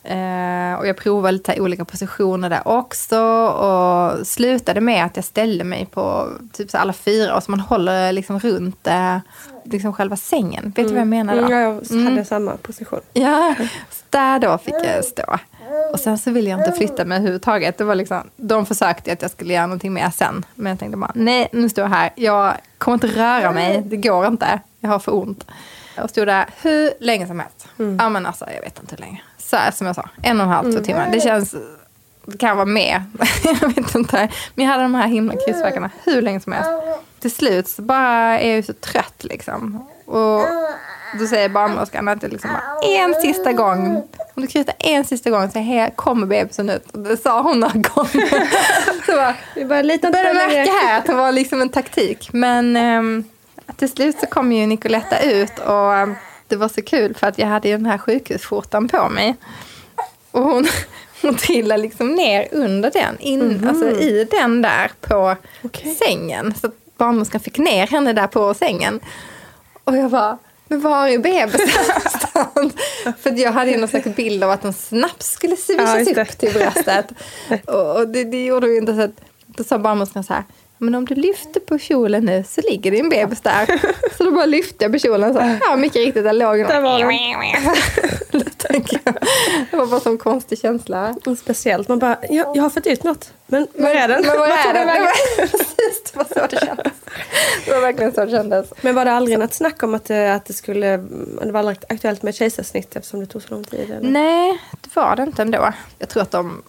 Eh, 0.08 0.78
och 0.78 0.86
jag 0.86 0.96
provade 0.96 1.32
lite 1.32 1.60
olika 1.60 1.84
positioner 1.84 2.50
där 2.50 2.68
också. 2.68 3.20
Och 3.46 4.26
slutade 4.26 4.80
med 4.80 5.04
att 5.04 5.16
jag 5.16 5.24
ställde 5.24 5.64
mig 5.64 5.86
på 5.86 6.28
typ 6.52 6.70
så 6.70 6.78
alla 6.78 6.92
fyra. 6.92 7.36
Och 7.36 7.42
så 7.42 7.50
man 7.50 7.60
håller 7.60 8.12
liksom 8.12 8.40
runt 8.40 8.86
eh, 8.86 9.18
liksom 9.64 9.92
själva 9.92 10.16
sängen. 10.16 10.72
Vet 10.76 10.78
mm. 10.78 10.88
du 10.88 10.92
vad 10.92 11.00
jag 11.00 11.08
menar 11.08 11.36
då? 11.36 11.40
Mm, 11.40 11.52
jag 11.52 11.74
hade 11.74 12.10
mm. 12.10 12.24
samma 12.24 12.56
position. 12.56 13.00
Ja, 13.12 13.54
där 14.10 14.38
då 14.38 14.58
fick 14.58 14.74
jag 14.74 15.04
stå. 15.04 15.38
Och 15.92 16.00
sen 16.00 16.18
så 16.18 16.30
ville 16.30 16.50
jag 16.50 16.60
inte 16.60 16.72
flytta 16.72 17.04
mig 17.04 17.16
överhuvudtaget. 17.16 17.78
Det 17.78 17.84
var 17.84 17.94
liksom, 17.94 18.22
de 18.36 18.66
försökte 18.66 19.12
att 19.12 19.22
jag 19.22 19.30
skulle 19.30 19.54
göra 19.54 19.66
någonting 19.66 19.92
mer 19.92 20.10
sen. 20.10 20.44
Men 20.54 20.70
jag 20.70 20.78
tänkte 20.78 20.96
bara, 20.96 21.12
nej 21.14 21.48
nu 21.52 21.68
står 21.68 21.84
jag 21.84 21.90
här. 21.90 22.10
Jag 22.16 22.54
kommer 22.78 22.94
inte 22.94 23.06
röra 23.06 23.52
mig. 23.52 23.82
Det 23.86 23.96
går 23.96 24.26
inte. 24.26 24.60
Jag 24.80 24.90
har 24.90 24.98
för 24.98 25.14
ont. 25.14 25.46
Och 26.02 26.10
stod 26.10 26.26
där 26.26 26.46
hur 26.62 26.90
länge 27.00 27.26
som 27.26 27.40
helst. 27.40 27.68
Mm. 27.78 27.96
Ja 28.00 28.08
men 28.08 28.26
alltså 28.26 28.44
jag 28.54 28.60
vet 28.60 28.80
inte 28.80 28.94
hur 28.94 29.00
länge 29.00 29.22
så 29.46 29.56
här, 29.56 29.70
som 29.70 29.86
jag 29.86 29.96
sa, 29.96 30.08
en 30.22 30.40
och 30.40 30.46
en 30.46 30.52
halv, 30.52 30.64
två 30.64 30.70
mm. 30.70 30.84
timmar. 30.84 31.08
Det 31.12 31.20
känns, 31.20 31.54
det 32.26 32.38
kan 32.38 32.56
vara 32.56 32.66
mer. 32.66 33.04
jag 33.60 33.74
vet 33.74 33.94
inte. 33.94 34.28
Men 34.54 34.64
jag 34.64 34.72
hade 34.72 34.82
de 34.82 34.94
här 34.94 35.08
himla 35.08 35.34
kryssverkarna 35.46 35.90
hur 36.04 36.22
länge 36.22 36.40
som 36.40 36.52
helst. 36.52 36.70
Till 37.20 37.30
slut 37.30 37.68
så 37.68 37.82
bara 37.82 38.40
är 38.40 38.54
jag 38.54 38.64
så 38.64 38.72
trött 38.72 39.24
liksom. 39.24 39.86
Och 40.06 40.42
då 41.18 41.26
säger 41.26 41.48
barnmorskan 41.48 42.08
att 42.08 42.20
det 42.20 42.28
liksom 42.28 42.50
bara, 42.50 42.88
en 42.88 43.14
sista 43.14 43.52
gång. 43.52 44.02
Om 44.34 44.42
du 44.42 44.46
kryssar 44.46 44.74
en 44.78 45.04
sista 45.04 45.30
gång 45.30 45.50
så 45.50 45.58
här 45.58 45.90
kommer 45.90 46.26
bebisen 46.26 46.70
ut. 46.70 46.90
Och 46.92 46.98
det 46.98 47.16
sa 47.16 47.42
hon 47.42 47.60
några 47.60 47.74
gånger. 47.74 48.48
så 49.06 49.12
bara, 49.12 49.34
det 49.54 49.64
bara 49.64 49.82
lite 49.82 50.10
började 50.10 50.34
märka 50.34 50.70
här 50.70 50.98
att 50.98 51.06
det 51.06 51.14
var 51.14 51.32
liksom 51.32 51.62
en 51.62 51.68
taktik. 51.68 52.32
Men 52.32 52.76
um, 52.76 53.24
till 53.76 53.90
slut 53.90 54.20
så 54.20 54.26
kom 54.26 54.52
ju 54.52 54.66
Nicoletta 54.66 55.18
ut 55.20 55.58
och 55.58 55.92
um, 55.92 56.14
det 56.48 56.56
var 56.56 56.68
så 56.68 56.82
kul 56.82 57.14
för 57.14 57.26
att 57.26 57.38
jag 57.38 57.46
hade 57.46 57.70
den 57.70 57.86
här 57.86 57.98
sjukhusskjortan 57.98 58.88
på 58.88 59.08
mig. 59.08 59.36
Och 60.30 60.42
hon, 60.42 60.66
hon 61.22 61.36
trillade 61.36 61.82
liksom 61.82 62.14
ner 62.14 62.48
under 62.52 62.90
den, 62.90 63.18
in, 63.18 63.40
mm. 63.42 63.68
alltså 63.68 63.90
i 63.90 64.28
den 64.30 64.62
där 64.62 64.90
på 65.00 65.36
okay. 65.62 65.94
sängen. 65.94 66.54
Så 66.60 66.70
barnmorskan 66.96 67.40
fick 67.40 67.58
ner 67.58 67.86
henne 67.86 68.12
där 68.12 68.26
på 68.26 68.54
sängen. 68.54 69.00
Och 69.84 69.96
jag 69.96 70.10
bara, 70.10 70.38
men 70.68 70.80
var 70.80 71.08
är 71.08 71.18
bebisen? 71.18 71.68
För 73.22 73.38
jag 73.38 73.52
hade 73.52 73.70
ju 73.70 73.76
någon 73.76 73.88
slags 73.88 74.16
bild 74.16 74.44
av 74.44 74.50
att 74.50 74.64
en 74.64 74.72
snaps 74.72 75.30
skulle 75.30 75.56
svischas 75.56 76.08
ja, 76.08 76.22
upp 76.22 76.38
till 76.38 76.52
bröstet. 76.52 77.12
och 77.66 78.08
det, 78.08 78.24
det 78.24 78.44
gjorde 78.44 78.66
ju 78.66 78.76
inte 78.76 78.94
så 78.94 79.00
att, 79.00 79.20
då 79.46 79.64
sa 79.64 79.78
barnmorskan 79.78 80.24
så 80.24 80.32
här, 80.34 80.44
men 80.78 80.94
om 80.94 81.04
du 81.04 81.14
lyfter 81.14 81.60
på 81.60 81.78
kjolen 81.78 82.24
nu 82.24 82.44
så 82.48 82.60
ligger 82.60 82.90
din 82.90 83.08
bebis 83.08 83.40
där. 83.40 83.80
Så 84.16 84.24
då 84.24 84.30
bara 84.30 84.46
lyfte 84.46 84.84
jag 84.84 84.92
på 84.92 84.98
kjolen 84.98 85.34
så 85.34 85.58
ja 85.60 85.76
mycket 85.76 85.96
riktigt, 85.96 86.24
där 86.24 86.32
låg 86.32 86.58
den. 86.58 86.66
Det 89.70 89.76
var 89.76 89.86
bara 89.86 90.00
som 90.00 90.18
konstig 90.18 90.58
känsla. 90.58 91.16
Speciellt. 91.38 91.88
Man 91.88 91.98
bara, 91.98 92.16
jag, 92.30 92.56
jag 92.56 92.62
har 92.62 92.70
fått 92.70 92.86
ut 92.86 93.04
något. 93.04 93.32
Men 93.46 93.66
var 93.74 93.90
är 93.90 94.08
den? 94.08 94.22
Men 94.26 94.38
var 94.38 94.46
är 94.46 94.74
den? 94.74 95.06
Precis, 95.48 96.02
det 96.12 96.16
var 96.16 96.24
så 96.24 96.46
det 96.50 96.66
kändes. 96.66 96.92
Det 97.64 97.72
var 97.72 97.80
verkligen 97.80 98.12
så 98.12 98.24
det 98.24 98.30
kändes. 98.30 98.72
Men 98.80 98.94
var 98.94 99.04
det 99.04 99.12
aldrig 99.12 99.38
något 99.38 99.54
snack 99.54 99.82
om 99.82 99.94
att 99.94 100.04
det, 100.04 100.34
att 100.34 100.44
det 100.44 100.52
skulle... 100.52 100.96
Det 101.42 101.52
var 101.52 101.58
aldrig 101.58 101.78
aktuellt 101.88 102.22
med 102.22 102.34
kejsarsnitt 102.34 102.96
eftersom 102.96 103.20
det 103.20 103.26
tog 103.26 103.42
så 103.42 103.54
lång 103.54 103.64
tid? 103.64 103.90
Eller? 103.90 104.10
Nej, 104.10 104.62
det 104.80 104.96
var 104.96 105.16
det 105.16 105.22
inte 105.22 105.42
ändå. 105.42 105.72
Jag 105.98 106.08
tror 106.08 106.22
att 106.22 106.30
de... 106.30 106.62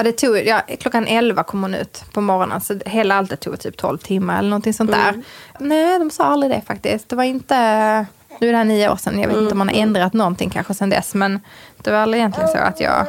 Ja, 0.00 0.04
det 0.04 0.12
tog, 0.12 0.46
ja, 0.46 0.60
klockan 0.80 1.06
11 1.06 1.42
kom 1.42 1.62
hon 1.62 1.74
ut 1.74 2.04
på 2.12 2.20
morgonen, 2.20 2.60
så 2.60 2.78
hela 2.86 3.14
alltet 3.14 3.40
tog 3.40 3.60
typ 3.60 3.76
12 3.76 3.98
timmar 3.98 4.38
eller 4.38 4.50
någonting 4.50 4.74
sånt 4.74 4.92
där. 4.92 5.22
Nej, 5.58 5.98
de 5.98 6.10
sa 6.10 6.24
aldrig 6.24 6.52
det 6.52 6.60
faktiskt. 6.66 7.08
Det 7.08 7.16
var 7.16 7.24
inte... 7.24 7.56
Nu 8.38 8.48
är 8.48 8.52
det 8.52 8.58
här 8.58 8.64
nio 8.64 8.90
år 8.90 8.96
sedan, 8.96 9.20
jag 9.20 9.28
vet 9.28 9.36
inte 9.36 9.52
om 9.52 9.58
man 9.58 9.68
har 9.68 9.76
ändrat 9.76 10.12
någonting 10.12 10.50
kanske 10.50 10.74
sedan 10.74 10.90
dess, 10.90 11.14
men 11.14 11.40
det 11.76 11.90
var 11.90 11.98
aldrig 11.98 12.20
egentligen 12.20 12.48
så 12.48 12.58
att 12.58 12.80
jag 12.80 13.06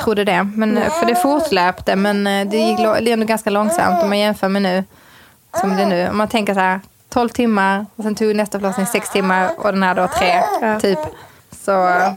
trodde 0.00 0.24
det. 0.24 0.42
Men, 0.54 0.90
för 0.90 1.06
det 1.06 1.16
fortlöpte, 1.16 1.96
men 1.96 2.26
eh, 2.26 2.48
det 2.48 2.56
gick 2.56 2.78
det 2.78 2.84
är 2.84 3.08
ändå 3.08 3.26
ganska 3.26 3.50
långsamt 3.50 4.02
om 4.02 4.08
man 4.08 4.18
jämför 4.18 4.48
med 4.48 4.62
nu, 4.62 4.84
som 5.60 5.76
det 5.76 5.86
nu. 5.86 6.08
Om 6.08 6.16
man 6.16 6.28
tänker 6.28 6.54
så 6.54 6.60
här, 6.60 6.80
12 7.08 7.28
timmar, 7.28 7.86
och 7.96 8.04
sen 8.04 8.14
tog 8.14 8.36
nästa 8.36 8.60
förlossning 8.60 8.86
6 8.86 9.10
timmar 9.10 9.50
och 9.58 9.72
den 9.72 9.82
här 9.82 9.94
då 9.94 10.08
3, 10.18 10.80
typ. 10.80 10.98
Så 11.64 11.88
eh, 11.88 12.12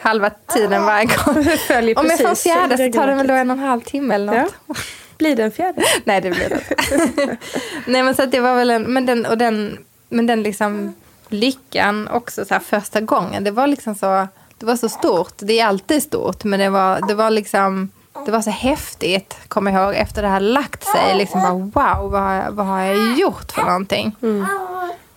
halva 0.00 0.30
tiden 0.30 0.84
varje 0.84 1.06
gång. 1.06 1.44
Följer 1.44 1.98
Om 1.98 2.06
jag 2.06 2.18
får 2.18 2.28
en 2.28 2.36
fjärde 2.36 2.76
så 2.76 2.98
tar 2.98 3.06
det 3.06 3.14
väl 3.14 3.26
då 3.26 3.34
en 3.34 3.50
och 3.50 3.56
en 3.56 3.62
halv 3.62 3.80
timme 3.80 4.14
eller 4.14 4.42
något. 4.42 4.54
Ja. 4.66 4.74
Blir 5.18 5.36
det 5.36 5.42
en 5.42 5.52
fjärde? 5.52 5.82
Nej, 6.04 6.20
det 6.20 6.30
blir 6.30 6.48
det 6.48 6.54
inte. 6.54 7.36
Nej, 7.86 8.02
men 8.02 8.14
så 8.14 8.22
att 8.22 8.30
det 8.30 8.40
var 8.40 8.54
väl 8.54 8.70
en... 8.70 8.82
Men 8.82 9.06
den, 9.06 9.26
och 9.26 9.38
den, 9.38 9.78
men 10.08 10.26
den 10.26 10.42
liksom 10.42 10.94
lyckan 11.28 12.08
också 12.08 12.44
så 12.44 12.54
här 12.54 12.60
första 12.60 13.00
gången. 13.00 13.44
Det 13.44 13.50
var 13.50 13.66
liksom 13.66 13.94
så... 13.94 14.28
Det 14.58 14.66
var 14.66 14.76
så 14.76 14.88
stort. 14.88 15.34
Det 15.36 15.60
är 15.60 15.66
alltid 15.66 16.02
stort, 16.02 16.44
men 16.44 16.60
det 16.60 16.70
var, 16.70 17.08
det 17.08 17.14
var 17.14 17.30
liksom... 17.30 17.90
Det 18.26 18.32
var 18.32 18.40
så 18.40 18.50
häftigt, 18.50 19.36
kommer 19.48 19.72
jag 19.72 19.84
ihåg, 19.84 19.94
efter 19.94 20.22
det 20.22 20.28
hade 20.28 20.46
lagt 20.46 20.84
sig. 20.84 21.14
Liksom 21.14 21.70
bara, 21.70 21.94
wow, 21.94 22.10
vad 22.10 22.54
vad 22.54 22.66
har 22.66 22.80
jag 22.80 23.18
gjort 23.18 23.52
för 23.52 23.62
någonting? 23.62 24.16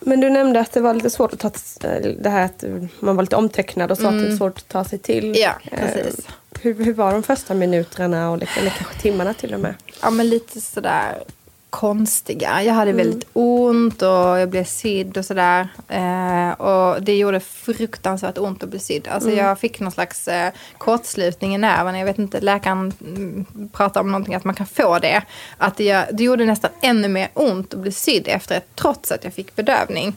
Men 0.02 0.20
du 0.20 0.30
nämnde 0.30 0.60
att 0.60 0.72
det 0.72 0.82
var 0.82 0.94
lite 0.94 1.10
svårt 1.10 1.34
att 1.34 1.40
ta... 1.40 1.52
Det 2.20 2.30
här 2.30 2.46
att 2.46 2.64
man 3.00 3.16
var 3.16 3.24
lite 3.24 3.36
omtecknad 3.36 3.92
och 3.92 3.98
så 3.98 4.08
att 4.08 4.20
det 4.20 4.28
är 4.28 4.36
svårt 4.38 4.58
att 4.58 4.68
ta 4.68 4.84
sig 4.84 5.00
till. 5.00 5.26
Mm. 5.26 5.42
Ja, 5.42 5.52
Eh, 5.72 5.80
precis. 5.80 6.28
Hur, 6.62 6.74
hur 6.86 6.94
var 6.94 7.12
de 7.12 7.24
första 7.24 7.54
minuterna 7.54 8.32
och 8.32 8.38
liksom, 8.38 8.62
eller 8.62 8.72
kanske 8.72 9.00
timmarna 9.02 9.34
till 9.34 9.54
och 9.54 9.60
med? 9.60 9.76
ja, 10.02 10.10
men 10.10 10.30
lite 10.30 10.62
sådär 10.62 11.24
konstiga. 11.72 12.64
Jag 12.64 12.74
hade 12.74 12.92
väldigt 12.92 13.30
ont 13.34 14.02
och 14.02 14.10
jag 14.10 14.50
blev 14.50 14.64
sydd 14.64 15.18
och 15.18 15.26
sådär. 15.26 15.68
Eh, 15.88 16.52
och 16.52 17.04
det 17.04 17.18
gjorde 17.18 17.40
fruktansvärt 17.40 18.38
ont 18.38 18.64
att 18.64 18.70
bli 18.70 18.80
sydd. 18.80 19.08
Alltså 19.08 19.32
jag 19.32 19.60
fick 19.60 19.80
någon 19.80 19.92
slags 19.92 20.28
eh, 20.28 20.52
kortslutning 20.78 21.56
i 21.56 21.58
nerven. 21.58 22.00
Jag 22.00 22.06
vet 22.06 22.20
inte, 22.20 22.42
läkaren 22.42 22.94
mm, 23.02 23.46
pratar 23.72 24.02
om 24.02 24.12
någonting 24.12 24.36
att 24.36 24.44
man 24.44 24.56
kan 24.56 24.66
få 24.66 25.00
det. 25.00 25.22
Att 25.58 25.78
det, 25.78 26.06
det 26.12 26.24
gjorde 26.24 26.46
nästan 26.46 26.72
ännu 26.82 27.08
mer 27.08 27.30
ont 27.34 27.74
att 27.74 27.80
bli 27.80 27.92
sydd 27.92 28.28
efteråt 28.28 28.64
trots 28.76 29.12
att 29.12 29.24
jag 29.24 29.34
fick 29.34 29.56
bedövning. 29.56 30.16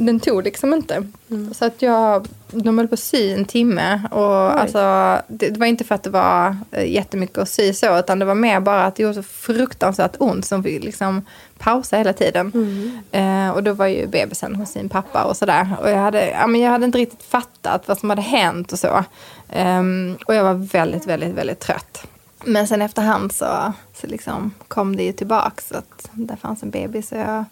Den 0.00 0.20
tog 0.20 0.44
liksom 0.44 0.74
inte. 0.74 1.06
Så 1.52 1.64
att 1.64 1.82
jag, 1.82 2.28
de 2.50 2.78
höll 2.78 2.88
på 2.88 2.94
att 2.94 3.00
sy 3.00 3.32
en 3.32 3.44
timme. 3.44 4.02
Och 4.10 4.60
alltså, 4.60 4.78
det, 5.28 5.48
det 5.48 5.60
var 5.60 5.66
inte 5.66 5.84
för 5.84 5.94
att 5.94 6.02
det 6.02 6.10
var 6.10 6.56
eh, 6.70 6.92
jättemycket 6.92 7.38
att 7.38 7.48
sy 7.48 7.72
så, 7.72 7.98
utan 7.98 8.18
det 8.18 8.24
var 8.24 8.34
mer 8.34 8.60
bara 8.60 8.84
att 8.84 8.96
det 8.96 9.02
gjorde 9.02 9.14
så 9.14 9.22
fruktansvärt 9.22 10.16
ont 10.18 10.44
som 10.44 10.62
vi 10.62 10.78
liksom 10.78 11.22
pausa 11.58 11.96
hela 11.96 12.12
tiden. 12.12 12.52
Eh, 13.12 13.50
och 13.50 13.62
då 13.62 13.72
var 13.72 13.86
ju 13.86 14.06
bebisen 14.06 14.54
hos 14.56 14.70
sin 14.70 14.88
pappa 14.88 15.24
och 15.24 15.36
sådär. 15.36 15.76
Och 15.82 15.90
jag 15.90 15.98
hade, 15.98 16.30
ja, 16.30 16.46
men 16.46 16.60
jag 16.60 16.70
hade 16.70 16.84
inte 16.84 16.98
riktigt 16.98 17.22
fattat 17.22 17.88
vad 17.88 17.98
som 17.98 18.10
hade 18.10 18.22
hänt 18.22 18.72
och 18.72 18.78
så. 18.78 19.04
Ehm, 19.48 20.18
och 20.26 20.34
jag 20.34 20.44
var 20.44 20.54
väldigt, 20.54 21.06
väldigt, 21.06 21.34
väldigt 21.34 21.60
trött. 21.60 22.06
Men 22.44 22.66
sen 22.66 22.82
efterhand 22.82 23.32
så, 23.32 23.72
så 23.94 24.06
liksom 24.06 24.54
kom 24.68 24.96
det 24.96 25.02
ju 25.02 25.12
tillbaks. 25.12 25.68
Så 25.68 25.76
att 25.76 26.10
där 26.12 26.36
fanns 26.36 26.62
en 26.62 26.70
bebis. 26.70 27.08
Så, 27.08 27.14
jag, 27.14 27.44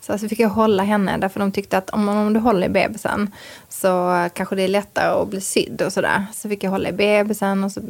så, 0.00 0.18
så 0.18 0.28
fick 0.28 0.40
jag 0.40 0.48
hålla 0.48 0.82
henne. 0.82 1.18
Därför 1.18 1.40
de 1.40 1.52
tyckte 1.52 1.78
att 1.78 1.90
om, 1.90 2.08
om 2.08 2.32
du 2.32 2.40
håller 2.40 2.66
i 2.66 2.70
bebisen 2.70 3.32
så 3.68 4.28
kanske 4.34 4.56
det 4.56 4.62
är 4.62 4.68
lättare 4.68 5.22
att 5.22 5.28
bli 5.28 5.40
sydd 5.40 5.82
och 5.82 5.92
sådär. 5.92 6.26
Så 6.34 6.48
fick 6.48 6.64
jag 6.64 6.70
hålla 6.70 6.88
i 6.88 6.92
bebisen. 6.92 7.64
Och 7.64 7.72
så, 7.72 7.80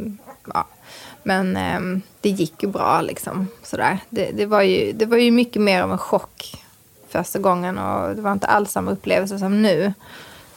ja. 0.55 0.67
Men 1.23 1.57
ehm, 1.57 2.03
det 2.21 2.31
gick 2.31 2.63
ju 2.63 2.69
bra 2.69 3.01
liksom. 3.01 3.49
Sådär. 3.63 3.99
Det, 4.09 4.31
det, 4.31 4.47
var 4.47 4.63
ju, 4.63 4.93
det 4.93 5.07
var 5.07 5.17
ju 5.17 5.31
mycket 5.31 5.63
mer 5.63 5.83
av 5.83 5.93
en 5.93 5.99
chock 5.99 6.65
första 7.09 7.39
gången. 7.39 7.79
Och 7.79 8.17
det 8.17 8.23
var 8.23 8.33
inte 8.33 8.47
alls 8.47 8.71
samma 8.71 8.91
upplevelse 8.91 9.39
som 9.39 9.63
nu. 9.63 9.93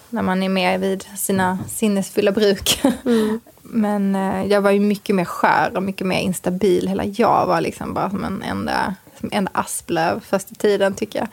När 0.10 0.22
man 0.22 0.44
är 0.44 0.50
mer 0.50 0.78
vid 0.78 1.06
sina 1.18 1.60
sinnesfulla 1.68 2.32
bruk. 2.32 2.82
Men 3.72 4.16
eh, 4.16 4.46
jag 4.46 4.62
var 4.62 4.72
ju 4.72 4.80
mycket 4.80 5.16
mer 5.16 5.26
skör 5.26 5.72
och 5.76 5.84
mycket 5.84 6.08
mer 6.08 6.20
instabil. 6.20 6.88
Hela 6.88 7.06
jag 7.06 7.46
var 7.46 7.62
liksom 7.62 7.94
bara 7.94 8.10
som 8.10 8.24
en 8.24 8.42
enda, 8.44 8.96
som 9.20 9.30
en 9.32 9.38
enda 9.38 9.52
asplöv 9.54 10.20
första 10.20 10.56
tiden 10.56 10.94
tycker 10.94 11.20
jag. 11.20 11.28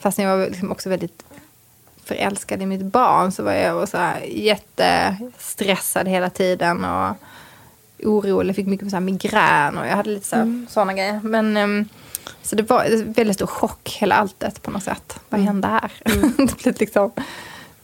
Fast 0.00 0.18
jag 0.18 0.36
var 0.36 0.46
liksom 0.46 0.72
också 0.72 0.88
väldigt 0.88 1.24
förälskad 2.04 2.62
i 2.62 2.66
mitt 2.66 2.82
barn 2.82 3.32
så 3.32 3.42
var 3.42 3.52
jag 3.52 3.88
så 3.88 3.96
här 3.96 4.20
jättestressad 4.20 6.08
hela 6.08 6.30
tiden. 6.30 6.84
Och 6.84 7.16
orolig, 8.02 8.56
fick 8.56 8.66
mycket 8.66 8.90
så 8.90 8.96
här 8.96 9.00
migrän 9.00 9.78
och 9.78 9.86
jag 9.86 9.96
hade 9.96 10.10
lite 10.10 10.26
så 10.26 10.36
här, 10.36 10.66
sådana 10.68 10.92
grejer. 10.94 11.20
Men, 11.22 11.56
ehm, 11.56 11.88
så 12.42 12.56
det 12.56 12.62
var 12.62 12.84
en 12.84 13.12
väldigt 13.12 13.36
stor 13.36 13.46
chock, 13.46 13.96
hela 14.00 14.14
alltet 14.14 14.62
på 14.62 14.70
något 14.70 14.82
sätt. 14.82 15.20
Vad 15.28 15.40
hände 15.40 15.68
här? 15.68 15.92
det 16.36 16.62
blev 16.62 16.80
liksom 16.80 17.10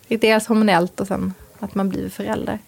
dels 0.09 0.46
hormonellt 0.46 1.00
och 1.00 1.07
sen 1.07 1.35
att 1.64 1.74
man 1.74 1.88
blir 1.88 2.09
förälder. 2.09 2.59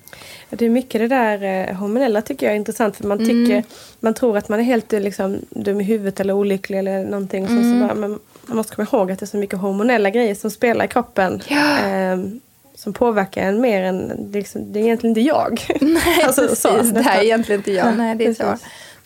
Ja, 0.50 0.56
Det 0.58 0.64
är 0.66 0.70
mycket 0.70 1.00
det 1.00 1.08
där 1.08 1.68
eh, 1.70 1.74
hormonella 1.76 2.22
tycker 2.22 2.46
jag 2.46 2.52
är 2.52 2.56
intressant. 2.56 2.96
För 2.96 3.04
man 3.04 3.20
Mm. 3.20 3.28
tycker, 3.46 3.64
man 4.00 4.14
tror 4.14 4.36
att 4.38 4.48
man 4.48 4.60
är 4.60 4.64
helt 4.64 4.92
eh, 4.92 5.00
liksom, 5.00 5.38
dum 5.50 5.80
i 5.80 5.84
huvudet 5.84 6.20
eller 6.20 6.34
olycklig 6.34 6.78
eller 6.78 7.04
någonting. 7.04 7.42
Och 7.44 7.48
så, 7.50 7.56
Mm. 7.56 7.80
så 7.80 7.86
bara, 7.86 7.94
men 7.94 8.18
man 8.46 8.56
måste 8.56 8.74
komma 8.76 8.88
ihåg 8.92 9.12
att 9.12 9.18
det 9.18 9.24
är 9.24 9.26
så 9.26 9.36
mycket 9.36 9.58
hormonella 9.58 10.10
grejer 10.10 10.34
som 10.34 10.50
spelar 10.50 10.84
i 10.84 10.88
kroppen. 10.88 11.40
ehm, 11.48 12.40
som 12.74 12.92
påverkar 12.92 13.42
en 13.42 13.60
mer 13.60 13.82
än, 13.82 14.30
liksom, 14.32 14.72
det 14.72 14.78
är 14.80 14.82
egentligen 14.84 15.10
inte 15.10 15.20
jag. 15.28 15.60
Nej, 15.80 16.22
Alltså, 16.26 16.56
så, 16.56 16.68
precis. 16.74 16.92
det 16.92 17.00
här 17.02 17.18
är 17.18 17.24
egentligen 17.24 17.60
inte 17.60 17.72
jag. 17.72 17.96
Nej, 17.96 18.14
det 18.16 18.26
är 18.26 18.34
så. 18.34 18.56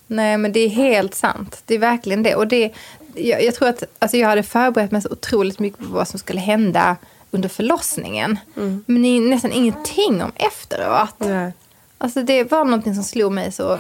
Nej, 0.06 0.38
men 0.38 0.52
det 0.52 0.60
är 0.60 0.68
helt 0.68 1.14
sant. 1.14 1.62
Det 1.66 1.74
är 1.74 1.78
verkligen 1.78 2.22
det. 2.22 2.34
Och 2.34 2.46
det 2.48 2.70
jag, 3.14 3.44
jag 3.44 3.54
tror 3.54 3.68
att 3.68 3.82
alltså 3.98 4.16
jag 4.16 4.28
hade 4.28 4.42
förberett 4.42 4.90
mig 4.90 5.02
så 5.02 5.08
otroligt 5.10 5.58
mycket 5.58 5.78
på 5.78 5.84
vad 5.92 6.08
som 6.08 6.18
skulle 6.18 6.40
hända 6.40 6.96
under 7.30 7.48
förlossningen. 7.48 8.38
Men 8.86 9.02
det 9.02 9.08
är 9.08 9.20
nästan 9.20 9.52
ingenting 9.52 10.22
om 10.22 10.32
efteråt. 10.34 11.14
Nej. 11.18 11.52
Alltså 11.98 12.22
det 12.22 12.50
var 12.50 12.64
någonting 12.64 12.94
som 12.94 13.04
slog 13.04 13.32
mig 13.32 13.52
så, 13.52 13.78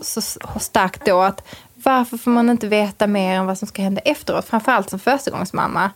så 0.00 0.20
starkt 0.60 1.06
då. 1.06 1.20
att 1.20 1.42
Varför 1.74 2.16
får 2.16 2.30
man 2.30 2.50
inte 2.50 2.68
veta 2.68 3.06
mer 3.06 3.40
om 3.40 3.46
vad 3.46 3.58
som 3.58 3.68
ska 3.68 3.82
hända 3.82 4.00
efteråt? 4.00 4.44
Framförallt 4.44 4.90
som 4.90 4.98
förstagångsmamma. 4.98 5.90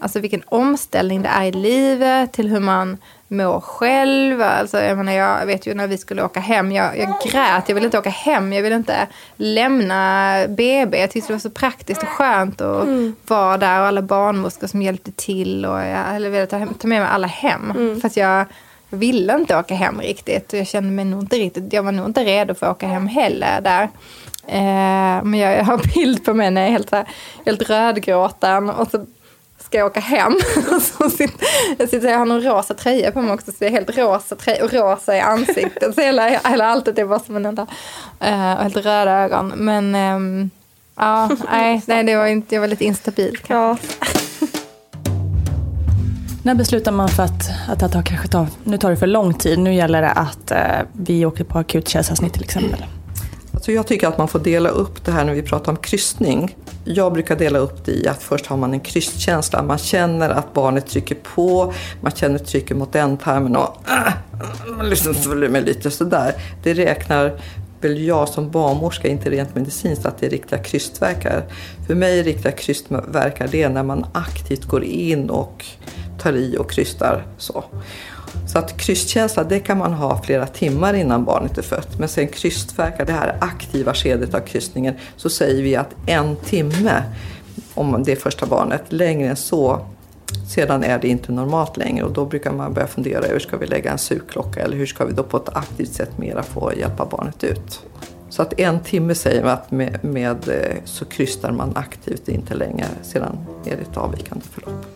Alltså 0.00 0.20
vilken 0.20 0.42
omställning 0.46 1.22
det 1.22 1.28
är 1.28 1.44
i 1.44 1.52
livet 1.52 2.32
till 2.32 2.48
hur 2.48 2.60
man 2.60 2.98
mår 3.28 3.60
själv. 3.60 4.42
Alltså 4.42 4.78
jag, 4.78 4.96
menar, 4.96 5.12
jag 5.12 5.46
vet 5.46 5.66
ju 5.66 5.74
när 5.74 5.86
vi 5.86 5.98
skulle 5.98 6.22
åka 6.22 6.40
hem. 6.40 6.72
Jag, 6.72 6.98
jag 6.98 7.14
grät. 7.24 7.64
Jag 7.68 7.74
ville 7.74 7.84
inte 7.84 7.98
åka 7.98 8.10
hem. 8.10 8.52
Jag 8.52 8.62
ville 8.62 8.76
inte 8.76 9.06
lämna 9.36 10.34
BB. 10.48 11.00
Jag 11.00 11.10
tyckte 11.10 11.28
det 11.28 11.34
var 11.34 11.38
så 11.40 11.50
praktiskt 11.50 12.02
och 12.02 12.08
skönt 12.08 12.60
att 12.60 12.86
vara 13.26 13.58
där. 13.58 13.80
Och 13.80 13.86
alla 13.86 14.02
barnmorskor 14.02 14.66
som 14.66 14.82
hjälpte 14.82 15.12
till. 15.12 15.66
Och 15.66 15.78
jag 15.80 16.20
ville 16.20 16.46
ta, 16.46 16.58
ta 16.58 16.88
med 16.88 17.00
mig 17.00 17.08
alla 17.10 17.26
hem. 17.26 17.98
För 18.00 18.06
att 18.06 18.16
jag 18.16 18.46
jag 18.90 18.98
ville 18.98 19.34
inte 19.34 19.58
åka 19.58 19.74
hem 19.74 20.00
riktigt. 20.00 20.52
Och 20.52 20.58
jag 20.58 20.66
kände 20.66 20.90
mig 20.90 21.04
nog 21.04 21.22
inte 21.22 21.36
riktigt, 21.36 21.72
jag 21.72 21.82
var 21.82 21.92
nog 21.92 22.06
inte 22.06 22.24
redo 22.24 22.54
för 22.54 22.66
att 22.66 22.76
åka 22.76 22.86
hem 22.86 23.06
heller 23.06 23.60
där. 23.60 23.82
Eh, 24.48 25.24
men 25.24 25.34
jag, 25.34 25.58
jag 25.58 25.64
har 25.64 25.94
bild 25.94 26.24
på 26.24 26.34
mig 26.34 26.50
när 26.50 26.60
jag 26.60 26.68
är 26.68 26.72
helt, 26.72 26.90
så 26.90 26.96
här, 26.96 27.06
helt 27.44 27.70
rödgråten 27.70 28.70
och 28.70 28.90
så 28.90 29.06
ska 29.76 29.80
jag 29.80 29.86
åka 29.86 30.00
hem. 30.00 30.32
Och 30.76 30.82
så 30.82 31.10
sitter, 31.10 31.46
jag, 31.78 31.88
sitter, 31.88 32.08
jag 32.08 32.18
har 32.18 32.26
någon 32.26 32.42
rosa 32.42 32.74
tröja 32.74 33.12
på 33.12 33.20
mig 33.20 33.32
också, 33.32 33.50
så 33.50 33.56
det 33.58 33.66
är 33.66 33.70
helt 33.70 33.98
rosa 33.98 34.36
tröja 34.36 34.64
och 34.64 34.72
rosa 34.72 35.16
i 35.16 35.20
ansiktet. 35.20 35.94
Så 35.94 36.00
hela, 36.00 36.28
hela 36.28 36.66
alltet 36.66 36.98
är 36.98 37.04
bara 37.04 37.18
som 37.18 37.36
en 37.36 37.46
enda, 37.46 37.66
eh, 38.20 38.52
och 38.52 38.62
helt 38.62 38.76
röda 38.76 39.10
ögon. 39.10 39.52
Men 39.56 39.94
ehm, 39.94 40.50
ja, 40.96 41.30
nej, 41.50 41.82
nej, 41.86 42.04
det 42.04 42.16
var 42.16 42.26
inte, 42.26 42.54
jag 42.54 42.60
var 42.60 42.68
lite 42.68 42.84
instabil. 42.84 43.38
Ja, 43.46 43.76
När 46.42 46.54
beslutar 46.54 46.92
man 46.92 47.08
för 47.08 47.22
att, 47.22 47.50
att 47.68 47.80
det 47.80 47.88
tar, 47.88 48.02
kanske 48.02 48.28
tar, 48.28 48.46
nu 48.64 48.78
tar 48.78 48.90
det 48.90 48.96
för 48.96 49.06
lång 49.06 49.34
tid, 49.34 49.58
nu 49.58 49.74
gäller 49.74 50.02
det 50.02 50.10
att 50.10 50.50
eh, 50.50 50.58
vi 50.92 51.26
åker 51.26 51.44
på 51.44 51.58
akut 51.58 51.88
kejsarsnitt 51.88 52.32
till 52.32 52.44
exempel? 52.44 52.84
Alltså 53.56 53.72
jag 53.72 53.86
tycker 53.86 54.08
att 54.08 54.18
man 54.18 54.28
får 54.28 54.38
dela 54.38 54.68
upp 54.68 55.04
det 55.04 55.12
här 55.12 55.24
när 55.24 55.34
vi 55.34 55.42
pratar 55.42 55.72
om 55.72 55.78
kryssning. 55.78 56.56
Jag 56.84 57.12
brukar 57.12 57.36
dela 57.36 57.58
upp 57.58 57.84
det 57.84 57.92
i 57.92 58.08
att 58.08 58.22
först 58.22 58.46
har 58.46 58.56
man 58.56 58.72
en 58.72 58.80
krystkänsla. 58.80 59.62
Man 59.62 59.78
känner 59.78 60.30
att 60.30 60.54
barnet 60.54 60.86
trycker 60.86 61.14
på, 61.14 61.72
man 62.00 62.12
känner 62.12 62.38
trycket 62.38 62.76
mot 62.76 62.94
ändtarmen 62.94 63.56
och 63.56 63.82
äh, 63.88 64.76
man 64.76 64.88
liksom 64.90 65.14
med 65.50 65.64
lite 65.64 65.90
sådär. 65.90 66.34
Det 66.62 66.74
räknar 66.74 67.40
väl 67.80 68.04
jag 68.04 68.28
som 68.28 68.50
barnmorska 68.50 69.08
inte 69.08 69.30
rent 69.30 69.54
medicinskt 69.54 70.06
att 70.06 70.18
det 70.18 70.26
är 70.26 70.30
riktiga 70.30 70.58
krystverkar. 70.58 71.44
För 71.86 71.94
mig 71.94 72.20
är 72.20 72.24
riktiga 72.24 72.52
krystverkar 72.52 73.48
det 73.50 73.68
när 73.68 73.82
man 73.82 74.06
aktivt 74.12 74.64
går 74.64 74.84
in 74.84 75.30
och 75.30 75.64
tar 76.18 76.32
i 76.32 76.56
och 76.58 76.70
krystar 76.70 77.26
så. 77.38 77.64
Så 78.46 78.58
att 78.58 78.76
krystkänsla 78.76 79.44
det 79.44 79.60
kan 79.60 79.78
man 79.78 79.92
ha 79.92 80.22
flera 80.22 80.46
timmar 80.46 80.94
innan 80.94 81.24
barnet 81.24 81.58
är 81.58 81.62
fött. 81.62 81.98
Men 81.98 82.08
sen 82.08 82.28
krystverkar, 82.28 83.04
det 83.04 83.12
här 83.12 83.36
aktiva 83.40 83.94
skedet 83.94 84.34
av 84.34 84.40
krystningen, 84.40 84.94
så 85.16 85.30
säger 85.30 85.62
vi 85.62 85.76
att 85.76 85.94
en 86.06 86.36
timme 86.36 87.02
om 87.74 88.02
det 88.02 88.12
är 88.12 88.16
första 88.16 88.46
barnet. 88.46 88.82
Längre 88.88 89.28
än 89.28 89.36
så 89.36 89.86
sedan 90.48 90.84
är 90.84 90.98
det 90.98 91.08
inte 91.08 91.32
normalt 91.32 91.76
längre 91.76 92.04
och 92.04 92.12
då 92.12 92.24
brukar 92.24 92.52
man 92.52 92.74
börja 92.74 92.86
fundera 92.86 93.24
över 93.24 93.38
ska 93.38 93.56
vi 93.56 93.66
lägga 93.66 93.92
en 93.92 93.98
sugklocka 93.98 94.60
eller 94.60 94.76
hur 94.76 94.86
ska 94.86 95.04
vi 95.04 95.12
då 95.12 95.22
på 95.22 95.36
ett 95.36 95.56
aktivt 95.56 95.92
sätt 95.92 96.18
mera 96.18 96.42
få 96.42 96.72
hjälpa 96.76 97.06
barnet 97.06 97.44
ut. 97.44 97.80
Så 98.28 98.42
att 98.42 98.60
en 98.60 98.80
timme 98.80 99.14
säger 99.14 99.42
man 99.42 99.52
att 99.52 99.70
med, 99.70 100.04
med 100.04 100.48
eh, 100.48 100.76
så 100.84 101.04
krystar 101.04 101.52
man 101.52 101.72
aktivt 101.74 102.28
inte 102.28 102.54
längre, 102.54 102.86
sedan 103.02 103.46
är 103.64 103.76
det 103.76 103.82
ett 103.90 103.96
avvikande 103.96 104.44
förlopp. 104.52 104.95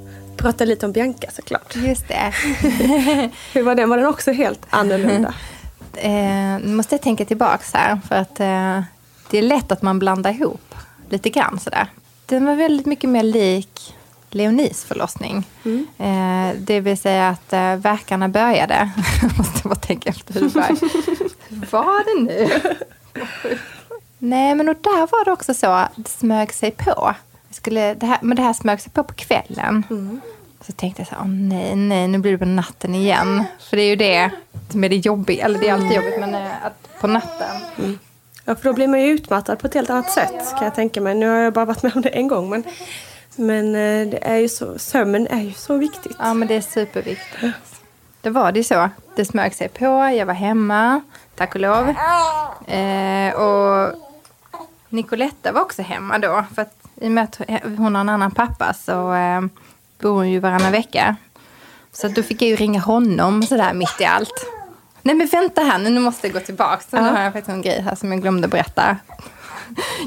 prata 0.41 0.65
lite 0.65 0.85
om 0.85 0.91
Bianca 0.91 1.27
såklart. 1.31 1.75
Just 1.75 2.07
det. 2.07 2.33
Hur 3.53 3.63
var 3.63 3.75
den? 3.75 3.89
Var 3.89 3.97
den 3.97 4.05
också 4.05 4.31
helt 4.31 4.65
annorlunda? 4.69 5.33
eh, 5.95 6.11
nu 6.61 6.67
måste 6.75 6.95
jag 6.95 7.01
tänka 7.01 7.25
tillbaks 7.25 7.73
här. 7.73 7.99
För 8.07 8.15
att 8.15 8.39
eh, 8.39 8.81
det 9.29 9.37
är 9.37 9.41
lätt 9.41 9.71
att 9.71 9.81
man 9.81 9.99
blandar 9.99 10.31
ihop 10.31 10.75
lite 11.09 11.29
grann 11.29 11.59
sådär. 11.59 11.87
Den 12.25 12.45
var 12.45 12.55
väldigt 12.55 12.85
mycket 12.85 13.09
mer 13.09 13.23
lik 13.23 13.95
Leonis 14.29 14.83
förlossning. 14.83 15.43
Mm. 15.65 15.87
Eh, 15.97 16.55
det 16.59 16.79
vill 16.79 16.97
säga 16.97 17.29
att 17.29 17.53
eh, 17.53 17.75
verkarna 17.75 18.29
började. 18.29 18.89
Jag 19.21 19.37
måste 19.37 19.67
bara 19.67 19.75
tänka 19.75 20.09
efter 20.09 20.33
hur 20.33 20.41
det 20.41 20.55
var. 20.55 20.67
Hur 21.49 21.65
var 21.71 22.03
det 22.05 22.33
nu? 22.33 22.49
Nej, 24.17 24.55
men 24.55 24.69
och 24.69 24.75
där 24.81 25.07
var 25.11 25.25
det 25.25 25.31
också 25.31 25.53
så. 25.53 25.87
Det 25.95 26.09
smög 26.09 26.53
sig 26.53 26.71
på. 26.71 27.13
Skulle, 27.51 27.93
det 27.93 28.05
här, 28.05 28.17
men 28.21 28.37
det 28.37 28.43
här 28.43 28.53
smög 28.53 28.81
sig 28.81 28.91
på 28.91 29.03
på 29.03 29.13
kvällen. 29.13 29.83
Så 30.61 30.71
tänkte 30.71 31.01
jag 31.01 31.07
så 31.07 31.15
här, 31.15 31.21
åh 31.21 31.29
nej, 31.29 31.75
nej, 31.75 32.07
nu 32.07 32.17
blir 32.17 32.31
det 32.31 32.37
på 32.37 32.45
natten 32.45 32.95
igen. 32.95 33.43
För 33.69 33.77
det 33.77 33.83
är 33.83 33.89
ju 33.89 33.95
det 33.95 34.29
som 34.69 34.83
är 34.83 34.89
det 34.89 34.95
jobbiga. 34.95 35.45
Eller 35.45 35.59
det 35.59 35.67
är 35.67 35.73
alltid 35.73 35.91
jobbigt, 35.91 36.19
men 36.19 36.35
eh, 36.35 36.65
att 36.65 37.01
på 37.01 37.07
natten. 37.07 37.61
Ja, 38.45 38.55
för 38.55 38.63
då 38.63 38.73
blir 38.73 38.87
man 38.87 39.01
ju 39.01 39.07
utmattad 39.07 39.59
på 39.59 39.67
ett 39.67 39.73
helt 39.73 39.89
annat 39.89 40.11
sätt 40.11 40.49
kan 40.49 40.63
jag 40.63 40.75
tänka 40.75 41.01
mig. 41.01 41.15
Nu 41.15 41.27
har 41.27 41.37
jag 41.37 41.53
bara 41.53 41.65
varit 41.65 41.83
med 41.83 41.95
om 41.95 42.01
det 42.01 42.09
en 42.09 42.27
gång. 42.27 42.49
Men, 42.49 42.63
men 43.35 43.75
eh, 43.75 44.07
det 44.07 44.19
är 44.21 44.37
ju 44.37 44.49
så, 44.49 44.79
sömn 44.79 45.27
är 45.27 45.41
ju 45.41 45.53
så 45.53 45.77
viktigt. 45.77 46.15
Ja, 46.19 46.33
men 46.33 46.47
det 46.47 46.55
är 46.55 46.61
superviktigt. 46.61 47.55
Det 48.21 48.29
var 48.29 48.51
det 48.51 48.59
ju 48.59 48.63
så. 48.63 48.89
Det 49.15 49.25
smög 49.25 49.53
sig 49.53 49.69
på. 49.69 49.85
Jag 49.85 50.25
var 50.25 50.33
hemma, 50.33 51.01
tack 51.35 51.55
och 51.55 51.61
lov. 51.61 51.89
Eh, 52.67 53.33
och 53.33 53.93
Nicoletta 54.89 55.51
var 55.51 55.61
också 55.61 55.81
hemma 55.81 56.17
då. 56.17 56.45
För 56.55 56.61
i 57.01 57.07
och 57.07 57.11
med 57.11 57.23
att 57.23 57.41
hon 57.77 57.95
har 57.95 58.01
en 58.01 58.09
annan 58.09 58.31
pappa 58.31 58.73
så 58.73 59.13
eh, 59.13 59.41
bor 60.01 60.11
hon 60.11 60.29
ju 60.29 60.39
varannan 60.39 60.71
vecka. 60.71 61.15
Så 61.91 62.07
då 62.07 62.23
fick 62.23 62.41
jag 62.41 62.49
ju 62.49 62.55
ringa 62.55 62.79
honom 62.79 63.43
sådär 63.43 63.73
mitt 63.73 64.01
i 64.01 64.05
allt. 64.05 64.51
Nej 65.01 65.15
men 65.15 65.27
vänta 65.27 65.61
här, 65.61 65.79
nu 65.79 65.99
måste 65.99 66.27
jag 66.27 66.33
gå 66.33 66.39
tillbaka. 66.39 66.81
Så 66.89 67.01
nu 67.01 67.09
har 67.09 67.21
jag 67.21 67.33
faktiskt 67.33 67.49
en 67.49 67.61
grej 67.61 67.81
här 67.81 67.95
som 67.95 68.11
jag 68.11 68.21
glömde 68.21 68.47
berätta. 68.47 68.97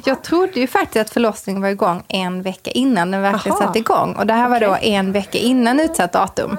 Jag 0.05 0.23
trodde 0.23 0.61
ju 0.61 0.67
faktiskt 0.67 0.97
att 0.97 1.11
förlossningen 1.11 1.63
var 1.63 1.69
igång 1.69 2.03
en 2.09 2.43
vecka 2.43 2.71
innan 2.71 3.11
den 3.11 3.23
verkligen 3.23 3.57
Aha. 3.57 3.67
satte 3.67 3.79
igång. 3.79 4.13
Och 4.13 4.27
det 4.27 4.33
här 4.33 4.49
var 4.49 4.61
då 4.61 4.77
en 4.81 5.13
vecka 5.13 5.39
innan 5.39 5.81
utsatt 5.81 6.13
datum. 6.13 6.57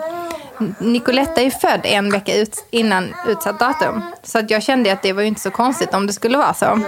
Nicoletta 0.79 1.41
är 1.41 1.45
ju 1.45 1.51
född 1.51 1.81
en 1.83 2.11
vecka 2.11 2.35
ut, 2.35 2.65
innan 2.71 3.13
utsatt 3.27 3.59
datum. 3.59 4.01
Så 4.23 4.39
att 4.39 4.49
jag 4.49 4.63
kände 4.63 4.93
att 4.93 5.01
det 5.01 5.13
var 5.13 5.21
ju 5.21 5.27
inte 5.27 5.41
så 5.41 5.51
konstigt 5.51 5.93
om 5.93 6.07
det 6.07 6.13
skulle 6.13 6.37
vara 6.37 6.53
så. 6.53 6.79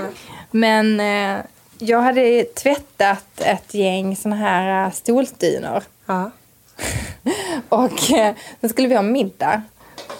Men 0.51 0.99
eh, 0.99 1.39
jag 1.79 2.01
hade 2.01 2.43
tvättat 2.43 3.41
ett 3.41 3.73
gäng 3.73 4.15
såna 4.15 4.35
här 4.35 4.85
eh, 4.85 4.91
stolsdynor. 4.91 5.83
Ja. 6.05 6.31
Och 7.69 8.11
eh, 8.11 8.35
sen 8.61 8.69
skulle 8.69 8.87
vi 8.87 8.95
ha 8.95 9.01
middag. 9.01 9.61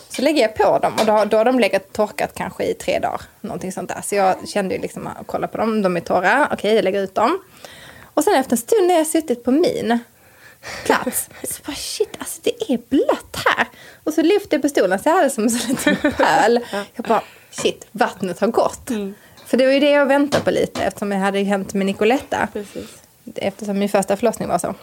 Så 0.09 0.21
lägger 0.21 0.41
jag 0.41 0.55
på 0.55 0.79
dem 0.79 0.93
och 0.99 1.05
då, 1.05 1.25
då 1.25 1.37
har 1.37 1.45
de 1.45 1.59
legat 1.59 1.93
torkat 1.93 2.31
kanske 2.35 2.63
i 2.63 2.73
tre 2.73 2.99
dagar. 2.99 3.21
Någonting 3.41 3.71
sånt 3.71 3.89
där. 3.89 4.01
Så 4.01 4.15
jag 4.15 4.49
kände 4.49 4.75
ju 4.75 4.81
liksom 4.81 5.07
att 5.07 5.27
kolla 5.27 5.47
på 5.47 5.57
dem, 5.57 5.81
de 5.81 5.97
är 5.97 6.01
torra. 6.01 6.47
Okej, 6.51 6.75
jag 6.75 6.83
lägger 6.83 7.01
ut 7.01 7.15
dem. 7.15 7.39
Och 8.13 8.23
sen 8.23 8.33
efter 8.33 8.51
en 8.53 8.57
stund 8.57 8.87
när 8.87 8.95
jag 8.95 9.07
suttit 9.07 9.43
på 9.43 9.51
min 9.51 9.99
plats. 10.85 11.29
Så 11.43 11.61
bara 11.65 11.75
shit, 11.75 12.09
alltså 12.19 12.41
det 12.43 12.73
är 12.73 12.79
blött 12.89 13.37
här. 13.45 13.67
Och 14.03 14.13
så 14.13 14.21
lyfte 14.21 14.55
jag 14.55 14.61
på 14.61 14.69
stolen 14.69 14.99
så 14.99 15.09
jag 15.09 15.15
hade 15.15 15.29
som 15.29 15.43
en 15.43 15.49
sån 15.49 15.69
liten 15.69 16.11
pöl. 16.11 16.59
Jag 16.95 17.05
bara 17.05 17.23
shit, 17.51 17.87
vattnet 17.91 18.39
har 18.39 18.47
gått. 18.47 18.89
För 19.47 19.57
det 19.57 19.65
var 19.65 19.73
ju 19.73 19.79
det 19.79 19.91
jag 19.91 20.05
väntade 20.05 20.43
på 20.43 20.51
lite 20.51 20.83
eftersom 20.83 21.09
det 21.09 21.15
hade 21.15 21.43
hänt 21.43 21.73
med 21.73 21.85
Nicoletta. 21.85 22.47
Eftersom 23.35 23.79
min 23.79 23.89
första 23.89 24.17
förlossning 24.17 24.47
var 24.47 24.57
så. 24.57 24.75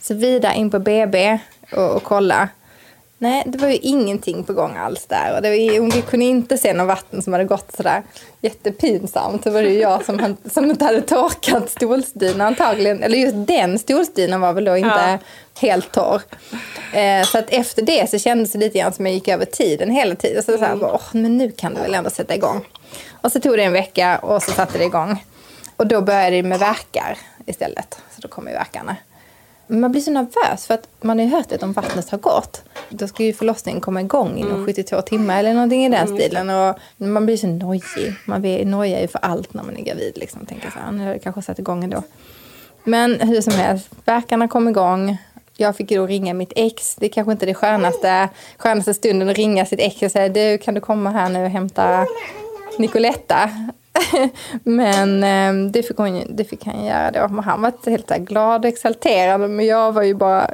Så 0.00 0.14
vidare 0.14 0.56
in 0.56 0.70
på 0.70 0.78
BB 0.78 1.38
och, 1.72 1.96
och 1.96 2.02
kolla. 2.02 2.48
Nej, 3.20 3.42
det 3.46 3.58
var 3.58 3.68
ju 3.68 3.76
ingenting 3.76 4.44
på 4.44 4.52
gång 4.52 4.76
alls 4.76 5.06
där. 5.06 5.34
Och 5.36 5.42
det 5.42 5.50
var, 5.50 5.80
hon 5.80 5.90
kunde 5.90 6.26
inte 6.26 6.58
se 6.58 6.72
någon 6.72 6.86
vatten 6.86 7.22
som 7.22 7.32
hade 7.32 7.44
gått 7.44 7.72
sådär 7.76 8.02
jättepinsamt. 8.40 9.44
Så 9.44 9.50
var 9.50 9.62
det 9.62 9.68
ju 9.68 9.80
jag 9.80 10.04
som, 10.04 10.36
som 10.50 10.70
inte 10.70 10.84
hade 10.84 11.00
torkat 11.00 11.70
stolsdynan 11.70 12.40
antagligen. 12.40 13.02
Eller 13.02 13.18
just 13.18 13.46
den 13.46 13.78
stolsdynan 13.78 14.40
var 14.40 14.52
väl 14.52 14.64
då 14.64 14.76
inte 14.76 15.18
helt 15.60 15.92
torr. 15.92 16.22
Eh, 16.92 17.26
så 17.26 17.38
att 17.38 17.50
efter 17.50 17.82
det 17.82 18.10
så 18.10 18.18
kändes 18.18 18.52
det 18.52 18.58
lite 18.58 18.78
grann 18.78 18.92
som 18.92 19.06
jag 19.06 19.14
gick 19.14 19.28
över 19.28 19.44
tiden 19.44 19.90
hela 19.90 20.14
tiden. 20.14 20.42
Så 20.42 20.50
det 20.50 20.56
var 20.56 20.66
så 20.66 20.86
här, 20.86 20.94
åh, 20.94 21.02
men 21.12 21.38
nu 21.38 21.50
kan 21.50 21.74
du 21.74 21.80
väl 21.80 21.94
ändå 21.94 22.10
sätta 22.10 22.34
igång. 22.34 22.66
Och 23.20 23.32
så 23.32 23.40
tog 23.40 23.56
det 23.56 23.62
en 23.62 23.72
vecka 23.72 24.18
och 24.18 24.42
så 24.42 24.52
satte 24.52 24.78
det 24.78 24.84
igång. 24.84 25.24
Och 25.76 25.86
då 25.86 26.00
började 26.00 26.36
det 26.36 26.42
med 26.42 26.58
verkar 26.58 27.18
istället. 27.46 27.98
Så 28.14 28.20
då 28.20 28.28
kommer 28.28 28.50
ju 28.50 28.56
verkarna. 28.56 28.96
Man 29.68 29.92
blir 29.92 30.02
så 30.02 30.10
nervös 30.10 30.66
för 30.66 30.74
att 30.74 30.88
man 31.00 31.18
har 31.18 31.26
ju 31.26 31.30
hört 31.30 31.52
att 31.52 31.62
om 31.62 31.72
vattnet 31.72 32.10
har 32.10 32.18
gått 32.18 32.62
då 32.88 33.08
ska 33.08 33.24
ju 33.24 33.32
förlossningen 33.32 33.80
komma 33.80 34.00
igång 34.00 34.38
inom 34.38 34.66
72 34.66 35.02
timmar 35.02 35.38
eller 35.38 35.54
någonting 35.54 35.84
i 35.84 35.88
den 35.88 36.08
stilen. 36.08 36.50
Och 36.50 36.78
man 36.96 37.26
blir 37.26 37.36
så 37.36 37.46
nojig. 37.46 38.14
Man 38.26 38.42
nojar 38.70 39.00
ju 39.00 39.08
för 39.08 39.18
allt 39.18 39.54
när 39.54 39.62
man 39.62 39.76
är 39.76 39.82
gravid. 39.82 40.12
Liksom. 40.16 40.46
Tänker 40.46 40.70
så 40.70 40.78
här, 40.78 40.92
nu 40.92 41.06
har 41.06 41.12
det 41.12 41.18
kanske 41.18 41.42
satt 41.42 41.58
igång 41.58 41.84
ändå. 41.84 42.02
Men 42.84 43.20
hur 43.20 43.40
som 43.40 43.52
helst, 43.52 43.88
verkarna 44.04 44.48
kom 44.48 44.68
igång. 44.68 45.18
Jag 45.56 45.76
fick 45.76 45.88
då 45.88 46.06
ringa 46.06 46.34
mitt 46.34 46.52
ex. 46.56 46.96
Det 46.96 47.06
är 47.06 47.10
kanske 47.10 47.32
inte 47.32 47.46
det 47.46 47.54
skönaste, 47.54 48.28
skönaste 48.56 48.94
stunden 48.94 49.28
att 49.28 49.36
ringa 49.36 49.66
sitt 49.66 49.80
ex 49.80 50.02
och 50.02 50.10
säga 50.10 50.28
du 50.28 50.58
kan 50.58 50.74
du 50.74 50.80
komma 50.80 51.10
här 51.10 51.28
nu 51.28 51.44
och 51.44 51.50
hämta 51.50 52.06
Nicoletta. 52.78 53.50
Men 54.62 55.24
eh, 55.24 55.70
det, 55.70 55.82
fick 55.82 55.96
hon, 55.96 56.36
det 56.36 56.44
fick 56.44 56.66
han 56.66 56.84
göra 56.84 57.10
då. 57.10 57.20
Och 57.20 57.44
Han 57.44 57.62
var 57.62 57.90
helt 57.90 58.08
glad 58.08 58.64
och 58.64 58.68
exalterad. 58.68 59.50
Men 59.50 59.66
jag 59.66 59.92
var 59.92 60.02
ju 60.02 60.14
bara... 60.14 60.50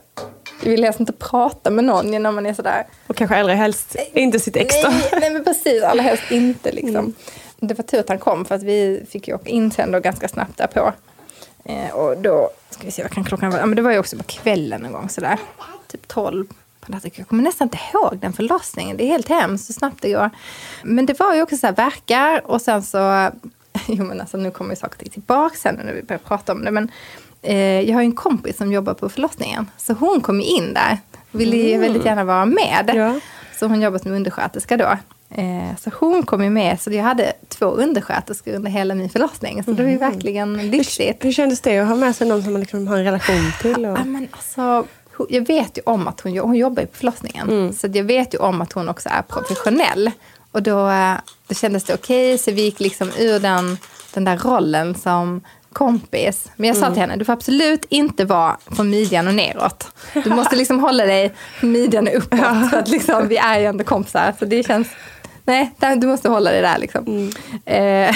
Jag 0.62 0.70
ville 0.70 0.86
helst 0.86 1.00
inte 1.00 1.12
prata 1.12 1.70
med 1.70 1.84
någon 1.84 2.22
när 2.22 2.32
man 2.32 2.46
är 2.46 2.54
sådär. 2.54 2.86
Och 3.06 3.16
kanske 3.16 3.36
allra 3.36 3.54
helst 3.54 3.96
inte 4.12 4.40
sitt 4.40 4.56
ex 4.56 4.82
då. 4.82 4.88
Nej, 4.88 5.08
nej 5.20 5.30
men 5.30 5.44
precis. 5.44 5.82
Allra 5.82 6.02
helst 6.10 6.30
inte 6.30 6.72
liksom. 6.72 7.14
Det 7.56 7.74
var 7.74 7.82
tur 7.82 8.00
att 8.00 8.08
han 8.08 8.18
kom 8.18 8.44
för 8.44 8.54
att 8.54 8.62
vi 8.62 9.06
fick 9.10 9.28
ju 9.28 9.34
åka 9.34 9.50
in 9.50 9.70
sen 9.70 9.92
då 9.92 10.00
ganska 10.00 10.28
snabbt 10.28 10.58
därpå. 10.58 10.92
Eh, 11.64 11.94
och 11.94 12.18
då, 12.18 12.50
ska 12.70 12.84
vi 12.84 12.90
se 12.90 13.02
vad 13.02 13.12
kan 13.12 13.24
klockan 13.24 13.50
vara? 13.50 13.60
Ja, 13.60 13.66
men 13.66 13.76
det 13.76 13.82
var 13.82 13.92
ju 13.92 13.98
också 13.98 14.16
på 14.16 14.22
kvällen 14.22 14.80
någon 14.80 14.92
gång 14.92 15.08
sådär. 15.08 15.38
Typ 15.86 16.08
12 16.08 16.46
på 16.46 16.54
natten. 16.88 17.10
Jag 17.14 17.28
kommer 17.28 17.42
nästan 17.42 17.66
inte 17.66 17.78
ihåg 17.92 18.18
den 18.20 18.32
förlossningen. 18.32 18.96
Det 18.96 19.04
är 19.04 19.08
helt 19.08 19.28
hemskt 19.28 19.68
hur 19.68 19.74
snabbt 19.74 20.02
det 20.02 20.12
går. 20.12 20.30
Men 20.82 21.06
det 21.06 21.18
var 21.20 21.34
ju 21.34 21.42
också 21.42 21.56
så 21.56 21.66
här 21.66 21.74
verkar 21.74 22.50
och 22.50 22.62
sen 22.62 22.82
så... 22.82 23.30
Jo 23.86 24.04
men 24.04 24.20
alltså 24.20 24.36
nu 24.36 24.50
kommer 24.50 24.70
ju 24.70 24.76
saker 24.76 25.10
tillbaka 25.10 25.56
sen 25.56 25.74
när 25.84 25.92
vi 25.92 26.02
börjar 26.02 26.18
prata 26.18 26.52
om 26.52 26.64
det. 26.64 26.70
Men 26.70 26.90
eh, 27.42 27.80
jag 27.80 27.94
har 27.94 28.00
ju 28.02 28.06
en 28.06 28.14
kompis 28.14 28.56
som 28.56 28.72
jobbar 28.72 28.94
på 28.94 29.08
förlossningen. 29.08 29.70
Så 29.76 29.92
hon 29.92 30.20
kom 30.20 30.40
ju 30.40 30.46
in 30.46 30.74
där. 30.74 30.98
Ville 31.30 31.56
ju 31.56 31.68
Mm. 31.68 31.80
väldigt 31.80 32.04
gärna 32.04 32.24
vara 32.24 32.46
med. 32.46 32.90
Så 33.58 33.66
hon 33.66 33.80
jobbar 33.82 33.98
som 33.98 34.12
undersköterska 34.12 34.76
då. 34.76 34.96
Eh, 35.30 35.76
så 35.80 35.90
hon 36.00 36.22
kom 36.22 36.44
ju 36.44 36.50
med, 36.50 36.80
så 36.80 36.90
jag 36.92 37.02
hade 37.04 37.32
två 37.48 37.66
undersköterskor 37.66 38.54
under 38.54 38.70
hela 38.70 38.94
min 38.94 39.10
förlossning. 39.10 39.64
Så 39.64 39.70
det 39.72 39.82
var 39.82 39.90
ju 39.90 39.96
verkligen 39.98 40.70
lyxigt. 40.70 41.24
Hur 41.24 41.32
kändes 41.32 41.60
det 41.60 41.78
att 41.78 41.88
ha 41.88 41.96
med 41.96 42.16
sig 42.16 42.28
någon 42.28 42.42
som 42.42 42.52
man 42.52 42.60
liksom 42.60 42.88
har 42.88 42.96
en 42.98 43.04
relation 43.04 43.52
till? 43.60 43.86
Och... 43.86 43.98
Ja, 43.98 44.04
men 44.04 44.28
alltså, 44.30 44.84
jag 45.28 45.46
vet 45.46 45.78
ju 45.78 45.82
om 45.86 46.08
att 46.08 46.20
hon, 46.20 46.38
hon 46.38 46.54
jobbar 46.54 46.82
på 46.82 46.96
förlossningen. 46.96 47.72
Så 47.72 47.86
att 47.86 47.94
jag 47.94 48.04
vet 48.04 48.34
ju 48.34 48.38
om 48.38 48.60
att 48.62 48.72
hon 48.72 48.88
också 48.88 49.08
är 49.12 49.22
professionell. 49.22 50.10
Och 50.52 50.62
då, 50.62 50.88
eh, 50.88 51.14
då 51.48 51.54
kändes 51.54 51.84
det 51.84 51.94
okej, 51.94 52.38
så 52.38 52.50
vi 52.50 52.62
gick 52.62 52.80
liksom 52.80 53.10
ur 53.18 53.40
den, 53.40 53.78
den 54.14 54.24
där 54.24 54.38
rollen 54.38 54.94
som 54.94 55.40
kompis. 55.72 56.50
Men 56.56 56.68
jag 56.68 56.76
sa 56.76 56.90
till 56.90 57.00
henne, 57.00 57.16
du 57.16 57.24
får 57.24 57.32
absolut 57.32 57.84
inte 57.88 58.24
vara 58.24 58.56
från 58.66 58.90
midjan 58.90 59.28
och 59.28 59.34
neråt. 59.34 59.86
Du 60.24 60.30
måste 60.30 60.56
liksom 60.62 60.80
hålla 60.80 61.04
dig 61.04 61.34
från 61.60 61.72
midjan 61.72 62.08
och 62.08 62.16
uppåt. 62.16 62.70
För 62.70 62.76
att 62.76 62.88
liksom, 62.88 63.28
vi 63.28 63.36
är 63.36 63.58
ju 63.58 63.66
ändå 63.66 63.84
kompisar. 63.84 64.34
Så 64.38 64.44
det 64.44 64.62
känns... 64.62 64.88
Nej, 65.46 65.70
du 65.96 66.06
måste 66.06 66.28
hålla 66.28 66.50
dig 66.50 66.62
där 66.62 66.78
liksom. 66.78 67.32
Eh, 67.64 68.14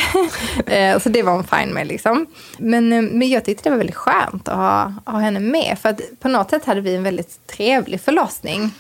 eh, 0.67 0.99
så 0.99 1.09
det 1.09 1.23
var 1.23 1.33
hon 1.33 1.45
fine 1.45 1.75
med 1.75 1.87
liksom. 1.87 2.27
Men, 2.59 2.93
eh, 2.93 3.03
men 3.03 3.29
jag 3.29 3.45
tyckte 3.45 3.63
det 3.63 3.71
var 3.71 3.79
väldigt 3.79 3.97
skönt 3.97 4.49
att 4.49 4.57
ha, 4.57 4.95
ha 5.05 5.19
henne 5.19 5.41
med. 5.41 5.79
För 5.83 5.89
att 5.89 6.01
på 6.21 6.29
något 6.29 6.51
sätt 6.51 6.65
hade 6.65 6.81
vi 6.81 6.95
en 6.95 7.03
väldigt 7.03 7.47
trevlig 7.47 8.01
förlossning. 8.01 8.71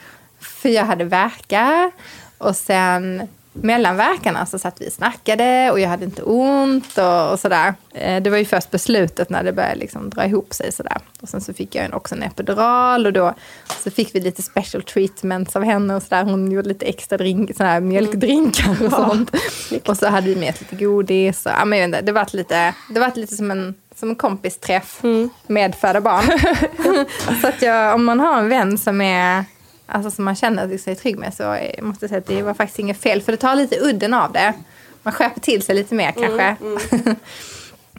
För 0.41 0.69
jag 0.69 0.85
hade 0.85 1.05
verkar 1.05 1.91
och 2.39 2.57
sen 2.57 3.29
mellan 3.53 3.97
verkarna 3.97 4.47
så 4.47 4.59
satt 4.59 4.81
vi 4.81 4.89
och 4.89 4.93
snackade 4.93 5.71
och 5.71 5.81
jag 5.81 5.89
hade 5.89 6.05
inte 6.05 6.23
ont 6.23 6.99
och, 6.99 7.33
och 7.33 7.41
sådär. 7.41 7.75
Eh, 7.95 8.23
Det 8.23 8.31
var 8.31 8.39
ju 8.39 8.45
först 8.45 8.71
på 8.71 8.79
slutet 8.79 9.31
när 9.31 9.43
det 9.43 9.53
började 9.53 9.75
liksom 9.75 10.11
dra 10.11 10.25
ihop 10.25 10.55
sig 10.55 10.73
sådär. 10.73 10.97
Och 11.21 11.29
sen 11.29 11.41
så 11.41 11.55
fick 11.55 11.75
jag 11.75 11.95
också 11.95 12.15
en 12.15 12.23
epidural 12.23 13.07
och 13.07 13.13
då 13.13 13.35
så 13.85 13.91
fick 13.91 14.15
vi 14.15 14.21
lite 14.21 14.43
special 14.43 14.83
treatments 14.83 15.57
av 15.57 15.63
henne 15.65 15.95
och 15.95 16.03
sådär. 16.03 16.25
Hon 16.25 16.53
gjorde 16.53 16.69
lite 16.69 16.87
extra 16.87 17.19
drink, 17.19 17.57
sådär 17.57 17.71
här 17.71 17.81
mjölkdrinkar 17.81 18.71
och 18.85 18.93
sånt. 18.93 19.31
Och 19.89 19.97
så 19.97 20.07
hade 20.07 20.27
vi 20.27 20.37
med 20.37 20.55
lite 20.61 20.85
godis. 20.85 21.47
Och, 21.47 21.53
ja, 21.53 21.65
men 21.65 21.83
inte, 21.85 22.01
det 22.01 22.13
var 22.13 22.27
lite, 22.33 22.75
det 22.95 23.01
var 23.01 23.13
lite 23.15 23.37
som 23.37 23.51
en, 23.51 23.75
som 23.95 24.11
en 24.11 24.17
kompisträff 24.17 25.01
med 25.47 25.75
födda 25.75 26.01
barn. 26.01 26.25
så 27.41 27.47
att 27.49 27.63
jag, 27.63 27.95
om 27.95 28.05
man 28.05 28.21
har 28.21 28.39
en 28.39 28.49
vän 28.49 28.79
som 28.79 29.01
är 29.01 29.45
Alltså 29.91 30.11
som 30.11 30.25
man 30.25 30.37
känner 30.37 30.79
sig 30.79 30.95
trygg 30.95 31.19
med 31.19 31.35
så 31.35 31.43
jag 31.43 31.83
måste 31.83 32.09
säga 32.09 32.19
att 32.19 32.27
det 32.27 32.43
var 32.43 32.55
faktiskt 32.55 32.79
inget 32.79 33.03
fel. 33.03 33.23
För 33.23 33.33
det 33.33 33.39
tar 33.39 33.55
lite 33.55 33.81
udden 33.81 34.15
av 34.15 34.33
det. 34.33 34.55
Man 35.03 35.13
skärper 35.13 35.41
till 35.41 35.63
sig 35.63 35.75
lite 35.75 35.95
mer 35.95 36.13
kanske. 36.13 36.57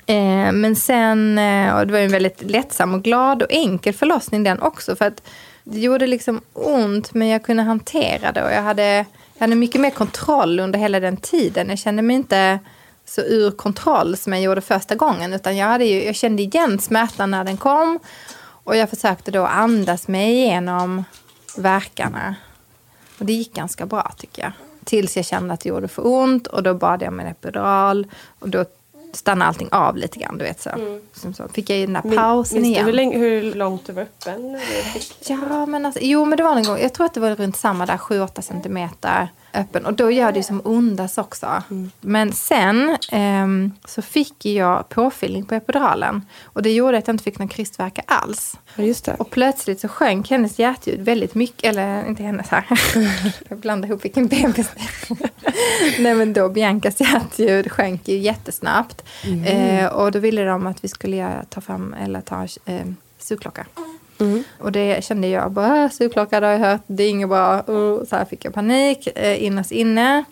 eh, 0.13 0.51
men 0.51 0.75
sen, 0.75 1.37
eh, 1.37 1.75
och 1.75 1.87
det 1.87 1.93
var 1.93 1.99
ju 1.99 2.05
en 2.05 2.11
väldigt 2.11 2.41
lättsam 2.41 2.93
och 2.93 3.03
glad 3.03 3.43
och 3.43 3.51
enkel 3.51 3.93
förlossning 3.93 4.43
den 4.43 4.61
också. 4.61 4.95
För 4.95 5.05
att 5.05 5.21
det 5.63 5.79
gjorde 5.79 6.07
liksom 6.07 6.41
ont 6.53 7.13
men 7.13 7.27
jag 7.27 7.43
kunde 7.43 7.63
hantera 7.63 8.31
det. 8.31 8.43
Och 8.43 8.51
jag 8.51 8.61
hade, 8.61 9.05
jag 9.33 9.39
hade 9.39 9.55
mycket 9.55 9.81
mer 9.81 9.89
kontroll 9.89 10.59
under 10.59 10.79
hela 10.79 10.99
den 10.99 11.17
tiden. 11.17 11.69
Jag 11.69 11.79
kände 11.79 12.01
mig 12.01 12.15
inte 12.15 12.59
så 13.05 13.21
ur 13.21 13.51
kontroll 13.51 14.17
som 14.17 14.33
jag 14.33 14.41
gjorde 14.41 14.61
första 14.61 14.95
gången. 14.95 15.33
Utan 15.33 15.57
jag, 15.57 15.67
hade 15.67 15.85
ju, 15.85 16.03
jag 16.03 16.15
kände 16.15 16.41
igen 16.41 16.79
smärtan 16.79 17.31
när 17.31 17.43
den 17.43 17.57
kom. 17.57 17.99
Och 18.63 18.75
jag 18.75 18.89
försökte 18.89 19.31
då 19.31 19.45
andas 19.45 20.07
mig 20.07 20.31
igenom 20.31 21.03
verkarna. 21.57 22.35
Och 23.19 23.25
det 23.25 23.33
gick 23.33 23.53
ganska 23.53 23.85
bra 23.85 24.11
tycker 24.17 24.41
jag. 24.41 24.51
Tills 24.83 25.15
jag 25.15 25.25
kände 25.25 25.53
att 25.53 25.59
det 25.59 25.69
gjorde 25.69 25.87
för 25.87 26.07
ont 26.07 26.47
och 26.47 26.63
då 26.63 26.73
bad 26.73 27.01
jag 27.01 27.07
om 27.07 27.19
en 27.19 27.27
epidural. 27.27 28.07
Och 28.39 28.49
då 28.49 28.65
stannade 29.13 29.47
allting 29.49 29.67
av 29.71 29.97
lite 29.97 30.19
grann. 30.19 30.37
Du 30.37 30.43
vet, 30.43 30.61
så. 30.61 30.99
Som 31.13 31.33
så 31.33 31.47
fick 31.47 31.69
jag 31.69 31.77
ju 31.77 31.85
den 31.85 31.93
där 31.93 32.15
pausen 32.15 32.61
Minns 32.61 32.65
du 32.67 32.71
igen. 32.73 32.85
hur, 32.85 32.93
länge, 32.93 33.17
hur 33.17 33.53
långt 33.53 33.85
du 33.85 33.93
var 33.93 34.01
öppen? 34.01 34.51
när 34.51 34.59
du 34.59 34.65
fick- 34.99 35.29
Ja, 35.29 35.65
men 35.65 35.85
alltså, 35.85 36.01
jo, 36.03 36.25
men 36.25 36.37
det 36.37 36.43
var 36.43 36.55
en 36.55 36.63
gång. 36.63 36.79
Jag 36.79 36.93
tror 36.93 37.05
att 37.05 37.13
det 37.13 37.19
var 37.19 37.35
runt 37.35 37.57
samma 37.57 37.85
där, 37.85 37.97
7-8 37.97 38.41
centimeter 38.41 39.27
öppen. 39.53 39.85
Och 39.85 39.93
då 39.93 40.11
gör 40.11 40.31
det 40.31 40.43
som 40.43 40.61
ondast 40.63 41.17
också. 41.17 41.63
Men 42.01 42.33
sen 42.33 42.97
ehm, 43.11 43.71
så 43.85 44.01
fick 44.01 44.45
jag 44.45 44.89
påfyllning 44.89 45.45
på 45.45 45.55
epiduralen. 45.55 46.25
Och 46.43 46.61
det 46.61 46.71
gjorde 46.71 46.97
att 46.97 47.07
jag 47.07 47.13
inte 47.13 47.23
fick 47.23 47.39
någon 47.39 47.47
krystvärka 47.47 48.01
alls. 48.07 48.57
Och 49.19 49.29
plötsligt 49.29 49.79
så 49.79 49.87
sjönk 49.87 50.29
hennes 50.29 50.59
hjärtljud 50.59 51.01
väldigt 51.01 51.35
mycket. 51.35 51.63
Eller 51.63 52.07
inte 52.07 52.23
hennes 52.23 52.49
här. 52.49 52.65
jag 53.49 53.57
blandade 53.57 53.87
ihop 53.91 54.05
vilken 54.05 54.27
bebis. 54.27 54.71
Nej 55.99 56.15
men 56.15 56.33
då 56.33 56.49
Biancas 56.49 57.01
hjärtljud 57.01 57.71
sjönk 57.71 58.07
ju 58.07 58.17
jättesnabbt. 58.17 59.03
Mm. 59.23 59.43
Eh, 59.43 59.85
och 59.85 60.11
då 60.11 60.19
ville 60.19 60.43
de 60.43 60.67
att 60.67 60.83
vi 60.83 60.87
skulle 60.87 61.45
ta 61.49 61.61
fram, 61.61 61.93
eller 61.93 62.21
ta 62.21 62.47
eh, 62.65 62.85
sugklocka. 63.17 63.65
Och 64.59 64.71
det 64.71 65.03
kände 65.03 65.27
jag 65.27 65.51
bara, 65.51 65.83
"Äh, 65.83 65.89
sugklocka 65.89 66.39
det 66.39 66.45
har 66.47 66.53
jag 66.53 66.59
hört, 66.59 66.81
det 66.87 67.03
är 67.03 67.09
inget 67.09 67.29
bra. 67.29 67.59
Och 67.61 68.07
så 68.07 68.15
här 68.15 68.25
fick 68.25 68.45
jag 68.45 68.53
panik 68.53 69.07
eh, 69.15 69.43
innerst 69.43 69.71
inne. 69.71 70.23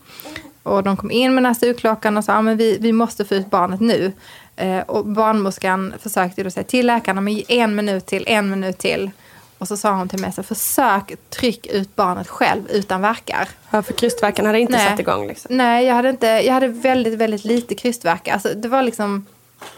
Och 0.64 0.84
de 0.84 0.98
kom 0.98 1.12
in 1.12 1.34
med 1.36 1.44
den 1.44 1.46
här 1.46 1.54
sugklockan 1.54 2.18
och 2.18 2.24
sa, 2.24 2.34
ah, 2.34 2.42
men 2.42 2.58
vi, 2.58 2.78
vi 2.82 2.92
måste 2.92 3.26
få 3.26 3.36
ut 3.36 3.50
barnet 3.50 3.80
nu. 3.80 4.12
Eh, 4.56 4.80
och 4.80 5.06
barnmorskan 5.06 5.94
försökte 6.00 6.44
då 6.44 6.50
säga 6.50 6.64
till 6.64 6.86
läkarna, 6.88 7.22
men 7.22 7.42
en 7.48 7.76
minut 7.76 8.06
till, 8.06 8.24
en 8.28 8.50
minut 8.50 8.78
till. 8.78 9.12
Och 9.58 9.68
så 9.68 9.78
sa 9.78 9.92
hon 9.92 10.10
till 10.10 10.20
mig, 10.20 10.32
så 10.34 10.44
försök 10.44 11.12
tryck 11.30 11.66
ut 11.68 11.96
barnet 11.96 12.28
själv 12.28 12.62
utan 12.70 13.02
verkar. 13.02 13.50
Ja, 13.70 13.82
för 13.82 13.94
krystvärken 13.94 14.46
hade 14.46 14.60
inte 14.60 14.74
Nej. 14.74 14.90
satt 14.90 15.00
igång. 15.00 15.28
Liksom. 15.28 15.58
Nej, 15.58 15.86
jag 15.86 15.94
hade, 15.96 16.10
inte, 16.10 16.28
jag 16.28 16.54
hade 16.54 16.68
väldigt, 16.68 17.14
väldigt 17.14 17.46
lite 17.46 17.76
krystvärkar. 17.76 18.34
Alltså, 18.34 18.50
det 18.56 18.68
var 18.68 18.84
liksom 18.84 19.26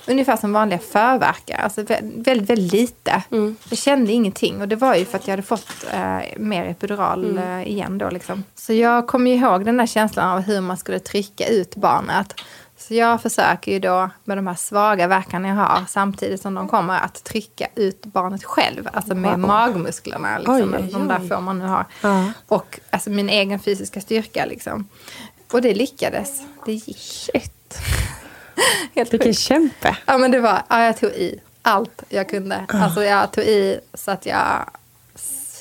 ungefär 0.07 0.37
som 0.37 0.53
vanliga 0.53 0.79
förverkar. 0.79 1.57
Alltså 1.57 1.81
vä- 1.81 2.23
väldigt, 2.23 2.49
väldigt 2.49 2.71
lite. 2.73 3.23
Jag 3.69 3.77
kände 3.77 4.11
ingenting. 4.11 4.61
Och 4.61 4.67
det 4.67 4.75
var 4.75 4.95
ju 4.95 5.05
för 5.05 5.17
att 5.17 5.27
jag 5.27 5.31
hade 5.31 5.43
fått 5.43 5.85
eh, 5.93 6.17
mer 6.37 6.65
epidural 6.65 7.37
eh, 7.37 7.67
igen 7.67 7.97
då. 7.97 8.09
Liksom. 8.09 8.43
Så 8.55 8.73
jag 8.73 9.07
kommer 9.07 9.31
ihåg 9.31 9.65
den 9.65 9.77
där 9.77 9.85
känslan 9.85 10.29
av 10.29 10.39
hur 10.41 10.61
man 10.61 10.77
skulle 10.77 10.99
trycka 10.99 11.47
ut 11.47 11.75
barnet. 11.75 12.33
Så 12.77 12.93
jag 12.93 13.21
försöker 13.21 13.71
ju 13.71 13.79
då 13.79 14.09
med 14.23 14.37
de 14.37 14.47
här 14.47 14.55
svaga 14.55 15.07
verkarna 15.07 15.47
jag 15.47 15.55
har 15.55 15.81
samtidigt 15.87 16.41
som 16.41 16.53
de 16.53 16.67
kommer 16.67 16.99
att 16.99 17.23
trycka 17.23 17.67
ut 17.75 18.05
barnet 18.05 18.43
själv. 18.43 18.89
Alltså 18.93 19.15
med 19.15 19.31
Wow. 19.31 19.39
magmusklerna. 19.39 20.37
Liksom, 20.37 20.55
Oj, 20.55 20.79
oj, 20.83 20.89
De 20.93 21.07
där 21.07 21.19
får 21.19 21.41
man 21.41 21.59
nu 21.59 21.65
ha. 21.65 21.85
Ja. 22.01 22.31
Och 22.47 22.79
alltså 22.89 23.09
min 23.09 23.29
egen 23.29 23.59
fysiska 23.59 24.01
styrka 24.01 24.45
liksom. 24.45 24.87
Och 25.51 25.61
det 25.61 25.73
lyckades. 25.73 26.41
Det 26.65 26.73
gick. 26.73 26.97
Shit. 26.97 27.77
Helt 28.95 29.13
Vilken 29.13 29.27
sjukt. 29.27 29.39
kämpe. 29.39 29.97
Ja 30.05 30.17
men 30.17 30.31
det 30.31 30.39
var, 30.39 30.61
ja, 30.69 30.83
jag 30.85 30.97
tog 30.97 31.09
i 31.09 31.39
allt 31.61 32.03
jag 32.09 32.29
kunde. 32.29 32.65
Alltså 32.67 33.03
jag 33.03 33.31
tog 33.31 33.43
i 33.43 33.79
så 33.93 34.11
att 34.11 34.25
jag 34.25 34.69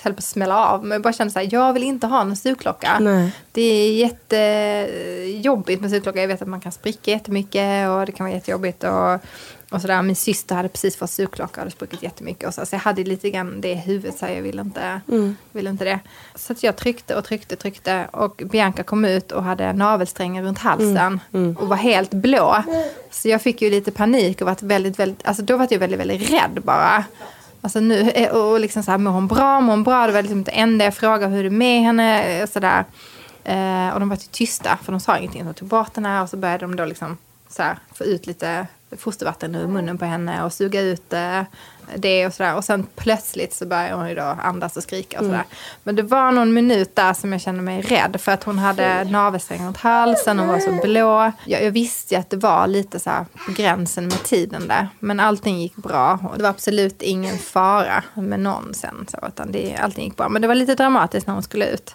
höll 0.03 0.13
på 0.15 0.19
att 0.19 0.25
smälla 0.25 0.67
av. 0.67 0.83
Men 0.83 0.91
jag 0.91 1.03
bara 1.03 1.13
kände 1.13 1.33
så 1.33 1.39
här, 1.39 1.49
jag 1.53 1.73
vill 1.73 1.83
inte 1.83 2.07
ha 2.07 2.21
en 2.21 2.37
sugklocka. 2.37 2.99
Nej. 2.99 3.33
Det 3.53 3.63
är 3.63 3.93
jättejobbigt 3.93 5.81
med 5.81 5.91
sugklocka. 5.91 6.21
Jag 6.21 6.29
vet 6.29 6.43
att 6.43 6.49
man 6.49 6.61
kan 6.61 6.73
spricka 6.73 7.11
jättemycket 7.11 7.89
och 7.89 8.07
det 8.07 8.13
kan 8.13 8.27
vara 8.27 8.35
jättejobbigt. 8.35 8.85
Och, 8.85 9.19
och 9.71 9.81
sådär. 9.81 10.03
Min 10.03 10.17
syster 10.17 10.55
hade 10.55 10.69
precis 10.69 10.97
fått 10.97 11.11
sugklocka 11.11 11.53
och 11.53 11.59
hade 11.59 11.71
spruckit 11.71 12.03
jättemycket. 12.03 12.49
Och 12.49 12.55
så, 12.55 12.67
så 12.67 12.75
jag 12.75 12.81
hade 12.81 13.05
lite 13.05 13.31
grann 13.31 13.61
det 13.61 13.69
i 13.69 13.75
huvudet. 13.75 14.19
Så 14.19 14.27
jag 14.27 14.43
ville 14.43 14.63
inte, 14.63 15.01
ville 15.53 15.71
inte 15.71 15.85
det. 15.85 16.01
Så 16.35 16.53
att 16.53 16.63
jag 16.63 16.77
tryckte 16.77 17.17
och 17.17 17.25
tryckte 17.25 17.55
och 17.55 17.59
tryckte. 17.61 18.09
Och 18.13 18.43
Bianca 18.45 18.83
kom 18.83 19.05
ut 19.05 19.33
och 19.33 19.45
hade 19.45 19.73
navelsträngen 19.73 20.45
runt 20.45 20.59
halsen. 20.59 21.21
Och 21.59 21.69
var 21.69 21.77
helt 21.77 22.11
blå. 22.11 22.63
Så 23.11 23.29
jag 23.29 23.43
fick 23.43 23.63
ju 23.63 23.71
lite 23.71 23.91
panik 23.91 24.41
och 24.41 24.47
var 24.47 24.57
väldigt, 24.61 24.99
väldigt, 24.99 25.27
alltså 25.27 25.43
då 25.43 25.57
var 25.57 25.69
jag 25.71 25.79
väldigt, 25.79 26.01
väldigt 26.01 26.31
rädd 26.31 26.63
bara. 26.65 27.05
Alltså 27.61 27.81
nu, 27.81 28.27
och 28.29 28.61
liksom 28.61 28.83
så 28.83 28.91
här, 28.91 28.99
mår 28.99 29.11
hon 29.11 29.27
bra, 29.29 29.61
mår 29.61 29.73
hon 29.73 29.83
bra? 29.85 30.07
Det 30.07 30.13
var 30.13 30.23
liksom 30.23 30.45
det 30.45 30.51
enda 30.51 30.85
jag 30.85 30.95
frågade, 30.95 31.33
hur 31.33 31.39
är 31.39 31.45
det 31.45 31.51
med 31.51 31.83
henne? 31.83 32.47
Sådär. 32.47 32.85
Eh, 33.45 33.89
och 33.95 34.01
de 34.01 34.09
var 34.09 34.17
typ 34.17 34.33
tysta, 34.33 34.79
för 34.83 34.93
de 34.93 35.01
sa 35.01 35.19
ingenting. 35.19 35.45
De 35.45 35.55
tog 35.55 35.69
bort 35.69 35.95
den 35.95 36.07
här 36.07 36.23
och 36.23 36.29
så 36.29 36.37
började 36.37 36.65
de 36.65 36.77
då 36.77 36.85
liksom 36.85 37.17
så 37.49 37.63
här, 37.63 37.79
få 37.95 38.05
ut 38.05 38.27
lite 38.27 38.67
fostervatten 38.99 39.55
ur 39.55 39.67
munnen 39.67 39.99
på 39.99 40.05
henne 40.05 40.43
och 40.45 40.53
suga 40.53 40.81
ut 40.81 41.11
det 41.97 42.27
och 42.27 42.33
sådär. 42.35 42.55
Och 42.57 42.65
sen 42.65 42.87
plötsligt 42.97 43.55
så 43.55 43.67
började 43.67 43.95
hon 43.95 44.09
ju 44.09 44.15
då 44.15 44.23
andas 44.43 44.77
och 44.77 44.83
skrika 44.83 45.19
och 45.19 45.25
sådär. 45.25 45.45
Men 45.83 45.97
det 45.97 46.03
var 46.03 46.33
någon 46.33 46.55
minut 46.55 46.97
där 46.97 47.15
som 47.15 47.33
jag 47.33 47.41
kände 47.41 47.63
mig 47.63 47.81
rädd 47.83 48.17
för 48.21 48.33
att 48.33 48.45
hon 48.45 48.59
hade 48.59 49.05
navelsträngen 49.05 49.67
runt 49.67 49.77
halsen 49.77 50.41
och 50.41 50.47
var 50.47 50.59
så 50.59 50.73
blå. 50.83 51.33
Jag, 51.47 51.63
jag 51.65 51.71
visste 51.71 52.15
ju 52.15 52.21
att 52.21 52.31
det 52.31 52.37
var 52.37 52.67
lite 52.67 52.99
så 53.01 53.11
på 53.47 53.53
gränsen 53.53 54.05
med 54.05 54.23
tiden 54.23 54.69
där. 54.69 54.89
Men 54.99 55.21
allting 55.21 55.59
gick 55.61 55.77
bra. 55.77 56.19
Och 56.31 56.37
det 56.37 56.43
var 56.43 56.51
absolut 56.51 57.03
ingen 57.03 57.39
fara 57.39 58.03
med 58.15 58.41
någon 58.41 58.75
sen. 58.75 59.07
Så, 59.11 59.19
utan 59.29 59.53
det, 59.53 59.77
allting 59.77 60.05
gick 60.05 60.17
bra. 60.17 60.29
Men 60.29 60.43
det 60.43 60.49
var 60.49 60.55
lite 60.55 60.75
dramatiskt 60.75 61.27
när 61.27 61.35
hon 61.35 61.43
skulle 61.43 61.67
ut. 61.67 61.95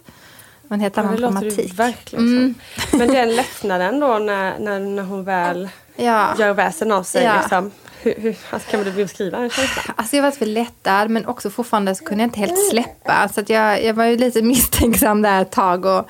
Det 0.61 0.67
var 0.69 0.75
en 0.75 0.81
helt 0.81 0.97
Ja, 0.97 1.03
annan 1.03 1.15
det 1.15 1.21
låter 1.21 1.33
dramatik. 1.39 1.69
ju 1.69 1.75
verkligen 1.75 2.25
Mm. 2.37 2.55
Men 2.91 3.07
den 3.07 3.35
lättnaden 3.35 3.99
då 3.99 4.07
när, 4.17 4.59
när, 4.59 4.79
när 4.79 5.03
hon 5.03 5.23
väl 5.23 5.69
Ja. 5.95 6.35
gör 6.39 6.53
väsen 6.53 6.91
av 6.91 7.03
sig. 7.03 7.23
Ja. 7.23 7.37
Liksom, 7.39 7.71
hur, 8.01 8.13
hur, 8.17 8.37
alltså, 8.49 8.71
kan 8.71 8.83
du 8.83 8.91
beskriva 8.91 9.39
den 9.39 9.49
känslan? 9.49 9.95
Alltså 9.97 10.15
jag 10.15 10.23
var 10.23 10.31
för 10.31 10.45
lättad 10.45 11.09
men 11.09 11.25
också 11.25 11.49
fortfarande 11.49 11.95
så 11.95 12.03
kunde 12.05 12.23
jag 12.23 12.27
inte 12.27 12.39
helt 12.39 12.69
släppa. 12.69 13.29
Så 13.33 13.39
att 13.39 13.49
jag, 13.49 13.83
jag 13.83 13.93
var 13.93 14.05
ju 14.05 14.17
lite 14.17 14.41
misstänksam 14.53 15.21
där 15.21 15.41
ett 15.41 15.51
tag. 15.51 15.85
Och, 15.85 16.07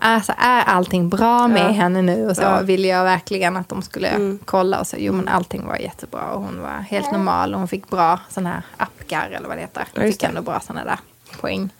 alltså, 0.00 0.32
är 0.38 0.62
allting 0.64 1.08
bra 1.08 1.48
med 1.48 1.62
Ja. 1.62 1.68
henne 1.72 2.02
nu? 2.02 2.28
Och 2.30 2.36
så 2.36 2.42
Ja. 2.42 2.60
ville 2.60 2.88
jag 2.88 3.04
verkligen 3.04 3.56
att 3.56 3.68
de 3.68 3.82
skulle 3.82 4.08
Mm. 4.08 4.38
kolla. 4.44 4.80
Och 4.80 4.86
så, 4.86 4.96
jo 4.98 5.12
men 5.12 5.28
allting 5.28 5.66
var 5.66 5.76
jättebra. 5.76 6.22
Och 6.30 6.42
hon 6.42 6.60
var 6.60 6.80
helt 6.90 7.12
normal. 7.12 7.52
Och 7.54 7.58
hon 7.58 7.68
fick 7.68 7.90
bra 7.90 8.18
sådana 8.30 8.50
här 8.50 8.62
appgar 8.76 9.30
eller 9.30 9.48
vad 9.48 9.56
det 9.56 9.60
heter. 9.60 9.84
Ja, 9.94 10.02
fick 10.02 10.22
ändå 10.22 10.42
bra 10.42 10.60
sådana 10.60 10.84
där 10.84 10.98
poäng. 11.40 11.70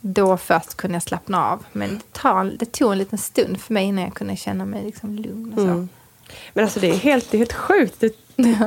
Då 0.00 0.36
först 0.36 0.74
kunde 0.76 0.94
jag 0.96 1.02
slappna 1.02 1.46
av. 1.50 1.64
Men 1.72 1.88
det, 1.90 2.12
tar, 2.20 2.44
det 2.44 2.72
tog 2.72 2.92
en 2.92 2.98
liten 2.98 3.18
stund 3.18 3.60
för 3.60 3.74
mig 3.74 3.84
innan 3.84 4.04
jag 4.04 4.14
kunde 4.14 4.36
känna 4.36 4.64
mig 4.64 4.82
liksom 4.84 5.14
lugn. 5.16 5.52
Och 5.52 5.58
så. 5.60 5.64
Mm. 5.66 5.88
Men 6.52 6.64
alltså 6.64 6.80
det 6.80 6.90
är 6.90 6.96
helt, 6.96 7.30
det 7.30 7.36
är 7.36 7.38
helt 7.38 7.52
sjukt. 7.52 8.00
Du, 8.00 8.10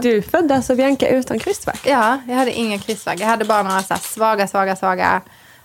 du 0.02 0.22
födde 0.22 0.56
alltså 0.56 0.76
Bianca 0.76 1.08
utan 1.08 1.40
krystvärk. 1.40 1.82
Ja, 1.86 2.20
jag 2.28 2.36
hade 2.36 2.54
inga 2.54 2.80
krystvärk. 2.80 3.20
Jag 3.20 3.28
hade 3.28 3.46
bara 3.46 3.64
några 3.64 3.82
så 3.84 3.96
svaga, 3.96 4.48
svaga, 4.48 4.76
svaga. 4.76 5.22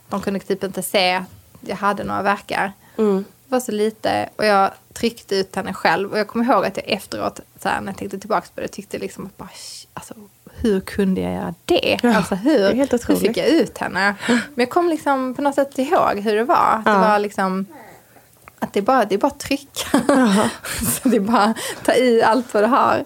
De 0.09 0.20
kunde 0.20 0.40
typ 0.40 0.64
inte 0.64 0.82
se 0.82 1.12
att 1.14 1.22
jag 1.61 1.76
hade 1.76 2.05
några 2.05 2.22
verkar. 2.22 2.72
Mm. 2.98 3.24
Det 3.44 3.53
var 3.55 3.61
så 3.61 3.72
lite 3.72 4.28
och 4.36 4.46
jag 4.46 4.70
tryckte 4.92 5.36
ut 5.36 5.57
henne 5.57 5.74
själv. 5.74 6.12
Och 6.12 6.18
jag 6.18 6.28
kommer 6.28 6.44
ihåg 6.44 6.64
att 6.66 6.76
jag 6.76 6.88
efteråt, 6.88 7.40
så 7.62 7.68
här, 7.68 7.80
när 7.80 7.88
jag 7.92 7.96
tänkte 7.98 8.18
tillbaka 8.18 8.46
på 8.55 8.61
det, 8.61 8.68
tyckte 8.68 8.98
liksom 8.98 9.26
att 9.26 9.36
bara, 9.36 9.48
"Sh, 9.48 9.86
alltså, 9.94 10.14
hur 10.57 10.80
kunde 10.80 11.20
jag 11.20 11.32
göra 11.32 11.55
det? 11.64 11.98
Ja, 12.03 12.16
alltså 12.16 12.34
det 12.34 12.40
hur, 12.50 12.72
helt 12.74 13.09
hur 13.09 13.16
fick 13.16 13.36
jag 13.36 13.46
ut 13.46 13.78
henne? 13.78 14.14
Men 14.28 14.38
jag 14.55 14.70
kom 14.70 14.88
liksom 14.88 15.34
på 15.34 15.42
något 15.42 15.55
sätt 15.55 15.78
ihåg 15.78 16.18
hur 16.18 16.34
det 16.36 16.44
var. 16.44 16.57
Att 16.78 16.84
Det 16.84 16.90
Ja. 16.90 16.98
var 16.98 17.18
liksom 17.18 17.66
att 18.63 18.73
det 18.73 18.81
är 18.81 18.83
bara, 18.83 19.05
det 19.05 19.15
är 19.15 19.19
bara 19.19 19.31
tryck. 19.31 19.87
så 21.03 21.09
det 21.09 21.17
är 21.17 21.21
bara 21.21 21.55
ta 21.85 21.95
i 21.95 22.23
allt 22.23 22.55
vad 22.55 22.63
du 22.63 22.67
har. 22.67 23.05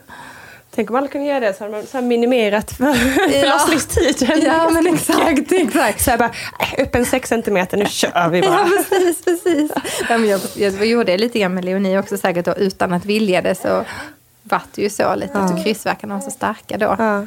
Tänk 0.75 0.91
om 0.91 0.97
alla 0.97 1.09
kunde 1.09 1.27
göra 1.27 1.41
det 1.41 1.55
så 1.55 1.65
hade 1.65 1.77
man 1.77 1.87
så 1.87 2.01
minimerat 2.01 2.71
för 2.73 2.95
förlossningstiden. 3.41 4.41
Ja, 4.45 4.71
men 4.73 4.87
exakt, 4.87 5.53
exakt. 5.53 6.05
Så 6.05 6.11
jag 6.11 6.19
bara, 6.19 6.31
"Äh, 6.61 6.83
upp 6.83 6.95
en 6.95 7.07
sex 7.07 7.29
centimeter, 7.29 7.77
nu 7.77 7.87
kör 7.87 8.29
vi 8.29 8.41
bara. 8.43 8.51
Ja, 8.51 8.69
precis, 8.89 9.25
precis. 9.25 9.71
Ja, 10.09 10.19
men 10.19 10.29
jag, 10.29 10.41
jag 10.57 10.87
gjorde 10.87 11.13
det 11.13 11.19
lite 11.19 11.39
grann 11.39 11.55
med 11.55 11.65
Leonie 11.65 11.99
också 11.99 12.17
säkert 12.17 12.45
då, 12.45 12.55
utan 12.55 12.93
att 12.93 13.05
vilja 13.05 13.43
det 13.43 13.55
så 13.55 13.85
vart 14.43 14.67
det 14.75 14.83
ju 14.83 14.91
så 14.91 15.15
lite 15.15 15.39
att 15.39 15.65
krystvärkarna 15.65 16.15
var 16.15 16.21
så 16.21 16.31
starka 16.31 16.79
då. 16.79 16.97
Ja. 16.99 17.27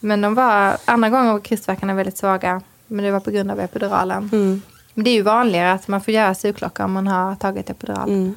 Men 0.00 0.20
de 0.20 0.34
var, 0.34 0.76
andra 0.84 1.08
gånger 1.08 1.32
var 1.32 1.40
krystvärkarna 1.40 1.94
väldigt 1.94 2.18
svaga. 2.18 2.60
Men 2.86 3.04
det 3.04 3.10
var 3.10 3.20
på 3.20 3.30
grund 3.30 3.50
av 3.50 3.60
epiduralen. 3.60 4.30
Mm. 4.32 4.62
Men 5.00 5.04
det 5.04 5.10
är 5.10 5.14
ju 5.14 5.22
vanligare 5.22 5.72
att 5.72 5.88
man 5.88 6.00
får 6.00 6.14
göra 6.14 6.34
sugklocka 6.34 6.84
om 6.84 6.92
man 6.92 7.06
har 7.06 7.36
tagit 7.36 7.70
epidural. 7.70 8.08
Mm. 8.08 8.34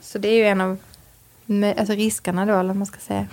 Så 0.00 0.18
det 0.18 0.28
är 0.28 0.34
ju 0.36 0.44
en 0.44 0.60
av 0.60 0.76
alltså 1.78 1.94
riskerna 1.94 2.46
då, 2.46 2.52
eller 2.52 2.68
vad 2.68 2.76
man 2.76 2.86
ska 2.86 2.98
säga. 2.98 3.26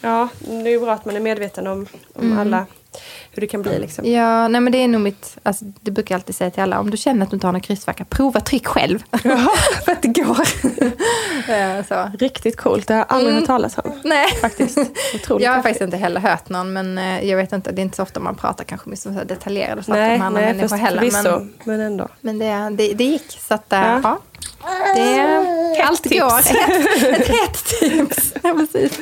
Ja, 0.00 0.28
det 0.40 0.52
är 0.52 0.68
ju 0.68 0.80
bra 0.80 0.92
att 0.92 1.04
man 1.04 1.16
är 1.16 1.20
medveten 1.20 1.66
om, 1.66 1.86
om 2.14 2.22
Mm. 2.26 2.38
alla, 2.38 2.66
hur 3.30 3.40
det 3.40 3.46
kan 3.46 3.62
bli 3.62 3.78
liksom. 3.78 4.04
Ja, 4.12 4.48
nej 4.48 4.60
men 4.60 4.72
det 4.72 4.78
är 4.78 4.88
nog 4.88 5.00
mitt, 5.00 5.36
alltså, 5.42 5.64
det 5.80 5.90
brukar 5.90 6.14
jag 6.14 6.18
alltid 6.18 6.34
säga 6.34 6.50
till 6.50 6.62
alla, 6.62 6.80
om 6.80 6.90
du 6.90 6.96
känner 6.96 7.22
att 7.24 7.30
du 7.30 7.36
inte 7.36 7.46
har 7.46 7.52
någon 7.52 7.60
krystvärkar, 7.60 8.04
prova 8.04 8.40
tryck 8.40 8.66
själv. 8.66 8.98
För 9.84 9.92
att 9.92 10.02
det 10.02 10.08
går. 10.08 10.38
Eh, 11.48 11.84
så. 11.88 12.10
Riktigt 12.18 12.56
coolt, 12.56 12.88
det 12.88 12.94
har 12.94 12.98
jag 12.98 13.06
aldrig 13.08 13.30
Mm. 13.30 13.40
hört 13.42 13.46
talas 13.46 13.78
om. 13.78 13.92
Nej. 14.04 14.26
Faktiskt. 14.40 14.78
Otroligt 15.14 15.44
Jag 15.44 15.52
har 15.52 15.62
faktiskt 15.62 15.80
inte 15.80 15.96
heller 15.96 16.20
hört 16.20 16.48
någon, 16.48 16.72
men 16.72 16.98
eh, 16.98 17.24
jag 17.28 17.36
vet 17.36 17.52
inte, 17.52 17.72
det 17.72 17.80
är 17.80 17.82
inte 17.82 17.96
så 17.96 18.02
ofta 18.02 18.20
man 18.20 18.34
pratar 18.34 18.64
kanske 18.64 18.88
med 18.88 18.98
så 18.98 19.08
detaljerade 19.08 19.82
saker 19.82 20.00
Nej, 20.00 20.18
med 20.18 20.26
andra 20.26 20.40
nej 20.40 20.54
människor 20.54 20.76
heller. 20.76 21.10
Men, 21.22 21.52
men 21.64 21.80
ändå. 21.80 22.08
men 22.20 22.38
det, 22.38 22.68
det, 22.76 22.94
det 22.94 23.04
gick, 23.04 23.38
så 23.48 23.54
att 23.54 23.72
eh, 23.72 23.78
Ja. 23.80 24.00
ja. 24.02 24.18
Det, 24.94 25.82
allt 25.82 26.02
tips. 26.02 26.20
går. 26.20 26.38
Ett, 26.38 27.02
ett 27.20 27.28
hett 27.28 27.64
tips. 27.80 28.32
Ja, 28.42 28.54
precis. 28.72 28.98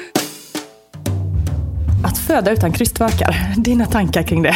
Att 2.04 2.18
föda 2.18 2.50
utan 2.50 2.72
krystvärkar, 2.72 3.54
dina 3.56 3.86
tankar 3.86 4.22
kring 4.22 4.42
det? 4.42 4.54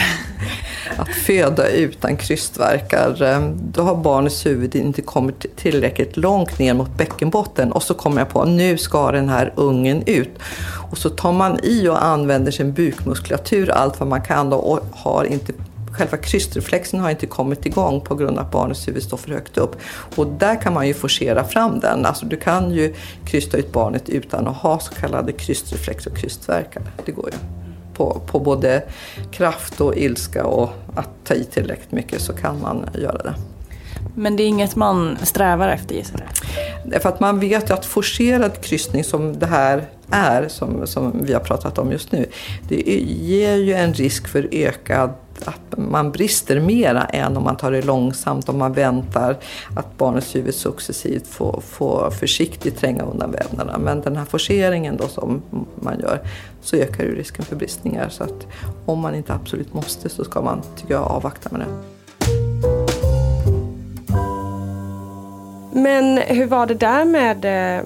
Att 0.97 1.09
föda 1.09 1.69
utan 1.69 2.17
krystvärkar, 2.17 3.23
eh, 3.23 3.51
då 3.51 3.83
har 3.83 3.97
barnets 3.97 4.47
huvud 4.47 4.75
inte 4.75 5.03
kommit 5.03 5.47
tillräckligt 5.57 6.17
långt 6.17 6.59
ner 6.59 6.75
mot 6.75 6.99
bäckenbotten 6.99 7.73
och 7.73 7.83
så 7.83 7.95
kommer 7.95 8.21
jag 8.21 8.29
på 8.29 8.45
nu 8.45 8.79
ska 8.79 9.13
den 9.13 9.29
här 9.29 9.53
ungen 9.57 10.03
ut. 10.07 10.39
Och 10.91 10.99
så 10.99 11.11
tar 11.11 11.33
man 11.33 11.59
i 11.63 11.89
och 11.89 12.05
använder 12.05 12.53
sin 12.53 12.73
bukmuskulatur 12.73 13.71
allt 13.71 14.01
vad 14.01 14.09
man 14.09 14.23
kan 14.23 14.51
då, 14.51 14.57
och 14.57 14.81
har 14.93 15.25
inte 15.25 15.53
Själva 15.97 16.17
krystreflexen 16.17 17.01
har 17.01 17.11
inte 17.11 17.27
kommit 17.27 17.67
igång 17.67 18.01
på 18.01 18.15
grund 18.15 18.39
av 18.39 18.45
att 18.45 18.53
barnets 18.53 18.89
huvud 18.89 19.03
står 19.03 19.17
för 19.17 19.31
högt 19.31 19.59
upp. 19.59 19.77
Och 20.17 20.27
där 20.27 20.63
kan 20.63 20.73
man 20.73 20.87
ju 20.87 20.95
forcera 20.95 21.45
fram 21.45 21.81
den. 21.81 22.07
Alltså 22.07 22.27
du 22.27 22.37
kan 22.37 22.71
ju 22.71 22.95
krysta 23.25 23.57
ut 23.57 23.73
barnet 23.73 24.09
utan 24.09 24.47
att 24.47 24.57
ha 24.57 24.79
så 24.79 24.95
kallade 24.95 25.33
krystreflex 25.33 26.07
och 26.07 26.17
krystvärkar. 26.17 26.83
Det 27.05 27.13
går 27.13 27.31
ju 27.33 27.39
på, 27.95 28.21
på 28.27 28.41
både 28.41 28.83
kraft 29.31 29.81
och 29.81 29.97
ilska 29.97 30.45
och 30.45 30.71
att 30.95 31.09
ta 31.25 31.35
i 31.35 31.45
tillräckligt 31.45 31.93
mycket 31.93 32.21
så 32.21 32.33
kan 32.33 32.61
man 32.61 32.89
göra 32.95 33.19
det. 33.19 33.35
Men 34.15 34.37
det 34.37 34.43
är 34.43 34.49
inget 34.49 34.77
man 34.77 35.19
strävar 35.23 35.69
efter 35.69 35.95
gissar 35.95 36.21
jag? 36.21 36.93
Därför 36.93 37.09
att 37.09 37.21
man 37.21 37.41
vet 37.41 37.71
ju 37.71 37.75
att 37.75 37.87
forcerad 37.87 38.61
kryssning 38.61 39.05
som 39.05 39.39
det 39.39 39.47
här 39.47 39.87
är, 40.11 40.49
som, 40.49 40.87
som 40.87 41.25
vi 41.25 41.33
har 41.33 41.41
pratat 41.41 41.79
om 41.79 41.93
just 41.93 42.13
nu, 42.13 42.27
det 42.69 42.77
ger 43.07 43.57
ju 43.57 43.73
en 43.73 43.95
risk 43.95 44.29
för 44.29 44.49
ökad 44.53 45.11
att 45.45 45.79
man 45.79 46.13
brister 46.13 46.61
mera 46.61 47.05
än 47.05 47.37
om 47.37 47.45
man 47.45 47.57
tar 47.57 47.73
det 47.73 47.83
långsamt, 47.83 48.49
om 48.49 48.59
man 48.59 48.73
väntar 48.73 49.37
att 49.77 49.99
barnets 49.99 50.35
huvud 50.35 50.55
successivt 50.55 51.27
får, 51.27 51.61
får 51.61 52.11
försiktigt 52.11 52.79
tränga 52.79 53.03
undan 53.03 53.31
vävnaderna. 53.31 53.79
Men 53.79 54.01
den 54.01 54.17
här 54.17 54.25
forceringen 54.25 54.97
då 54.97 55.09
som 55.09 55.43
man 55.75 56.01
gör 56.01 56.21
så 56.63 56.77
ökar 56.77 57.05
ju 57.05 57.15
risken 57.15 57.45
för 57.45 57.57
bristningar. 57.57 58.09
Så 58.09 58.25
att 58.25 58.47
om 58.87 58.99
man 58.99 59.15
inte 59.15 59.35
absolut 59.35 59.75
måste 59.75 60.09
så 60.09 60.25
ska 60.25 60.43
man, 60.43 60.63
tycker 60.77 60.95
jag, 60.95 61.03
avvakta 61.03 61.49
med 61.53 61.61
det. 61.61 61.67
Men 65.81 66.19
hur 66.19 66.47
var 66.47 66.67
det 66.67 66.75
där 66.75 67.05
med 67.05 67.45
eh, 67.79 67.85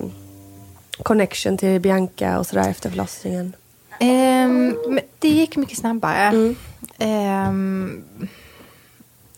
connection 1.03 1.57
till 1.57 1.81
Bianca 1.81 2.39
och 2.39 2.47
sådär 2.47 2.71
efter 2.71 2.91
förlossningen? 2.91 3.53
Men 4.01 5.01
det 5.19 5.29
gick 5.29 5.57
mycket 5.57 5.79
snabbare. 5.79 6.23
Mm. 6.23 6.57
Ehm, 7.01 8.03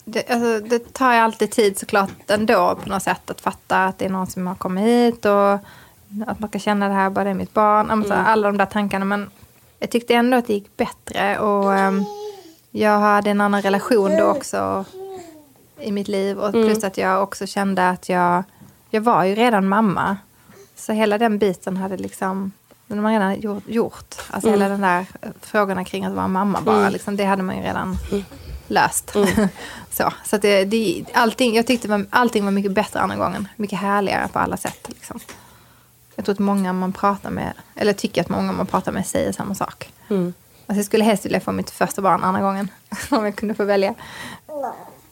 det, 0.05 0.31
alltså, 0.31 0.61
det 0.69 0.93
tar 0.93 1.13
ju 1.13 1.19
alltid 1.19 1.51
tid 1.51 1.79
såklart 1.79 2.31
ändå 2.31 2.75
på 2.83 2.89
något 2.89 3.03
sätt 3.03 3.31
att 3.31 3.41
fatta 3.41 3.85
att 3.85 3.99
det 3.99 4.05
är 4.05 4.09
någon 4.11 4.27
som 4.27 4.47
har 4.47 4.55
kommit 4.55 4.85
hit 4.85 5.25
och 5.25 5.53
att 6.27 6.39
man 6.41 6.49
ska 6.49 6.59
känna 6.59 6.89
det 6.89 6.95
här, 6.95 7.11
bara 7.11 7.25
det 7.25 7.31
är 7.31 7.35
mitt 7.35 7.55
barn. 7.55 7.91
Alltså, 7.91 8.13
Mm. 8.15 8.27
Alla 8.27 8.49
de 8.49 8.57
där 8.57 8.67
tankarna. 8.67 9.05
Men 9.05 9.31
jag 9.79 9.91
tyckte 9.91 10.15
ändå 10.15 10.37
att 10.37 10.47
det 10.47 10.53
gick 10.55 10.77
bättre 10.77 11.39
och 11.39 11.75
ehm, 11.75 12.05
jag 12.71 12.99
hade 12.99 13.31
en 13.31 13.41
annan 13.41 13.63
relation 13.63 14.17
då 14.19 14.25
också 14.25 14.85
i 15.81 15.93
mitt 15.93 16.09
liv. 16.09 16.39
Och 16.39 16.49
Mm. 16.55 16.67
plus 16.67 16.85
att 16.85 16.99
jag 16.99 17.23
också 17.23 17.47
kände 17.47 17.89
att 17.89 18.09
jag 18.09 18.43
jag 18.91 19.01
var 19.01 19.25
ju 19.25 19.35
redan 19.35 19.69
mamma. 19.69 20.17
Så 20.77 20.93
hela 20.93 21.19
den 21.19 21.39
biten 21.39 21.77
hade 21.77 21.97
liksom, 21.97 22.53
den 22.97 23.05
har 23.05 23.13
man 23.13 23.13
redan 23.21 23.41
gjort. 23.41 23.63
gjort. 23.67 24.15
Alltså 24.31 24.49
Mm. 24.49 24.61
hela 24.61 24.69
den 24.73 24.81
där 24.81 25.07
eh, 25.23 25.29
frågorna 25.41 25.85
kring 25.85 26.05
att 26.05 26.13
vara 26.13 26.29
mamma 26.29 26.61
bara, 26.61 26.79
Mm. 26.81 26.93
liksom, 26.93 27.17
det 27.17 27.25
hade 27.25 27.43
man 27.43 27.57
ju 27.57 27.63
redan 27.63 27.97
löst. 28.69 29.15
Mm. 29.15 29.29
så 29.91 30.13
så 30.25 30.37
att 30.37 30.43
det, 30.43 30.65
det, 30.65 31.05
allting, 31.15 31.55
jag 31.57 31.67
tyckte 31.67 31.89
var, 31.89 32.07
allting 32.11 32.45
var 32.45 32.53
mycket 32.53 32.73
bättre 32.73 33.01
andra 33.01 33.17
gången. 33.17 33.49
Mycket 33.57 33.79
härligare 33.79 34.29
på 34.29 34.39
alla 34.39 34.57
sätt. 34.57 34.89
Liksom. 34.89 35.21
Jag 36.17 36.25
tror 36.25 36.33
att 36.33 36.39
många 36.39 36.73
man 36.73 36.93
pratar 36.93 37.31
med, 37.31 37.53
eller 37.75 37.93
tycker 37.93 38.21
att 38.21 38.29
många 38.29 38.53
man 38.53 38.67
pratar 38.67 38.93
med 38.93 39.07
säger 39.07 39.33
samma 39.33 39.55
sak. 39.55 39.93
Mm. 40.09 40.33
Alltså 40.67 40.79
jag 40.79 40.87
skulle 40.87 41.05
helst 41.05 41.25
vilja 41.25 41.41
få 41.41 41.53
mitt 41.53 41.71
första 41.71 42.03
barn 42.03 42.23
andra 42.25 42.41
gången. 42.41 42.69
Om 43.11 43.25
jag 43.25 43.37
kunde 43.37 43.55
få 43.55 43.65
välja. 43.65 43.95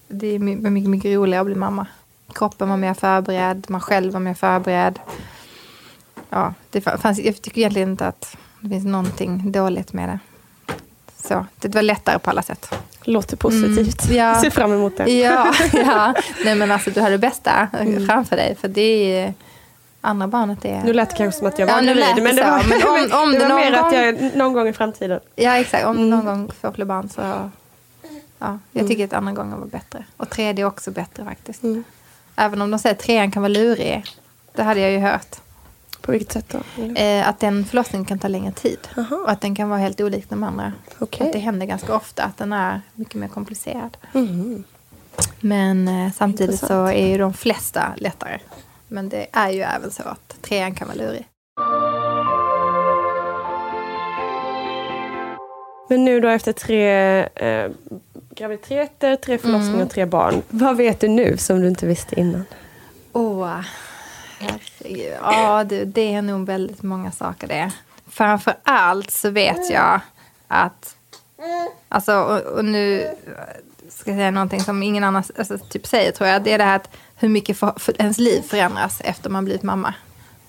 Det 0.08 0.26
är 0.26 0.38
my- 0.38 0.56
mycket, 0.56 0.90
mycket 0.90 1.16
roligare 1.16 1.40
att 1.40 1.46
bli 1.46 1.54
mamma. 1.54 1.86
Kroppen 2.34 2.68
var 2.68 2.76
mer 2.76 2.94
förberedd, 2.94 3.66
man 3.68 3.80
själv 3.80 4.12
var 4.12 4.20
mer 4.20 4.34
förberedd. 4.34 4.98
Ja, 6.30 6.54
det 6.70 6.80
fanns, 6.80 7.18
jag 7.18 7.42
tycker 7.42 7.58
egentligen 7.58 7.90
inte 7.90 8.06
att 8.06 8.36
det 8.60 8.68
finns 8.68 8.84
någonting 8.84 9.52
dåligt 9.52 9.92
med 9.92 10.08
det. 10.08 10.18
Så, 11.16 11.46
det 11.58 11.74
var 11.74 11.82
lättare 11.82 12.18
på 12.18 12.30
alla 12.30 12.42
sätt. 12.42 12.74
Låter 13.02 13.36
positivt. 13.36 14.04
Mm, 14.04 14.16
ja. 14.16 14.34
Ser 14.40 14.50
fram 14.50 14.72
emot 14.72 14.96
det. 14.96 15.10
Ja, 15.12 15.54
ja. 15.72 16.14
Nej 16.44 16.54
men 16.54 16.70
alltså 16.70 16.90
du 16.90 17.00
har 17.00 17.10
det 17.10 17.18
bästa 17.18 17.68
Mm. 17.80 18.06
framför 18.06 18.36
dig. 18.36 18.56
För 18.60 18.68
det 18.68 18.80
är 19.20 19.34
andra 20.00 20.26
barnet 20.28 20.64
är... 20.64 20.82
Nu 20.84 20.92
lät 20.92 21.10
det 21.10 21.16
kanske 21.16 21.38
som 21.38 21.46
att 21.48 21.58
jag 21.58 21.66
var 21.66 21.74
Ja, 21.74 21.80
nu 21.80 21.94
gravid. 21.94 22.22
Men 22.24 22.36
det 22.36 22.42
var, 22.42 22.64
Men 22.68 22.82
om- 23.12 23.22
om 23.22 23.32
det 23.32 23.38
det 23.38 23.44
var 23.44 23.48
någon 23.48 23.60
mer 23.60 23.72
att 23.72 23.92
gång- 23.92 23.94
jag 24.30 24.36
någon 24.36 24.52
gång 24.52 24.68
i 24.68 24.72
framtiden. 24.72 25.20
Ja 25.36 25.56
exakt, 25.58 25.86
om 25.86 25.96
du 25.96 26.02
Mm. 26.02 26.10
någon 26.10 26.24
gång 26.24 26.50
får 26.60 26.72
fler 26.72 26.84
barn 26.84 27.08
så... 27.08 27.50
Ja, 28.38 28.58
jag 28.72 28.88
tycker 28.88 29.04
att 29.04 29.12
andra 29.12 29.32
gången 29.32 29.60
var 29.60 29.66
bättre. 29.66 30.04
Och 30.16 30.30
tredje 30.30 30.64
också 30.64 30.90
bättre 30.90 31.24
faktiskt. 31.24 31.62
Mm. 31.62 31.84
Även 32.36 32.62
om 32.62 32.70
de 32.70 32.78
säger 32.78 32.94
att 32.94 33.00
trean 33.02 33.30
kan 33.30 33.42
vara 33.42 33.48
lurig. 33.52 34.04
Det 34.54 34.62
hade 34.62 34.80
jag 34.80 34.90
ju 34.90 34.98
hört. 34.98 35.36
På 36.00 36.12
vilket 36.12 36.32
sätt 36.32 36.46
då? 36.48 36.84
Eh, 37.00 37.28
att 37.28 37.40
den 37.40 37.64
förlossningen 37.64 38.04
kan 38.04 38.18
ta 38.18 38.28
längre 38.28 38.52
tid. 38.52 38.78
Och 39.24 39.30
att 39.30 39.40
den 39.40 39.54
kan 39.54 39.68
vara 39.68 39.78
helt 39.80 40.00
olik 40.00 40.26
de 40.28 40.42
andra. 40.42 40.72
Okej. 40.98 41.26
Att 41.26 41.32
det 41.32 41.38
händer 41.38 41.66
ganska 41.66 41.94
ofta 41.94 42.22
att 42.24 42.36
den 42.38 42.52
är 42.52 42.80
mycket 42.94 43.14
mer 43.14 43.28
komplicerad. 43.28 43.96
Mm. 44.14 44.64
Men 45.40 45.88
eh, 45.88 46.12
samtidigt 46.12 46.60
så 46.60 46.84
är 46.86 47.06
ju 47.06 47.18
de 47.18 47.34
flesta 47.34 47.92
lättare. 47.96 48.38
Men 48.88 49.08
det 49.08 49.26
är 49.32 49.50
ju 49.50 49.60
även 49.62 49.90
så 49.90 50.02
att 50.02 50.36
trean 50.42 50.74
kan 50.74 50.88
vara 50.88 50.96
lurig. 50.98 51.26
Men 55.88 56.04
nu 56.04 56.20
då 56.20 56.28
efter 56.28 56.52
tre 56.52 57.18
eh, 57.20 57.70
graviditeter, 58.34 59.16
tre 59.16 59.38
förlossningar 59.38 59.74
Mm. 59.74 59.86
och 59.86 59.92
tre 59.92 60.06
barn. 60.06 60.42
Vad 60.48 60.76
vet 60.76 61.00
du 61.00 61.08
nu 61.08 61.36
som 61.36 61.60
du 61.60 61.68
inte 61.68 61.86
visste 61.86 62.20
innan? 62.20 62.44
Åh, 63.12 63.60
herregud. 64.40 65.16
Ja, 65.22 65.64
det, 65.64 65.84
det 65.84 66.14
är 66.14 66.22
nog 66.22 66.46
väldigt 66.46 66.82
många 66.82 67.12
saker 67.12 67.48
det. 67.48 67.72
Framför 68.10 68.54
allt 68.62 69.10
så 69.10 69.30
vet 69.30 69.70
jag 69.70 70.00
att, 70.48 70.96
alltså 71.88 72.14
och, 72.14 72.40
och 72.40 72.64
nu 72.64 73.10
ska 73.88 74.10
jag 74.10 74.18
säga 74.18 74.30
någonting 74.30 74.60
som 74.60 74.82
ingen 74.82 75.04
annan 75.04 75.22
alltså, 75.38 75.58
typ 75.58 75.86
säger 75.86 76.12
tror 76.12 76.28
jag. 76.28 76.42
Det 76.42 76.52
är 76.52 76.58
det 76.58 76.64
här 76.64 76.76
att 76.76 76.90
hur 77.16 77.28
mycket 77.28 77.58
för, 77.58 77.74
för 77.76 78.00
ens 78.00 78.18
liv 78.18 78.42
förändras 78.42 79.00
efter 79.00 79.30
man 79.30 79.44
blivit 79.44 79.62
mamma. 79.62 79.94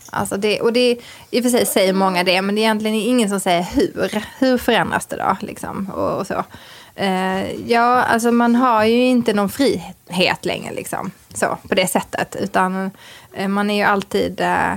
Alltså 0.10 0.38
det, 0.38 0.62
och 0.62 0.74
det, 0.74 0.98
I 1.32 1.40
och 1.40 1.44
för 1.44 1.50
sig 1.50 1.66
säger 1.66 1.94
många 1.94 2.24
det, 2.24 2.42
men 2.42 2.56
det 2.56 2.62
är 2.62 2.64
egentligen 2.64 2.96
ingen 2.96 3.30
som 3.30 3.40
säger 3.40 3.64
hur. 3.64 4.24
Hur 4.40 4.58
förändras 4.58 5.06
det 5.06 5.16
då? 5.16 5.38
Liksom, 5.40 5.90
och, 5.90 6.20
och 6.20 6.28
så. 6.28 6.44
Eh, 6.96 7.72
ja, 7.72 8.04
alltså 8.04 8.32
man 8.32 8.56
har 8.56 8.86
ju 8.86 9.06
inte 9.06 9.34
någon 9.34 9.50
frihet 9.50 10.46
längre 10.46 10.74
liksom, 10.74 11.12
så, 11.34 11.58
på 11.70 11.76
det 11.76 11.88
sättet. 11.88 12.36
Utan 12.40 12.92
eh, 13.34 13.48
man 13.48 13.70
är 13.70 13.76
ju 13.76 13.84
alltid 13.84 14.42
eh, 14.42 14.76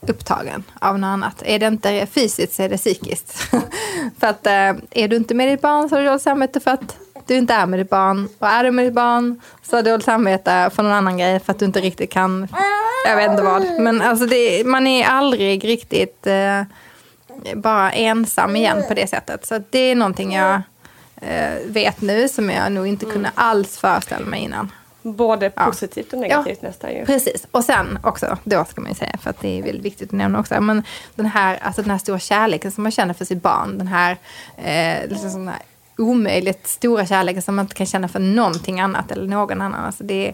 upptagen 0.00 0.64
av 0.80 0.98
något 0.98 1.08
annat. 1.08 1.42
Är 1.46 1.58
det 1.58 1.66
inte 1.66 2.06
fysiskt 2.06 2.54
så 2.54 2.62
är 2.62 2.68
det 2.68 2.76
psykiskt. 2.76 3.32
för 4.20 4.26
att 4.26 4.46
eh, 4.46 4.72
är 4.90 5.08
du 5.08 5.16
inte 5.16 5.34
med 5.34 5.48
ditt 5.48 5.60
barn 5.60 5.88
så 5.88 5.94
har 5.94 6.00
du 6.00 6.08
dåligt 6.08 6.22
samvete 6.22 6.60
för 6.60 6.70
att 6.70 6.96
du 7.26 7.36
inte 7.36 7.54
är 7.54 7.66
med 7.66 7.78
ditt 7.78 7.90
barn. 7.90 8.28
Och 8.38 8.48
är 8.48 8.64
du 8.64 8.70
med 8.70 8.84
ditt 8.84 8.94
barn 8.94 9.40
så 9.62 9.76
har 9.76 9.82
du 9.82 9.90
dåligt 9.90 10.04
samvete 10.04 10.70
för 10.74 10.82
någon 10.82 10.92
annan 10.92 11.18
grej 11.18 11.40
för 11.40 11.52
att 11.52 11.58
du 11.58 11.64
inte 11.64 11.80
riktigt 11.80 12.12
kan, 12.12 12.48
jag 13.06 13.16
vet 13.16 13.30
inte 13.30 13.42
vad. 13.42 13.80
Men 13.80 14.02
alltså 14.02 14.26
det, 14.26 14.66
man 14.66 14.86
är 14.86 15.06
aldrig 15.06 15.64
riktigt 15.64 16.26
eh, 16.26 16.62
bara 17.54 17.92
ensam 17.92 18.56
igen 18.56 18.84
på 18.88 18.94
det 18.94 19.06
sättet. 19.06 19.46
Så 19.46 19.62
det 19.70 19.78
är 19.78 19.94
någonting 19.94 20.34
jag 20.34 20.62
vet 21.64 22.00
nu 22.00 22.28
som 22.28 22.50
jag 22.50 22.72
nog 22.72 22.86
inte 22.86 23.06
kunde 23.06 23.30
alls 23.34 23.78
föreställa 23.78 24.26
mig 24.26 24.40
innan. 24.40 24.72
Både 25.02 25.52
Ja. 25.56 25.64
positivt 25.64 26.12
och 26.12 26.18
negativt 26.18 26.62
nästan 26.62 26.90
ju. 26.92 27.06
Precis. 27.06 27.46
Och 27.50 27.64
sen 27.64 27.98
också, 28.02 28.38
då 28.44 28.64
ska 28.64 28.80
man 28.80 28.90
ju 28.90 28.94
säga, 28.94 29.16
för 29.22 29.30
att 29.30 29.40
det 29.40 29.58
är 29.58 29.62
väldigt 29.62 29.84
viktigt 29.84 30.08
att 30.08 30.12
nämna 30.12 30.40
också, 30.40 30.60
men 30.60 30.82
den 31.14 31.26
här, 31.26 31.58
alltså 31.62 31.82
den 31.82 31.90
här 31.90 31.98
stora 31.98 32.18
kärleken 32.18 32.72
som 32.72 32.82
man 32.82 32.92
känner 32.92 33.14
för 33.14 33.24
sitt 33.24 33.42
barn, 33.42 33.78
den 33.78 33.86
här, 33.88 34.16
eh, 34.56 35.08
liksom 35.10 35.30
sån 35.30 35.48
här 35.48 35.58
omöjligt 35.96 36.66
stora 36.66 37.06
kärleken 37.06 37.42
som 37.42 37.56
man 37.56 37.64
inte 37.64 37.74
kan 37.74 37.86
känna 37.86 38.08
för 38.08 38.18
någonting 38.20 38.80
annat 38.80 39.10
eller 39.10 39.28
någon 39.28 39.60
annan. 39.60 39.84
Alltså 39.84 40.04
det, 40.04 40.32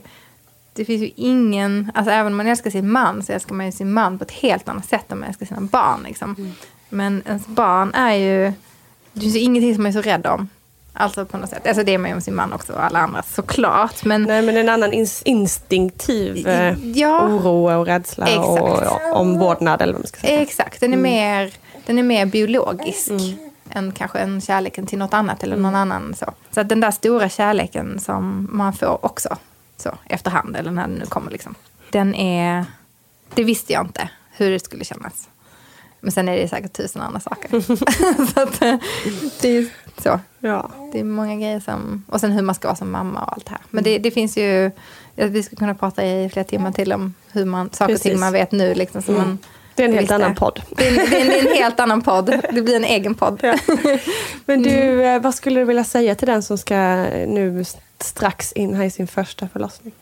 det 0.72 0.84
finns 0.84 1.02
ju 1.02 1.10
ingen, 1.16 1.90
alltså 1.94 2.10
även 2.12 2.32
om 2.32 2.36
man 2.36 2.46
älskar 2.46 2.70
sin 2.70 2.90
man 2.90 3.22
så 3.22 3.32
älskar 3.32 3.54
man 3.54 3.66
ju 3.66 3.72
sin 3.72 3.92
man 3.92 4.18
på 4.18 4.24
ett 4.24 4.30
helt 4.30 4.68
annat 4.68 4.86
sätt 4.88 5.12
än 5.12 5.18
man 5.18 5.28
älskar 5.28 5.46
sina 5.46 5.60
barn. 5.60 6.02
Liksom. 6.04 6.54
Men 6.88 7.22
ens 7.26 7.46
barn 7.46 7.94
är 7.94 8.12
ju, 8.14 8.52
det 9.12 9.20
finns 9.20 9.34
ju 9.36 9.40
ingenting 9.40 9.74
som 9.74 9.82
man 9.82 9.90
är 9.96 10.02
så 10.02 10.08
rädd 10.08 10.26
om. 10.26 10.48
Alltså 10.96 11.24
på 11.26 11.36
något 11.38 11.50
sätt. 11.50 11.66
Alltså 11.66 11.84
det 11.84 11.94
är 11.94 11.98
man 11.98 12.10
ju 12.10 12.14
om 12.14 12.20
sin 12.20 12.34
man 12.34 12.52
också 12.52 12.72
och 12.72 12.84
alla 12.84 12.98
andra 12.98 13.22
såklart. 13.22 14.04
Men, 14.04 14.22
Nej, 14.22 14.42
men 14.42 14.56
en 14.56 14.68
annan 14.68 14.92
ins- 14.92 15.22
instinktiv 15.24 16.48
eh, 16.48 16.78
Ja. 16.84 17.20
oro 17.28 17.78
och 17.80 17.86
rädsla 17.86 18.24
och 18.40 18.58
Exakt. 18.68 18.82
ja, 19.02 19.14
omvårdnad 19.14 19.82
eller 19.82 19.92
vad 19.92 20.00
man 20.02 20.06
ska 20.06 20.20
säga. 20.20 20.40
Exakt, 20.40 20.80
den 20.80 20.92
är, 20.92 20.96
mer, 20.96 21.52
den 21.86 21.98
är 21.98 22.02
mer 22.02 22.26
biologisk 22.26 23.10
än 23.70 23.92
kanske 23.92 24.18
en 24.18 24.40
kärleken 24.40 24.86
till 24.86 24.98
något 24.98 25.14
annat 25.14 25.42
eller 25.42 25.56
någon 25.56 25.74
annan. 25.74 26.14
Så, 26.18 26.26
så 26.50 26.60
att 26.60 26.68
den 26.68 26.80
där 26.80 26.90
stora 26.90 27.28
kärleken 27.28 28.00
som 28.00 28.48
man 28.52 28.72
får 28.72 29.04
också 29.04 29.36
så, 29.76 29.90
efterhand, 30.04 30.56
eller 30.56 30.70
när 30.70 30.82
den 30.82 30.94
nu 30.96 31.06
kommer, 31.06 31.30
liksom, 31.30 31.54
den 31.90 32.14
är... 32.14 32.64
Det 33.34 33.44
visste 33.44 33.72
jag 33.72 33.84
inte 33.86 34.08
hur 34.36 34.50
det 34.50 34.60
skulle 34.64 34.84
kännas. 34.84 35.28
Men 36.00 36.12
sen 36.12 36.28
är 36.28 36.36
det 36.36 36.48
säkert 36.48 36.72
tusen 36.72 37.02
andra 37.02 37.20
saker. 37.20 37.60
så 38.34 38.40
att, 38.42 38.62
eh, 38.62 38.76
det 39.40 39.68
så. 40.02 40.20
Ja. 40.40 40.70
Det 40.92 41.00
är 41.00 41.04
många 41.04 41.36
grejer 41.36 41.60
som... 41.60 42.04
Och 42.08 42.20
sen 42.20 42.32
hur 42.32 42.42
man 42.42 42.54
ska 42.54 42.68
vara 42.68 42.76
som 42.76 42.90
mamma 42.92 43.22
och 43.24 43.32
allt 43.32 43.44
det 43.46 43.50
här. 43.50 43.60
Men 43.70 43.84
det, 43.84 43.98
det 43.98 44.10
finns 44.10 44.36
ju... 44.36 44.70
ja, 45.14 45.26
Vi 45.26 45.42
skulle 45.42 45.58
kunna 45.58 45.74
prata 45.74 46.04
i 46.06 46.28
flera 46.32 46.44
timmar 46.44 46.72
till 46.72 46.92
om 46.92 47.14
hur 47.32 47.44
man, 47.44 47.70
saker 47.72 47.94
och 47.94 48.00
ting 48.00 48.10
Precis. 48.10 48.20
man 48.20 48.32
vet 48.32 48.52
nu. 48.52 48.74
Liksom, 48.74 49.02
som 49.02 49.14
Mm. 49.14 49.26
man 49.28 49.38
Det 49.74 49.84
är 49.84 49.88
en 49.88 49.94
helt 49.94 50.10
annan 50.10 50.34
podd. 50.34 50.62
Det 50.70 50.86
är, 50.88 50.92
är, 50.92 51.10
det 51.30 51.38
är 51.40 51.48
en 51.50 51.56
helt 51.56 51.80
annan 51.80 52.02
podd. 52.02 52.26
Det 52.52 52.62
blir 52.62 52.76
en 52.76 52.84
egen 52.84 53.14
podd. 53.14 53.42
Men 54.46 54.62
du, 54.62 55.04
eh, 55.04 55.20
vad 55.22 55.34
skulle 55.34 55.60
du 55.60 55.64
vilja 55.64 55.84
säga 55.84 56.14
till 56.14 56.26
den 56.28 56.42
som 56.42 56.58
ska 56.58 56.74
eh, 56.74 57.28
nu 57.28 57.64
strax 57.98 58.52
in 58.52 58.74
här 58.74 58.84
i 58.84 58.90
sin 58.90 59.06
första 59.06 59.48
förlossning? 59.48 59.92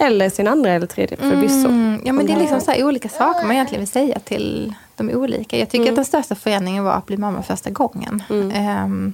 Eller 0.00 0.30
sin 0.30 0.48
andra 0.48 0.70
eller 0.70 0.86
tredje 0.86 1.16
förvisso. 1.16 1.68
Mm, 1.68 2.00
ja, 2.04 2.12
men 2.12 2.26
det 2.26 2.32
är 2.32 2.38
liksom 2.38 2.60
så 2.60 2.70
här 2.70 2.84
olika 2.84 3.08
saker 3.08 3.42
man 3.46 3.52
egentligen 3.52 3.80
vill 3.80 3.88
säga 3.90 4.18
till 4.18 4.74
de 4.96 5.10
olika. 5.10 5.58
Jag 5.58 5.68
tycker 5.70 5.82
Mm. 5.82 5.92
att 5.92 5.96
den 5.96 6.04
största 6.04 6.34
förändringen 6.34 6.84
var 6.84 6.92
att 6.92 7.06
bli 7.06 7.16
mamma 7.16 7.42
första 7.42 7.70
gången. 7.70 8.22
Ehm, 8.54 9.12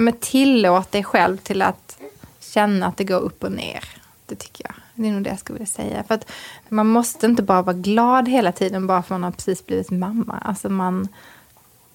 men 0.00 0.12
tillåt 0.12 0.92
dig 0.92 1.04
själv 1.04 1.36
till 1.36 1.62
att 1.62 1.98
känna 2.40 2.86
att 2.86 2.96
det 2.96 3.04
går 3.04 3.20
upp 3.20 3.44
och 3.44 3.52
ner. 3.52 3.84
Det 4.26 4.34
tycker 4.34 4.64
jag. 4.64 4.74
Det 4.94 5.08
är 5.08 5.12
nog 5.12 5.22
det 5.22 5.30
jag 5.30 5.38
skulle 5.38 5.58
vilja 5.58 5.66
säga. 5.66 6.02
För 6.02 6.14
att 6.14 6.30
man 6.68 6.86
måste 6.86 7.26
inte 7.26 7.42
bara 7.42 7.62
vara 7.62 7.76
glad 7.76 8.28
hela 8.28 8.52
tiden 8.52 8.86
bara 8.86 9.02
för 9.02 9.14
att 9.14 9.20
man 9.20 9.24
har 9.24 9.30
precis 9.30 9.66
blivit 9.66 9.90
mamma. 9.90 10.38
Alltså 10.44 10.68
man, 10.68 11.08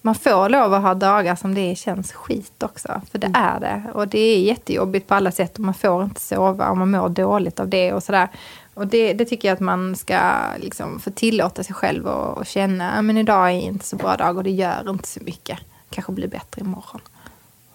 man 0.02 0.16
får 0.16 0.50
lov 0.50 0.74
att 0.74 0.82
ha 0.82 0.94
dagar 0.94 1.36
som 1.36 1.56
det 1.56 1.76
känns 1.76 2.12
skit 2.12 2.64
också. 2.64 3.02
För 3.12 3.20
det 3.20 3.32
är 3.34 3.60
det. 3.60 3.84
Och 3.94 4.08
det 4.08 4.20
är 4.20 4.40
jättejobbigt 4.40 5.08
på 5.08 5.16
alla 5.16 5.32
sätt. 5.32 5.54
Och 5.54 5.66
man 5.66 5.74
får 5.74 6.04
inte 6.04 6.22
sova 6.22 6.70
och 6.70 6.78
man 6.78 6.92
mår 6.92 7.10
dåligt 7.10 7.60
av 7.60 7.68
det 7.68 7.94
och 7.94 8.04
sådär. 8.04 8.30
Och 8.74 8.88
det, 8.88 9.14
det 9.14 9.26
tycker 9.26 9.48
jag 9.48 9.56
att 9.56 9.60
man 9.60 9.96
ska 9.96 10.20
liksom 10.58 11.00
få 11.00 11.12
tillåta 11.12 11.64
sig 11.64 11.76
själv 11.76 12.08
och, 12.08 12.38
och 12.38 12.46
känna. 12.46 13.02
Men 13.02 13.18
idag 13.18 13.48
är 13.48 13.60
inte 13.60 13.86
så 13.86 13.96
bra 13.96 14.16
dag 14.16 14.38
och 14.38 14.44
det 14.44 14.52
gör 14.52 14.90
inte 14.90 15.08
så 15.08 15.20
mycket. 15.24 15.60
Kanske 15.90 16.12
blir 16.12 16.28
bättre 16.28 16.62
imorgon. 16.62 17.02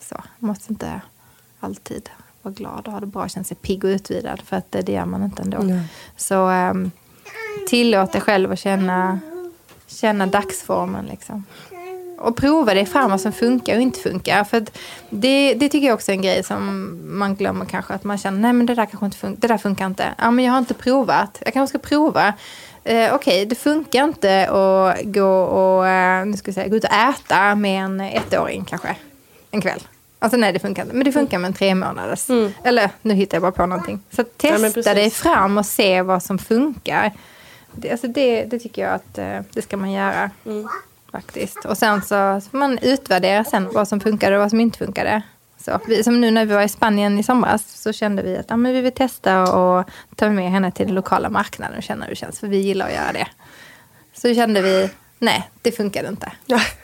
Så, 0.09 0.15
man 0.39 0.49
måste 0.49 0.73
inte 0.73 1.01
alltid 1.61 2.11
vara 2.43 2.55
glad 2.55 2.87
och 2.87 2.93
ha 2.93 3.01
det 3.01 3.07
bra. 3.07 3.29
Känna 3.29 3.45
sig 3.45 3.57
pigg 3.57 3.85
och 3.85 3.89
utvilad. 3.89 4.43
För 4.43 4.57
att 4.57 4.73
det, 4.73 4.83
det 4.83 4.93
gör 4.93 5.05
man 5.05 5.23
inte 5.23 5.43
ändå. 5.43 5.59
Nej. 5.59 5.81
Så 6.17 6.49
um, 6.49 6.91
tillåt 7.69 8.13
dig 8.13 8.21
själv 8.21 8.53
att 8.53 8.59
känna, 8.59 9.21
känna 9.87 10.27
dagsformen. 10.27 11.07
Liksom. 11.07 11.45
Och 12.19 12.37
prova 12.37 12.75
dig 12.75 12.87
fram 12.87 13.11
vad 13.11 13.21
som 13.21 13.33
funkar 13.33 13.77
och 13.77 13.83
inte 13.83 14.01
funkar. 14.01 14.45
För 14.45 14.67
det, 15.11 15.55
det 15.55 15.69
tycker 15.69 15.87
jag 15.87 15.95
också 15.95 16.13
är 16.13 16.17
en 16.17 16.23
grej 16.23 16.45
som 16.45 17.01
man 17.19 17.35
glömmer 17.35 17.65
kanske. 17.65 17.95
Att 17.95 18.05
man 18.05 18.19
känner, 18.19 18.39
nej 18.39 18.53
men 18.53 18.67
det 18.67 18.75
där 18.75 18.87
kanske 18.87 19.07
inte 19.07 19.19
funkar. 19.19 19.41
Det 19.41 19.49
där 19.49 19.59
funkar 19.59 19.87
inte. 19.87 20.15
Ja 20.19 20.31
men 20.31 20.45
jag 20.45 20.53
har 20.53 20.59
inte 20.59 20.75
provat. 20.75 21.43
Jag 21.45 21.53
kanske 21.53 21.79
ska 21.79 21.89
prova. 21.89 22.35
Eh, 22.85 23.15
Okej, 23.15 23.47
det 23.47 23.55
funkar 23.55 24.05
inte 24.05 24.49
att 24.49 25.05
gå 25.05 25.43
och 25.43 25.89
eh, 25.89 26.27
nu 26.27 26.37
ska 26.37 26.49
jag 26.49 26.55
säga, 26.55 26.69
gå 26.69 26.77
ut 26.77 26.85
och 26.85 26.93
äta 26.93 27.55
med 27.55 27.85
en 27.85 28.01
ettåring 28.01 28.65
kanske. 28.65 28.97
En 29.51 29.61
kväll. 29.61 29.81
Alltså 30.25 30.37
nej, 30.37 30.53
det 30.53 30.59
funkar 30.59 30.83
inte. 30.83 30.95
Men 30.95 31.05
det 31.05 31.13
funkar 31.13 31.39
med 31.39 31.49
en 31.49 31.55
tre 31.55 31.75
månaders. 31.75 32.27
Eller 32.65 32.91
nu 33.03 33.15
hittar 33.15 33.37
jag 33.37 33.43
bara 33.43 33.53
på 33.53 33.67
någonting. 33.67 34.01
Så 34.11 34.23
Ja, 34.23 34.27
testa 34.37 34.59
precis. 34.71 34.85
dig 34.85 35.11
fram 35.11 35.59
och 35.59 35.67
se 35.67 36.03
vad 36.03 36.23
som 36.23 36.39
funkar. 36.39 37.13
det, 37.73 37.91
alltså 37.91 38.07
det, 38.09 38.45
det 38.45 38.59
tycker 38.59 38.83
jag 38.83 38.95
att 38.95 39.19
eh, 39.19 39.39
det 39.53 39.63
ska 39.63 39.77
man 39.77 39.93
göra. 39.93 40.31
Faktiskt. 41.13 41.65
Och 41.65 41.79
sen 41.79 42.03
så 42.03 42.41
får 42.51 42.59
man 42.59 42.79
utvärdera 42.79 43.45
sen 43.45 43.69
vad 43.73 43.89
som 43.89 44.01
funkade 44.01 44.37
och 44.37 44.41
vad 44.43 44.51
som 44.51 44.61
inte 44.61 44.79
funkade. 44.79 45.23
Så, 45.65 45.79
vi, 45.87 46.05
som 46.05 46.21
nu 46.21 46.31
när 46.31 46.45
vi 46.47 46.55
var 46.55 46.63
i 46.63 46.69
Spanien 46.69 47.19
i 47.19 47.23
somras 47.23 47.83
så 47.83 47.93
kände 47.93 48.23
vi 48.23 48.37
att 48.37 48.47
ja, 48.49 48.57
men 48.57 48.73
vi 48.73 48.81
vill 48.81 48.93
testa 48.93 49.43
och 49.57 49.85
ta 50.17 50.31
med 50.31 50.51
henne 50.51 50.71
till 50.71 50.87
den 50.87 50.95
lokala 50.95 51.31
marknaden 51.31 51.77
och 51.77 51.83
känna 51.83 52.05
hur 52.05 52.11
det 52.11 52.17
känns. 52.17 52.41
För 52.41 52.47
vi 52.47 52.57
gillar 52.57 52.87
att 52.87 52.93
göra 52.95 53.13
det. 53.13 53.27
Så 54.15 54.35
kände 54.35 54.63
vi, 54.63 54.91
nej, 55.19 55.51
det 55.63 55.73
funkade 55.73 56.09
inte. 56.09 56.33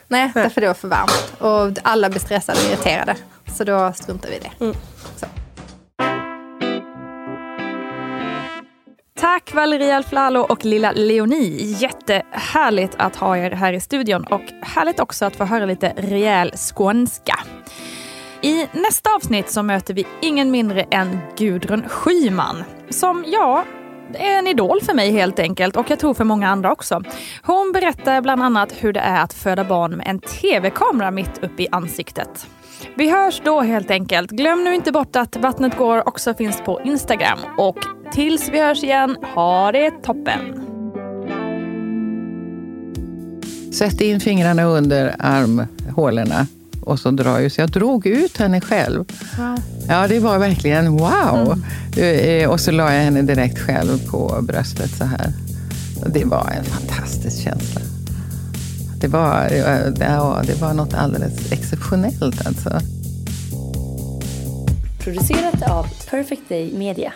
Nej, 0.08 0.30
därför 0.34 0.60
det 0.60 0.66
var 0.66 0.74
för 0.74 0.88
varmt. 0.88 1.32
Och 1.38 1.78
alla 1.82 2.10
blev 2.10 2.20
stressade 2.20 2.58
och 2.58 2.64
irriterade. 2.64 3.16
Så 3.56 3.64
då 3.64 3.92
struntade 3.92 4.30
vi 4.30 4.36
i 4.36 4.40
det. 4.40 4.74
Så. 5.16 5.26
Tack 9.20 9.54
Valeria 9.54 9.96
Alflalo 9.96 10.40
och 10.40 10.64
lilla 10.64 10.92
Leonie. 10.92 11.76
Jättehärligt 11.78 12.94
att 12.98 13.16
ha 13.16 13.36
er 13.36 13.50
här 13.50 13.72
i 13.72 13.80
studion 13.80 14.24
och 14.24 14.42
härligt 14.62 15.00
också 15.00 15.24
att 15.24 15.36
få 15.36 15.44
höra 15.44 15.66
lite 15.66 15.92
rejäl 15.96 16.52
skånska. 16.56 17.38
I 18.42 18.66
nästa 18.72 19.10
avsnitt 19.14 19.50
så 19.50 19.62
möter 19.62 19.94
vi 19.94 20.06
ingen 20.20 20.50
mindre 20.50 20.82
än 20.82 21.18
Gudrun 21.36 21.88
Schyman 21.88 22.64
som, 22.90 23.24
ja, 23.26 23.64
är 24.16 24.38
en 24.38 24.46
idol 24.46 24.80
för 24.80 24.94
mig 24.94 25.12
helt 25.12 25.38
enkelt 25.38 25.76
och 25.76 25.90
jag 25.90 25.98
tror 25.98 26.14
för 26.14 26.24
många 26.24 26.48
andra 26.48 26.72
också. 26.72 27.02
Hon 27.42 27.72
berättar 27.72 28.20
bland 28.20 28.42
annat 28.42 28.72
hur 28.78 28.92
det 28.92 29.00
är 29.00 29.22
att 29.22 29.32
föda 29.32 29.64
barn 29.64 29.96
med 29.96 30.06
en 30.08 30.20
tv-kamera 30.20 31.10
mitt 31.10 31.38
upp 31.42 31.60
i 31.60 31.66
ansiktet. 31.70 32.46
Vi 32.96 33.10
hörs 33.10 33.40
då 33.44 33.60
helt 33.60 33.90
enkelt. 33.90 34.30
Glöm 34.30 34.64
nu 34.64 34.74
inte 34.74 34.92
bort 34.92 35.16
att 35.16 35.36
Vattnet 35.36 35.76
går 35.76 36.08
också 36.08 36.34
finns 36.34 36.60
på 36.60 36.80
Instagram. 36.84 37.38
Och 37.58 37.78
tills 38.12 38.48
vi 38.48 38.60
hörs 38.60 38.84
igen, 38.84 39.16
ha 39.34 39.72
det 39.72 39.90
toppen! 39.90 40.66
Sätt 43.72 44.00
in 44.00 44.20
fingrarna 44.20 44.64
under 44.64 45.14
armhålorna 45.18 46.46
och 46.90 46.98
så 47.00 47.10
drar 47.10 47.40
ut. 47.40 47.52
Så 47.52 47.60
jag 47.60 47.70
drog 47.70 48.06
ut 48.06 48.36
henne 48.36 48.60
själv. 48.60 49.04
Ja, 49.88 50.08
det 50.08 50.18
var 50.18 50.38
verkligen 50.38 50.96
wow. 50.96 51.62
Eh, 51.96 52.50
Och 52.50 52.60
så 52.60 52.70
la 52.70 52.94
jag 52.94 53.02
henne 53.02 53.22
direkt 53.22 53.58
själv 53.58 54.10
på 54.10 54.38
bröstet 54.42 54.90
så 54.90 55.04
här. 55.04 55.32
Och 56.04 56.10
det 56.10 56.24
var 56.24 56.50
en 56.58 56.64
fantastisk 56.64 57.42
känsla. 57.44 57.80
Det 59.00 59.08
var, 59.08 59.44
eh, 59.52 59.92
ja, 60.00 60.42
det 60.46 60.60
var 60.60 60.74
något 60.74 60.94
alldeles 60.94 61.52
exceptionellt 61.52 62.46
alltså. 62.46 62.80
Producerat 65.04 65.62
av 65.70 65.86
Perfect 66.10 66.48
Day 66.48 66.72
Media. 66.78 67.12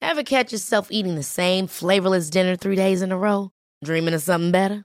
Ever 0.00 0.22
catch 0.22 0.52
yourself 0.52 0.88
eating 0.90 1.16
the 1.16 1.22
same 1.22 1.68
flavorless 1.68 2.30
dinner 2.30 2.56
three 2.56 2.76
days 2.76 3.02
in 3.02 3.12
a 3.12 3.16
row? 3.18 3.50
Dreaming 3.84 4.14
of 4.14 4.22
something 4.22 4.52
better? 4.52 4.84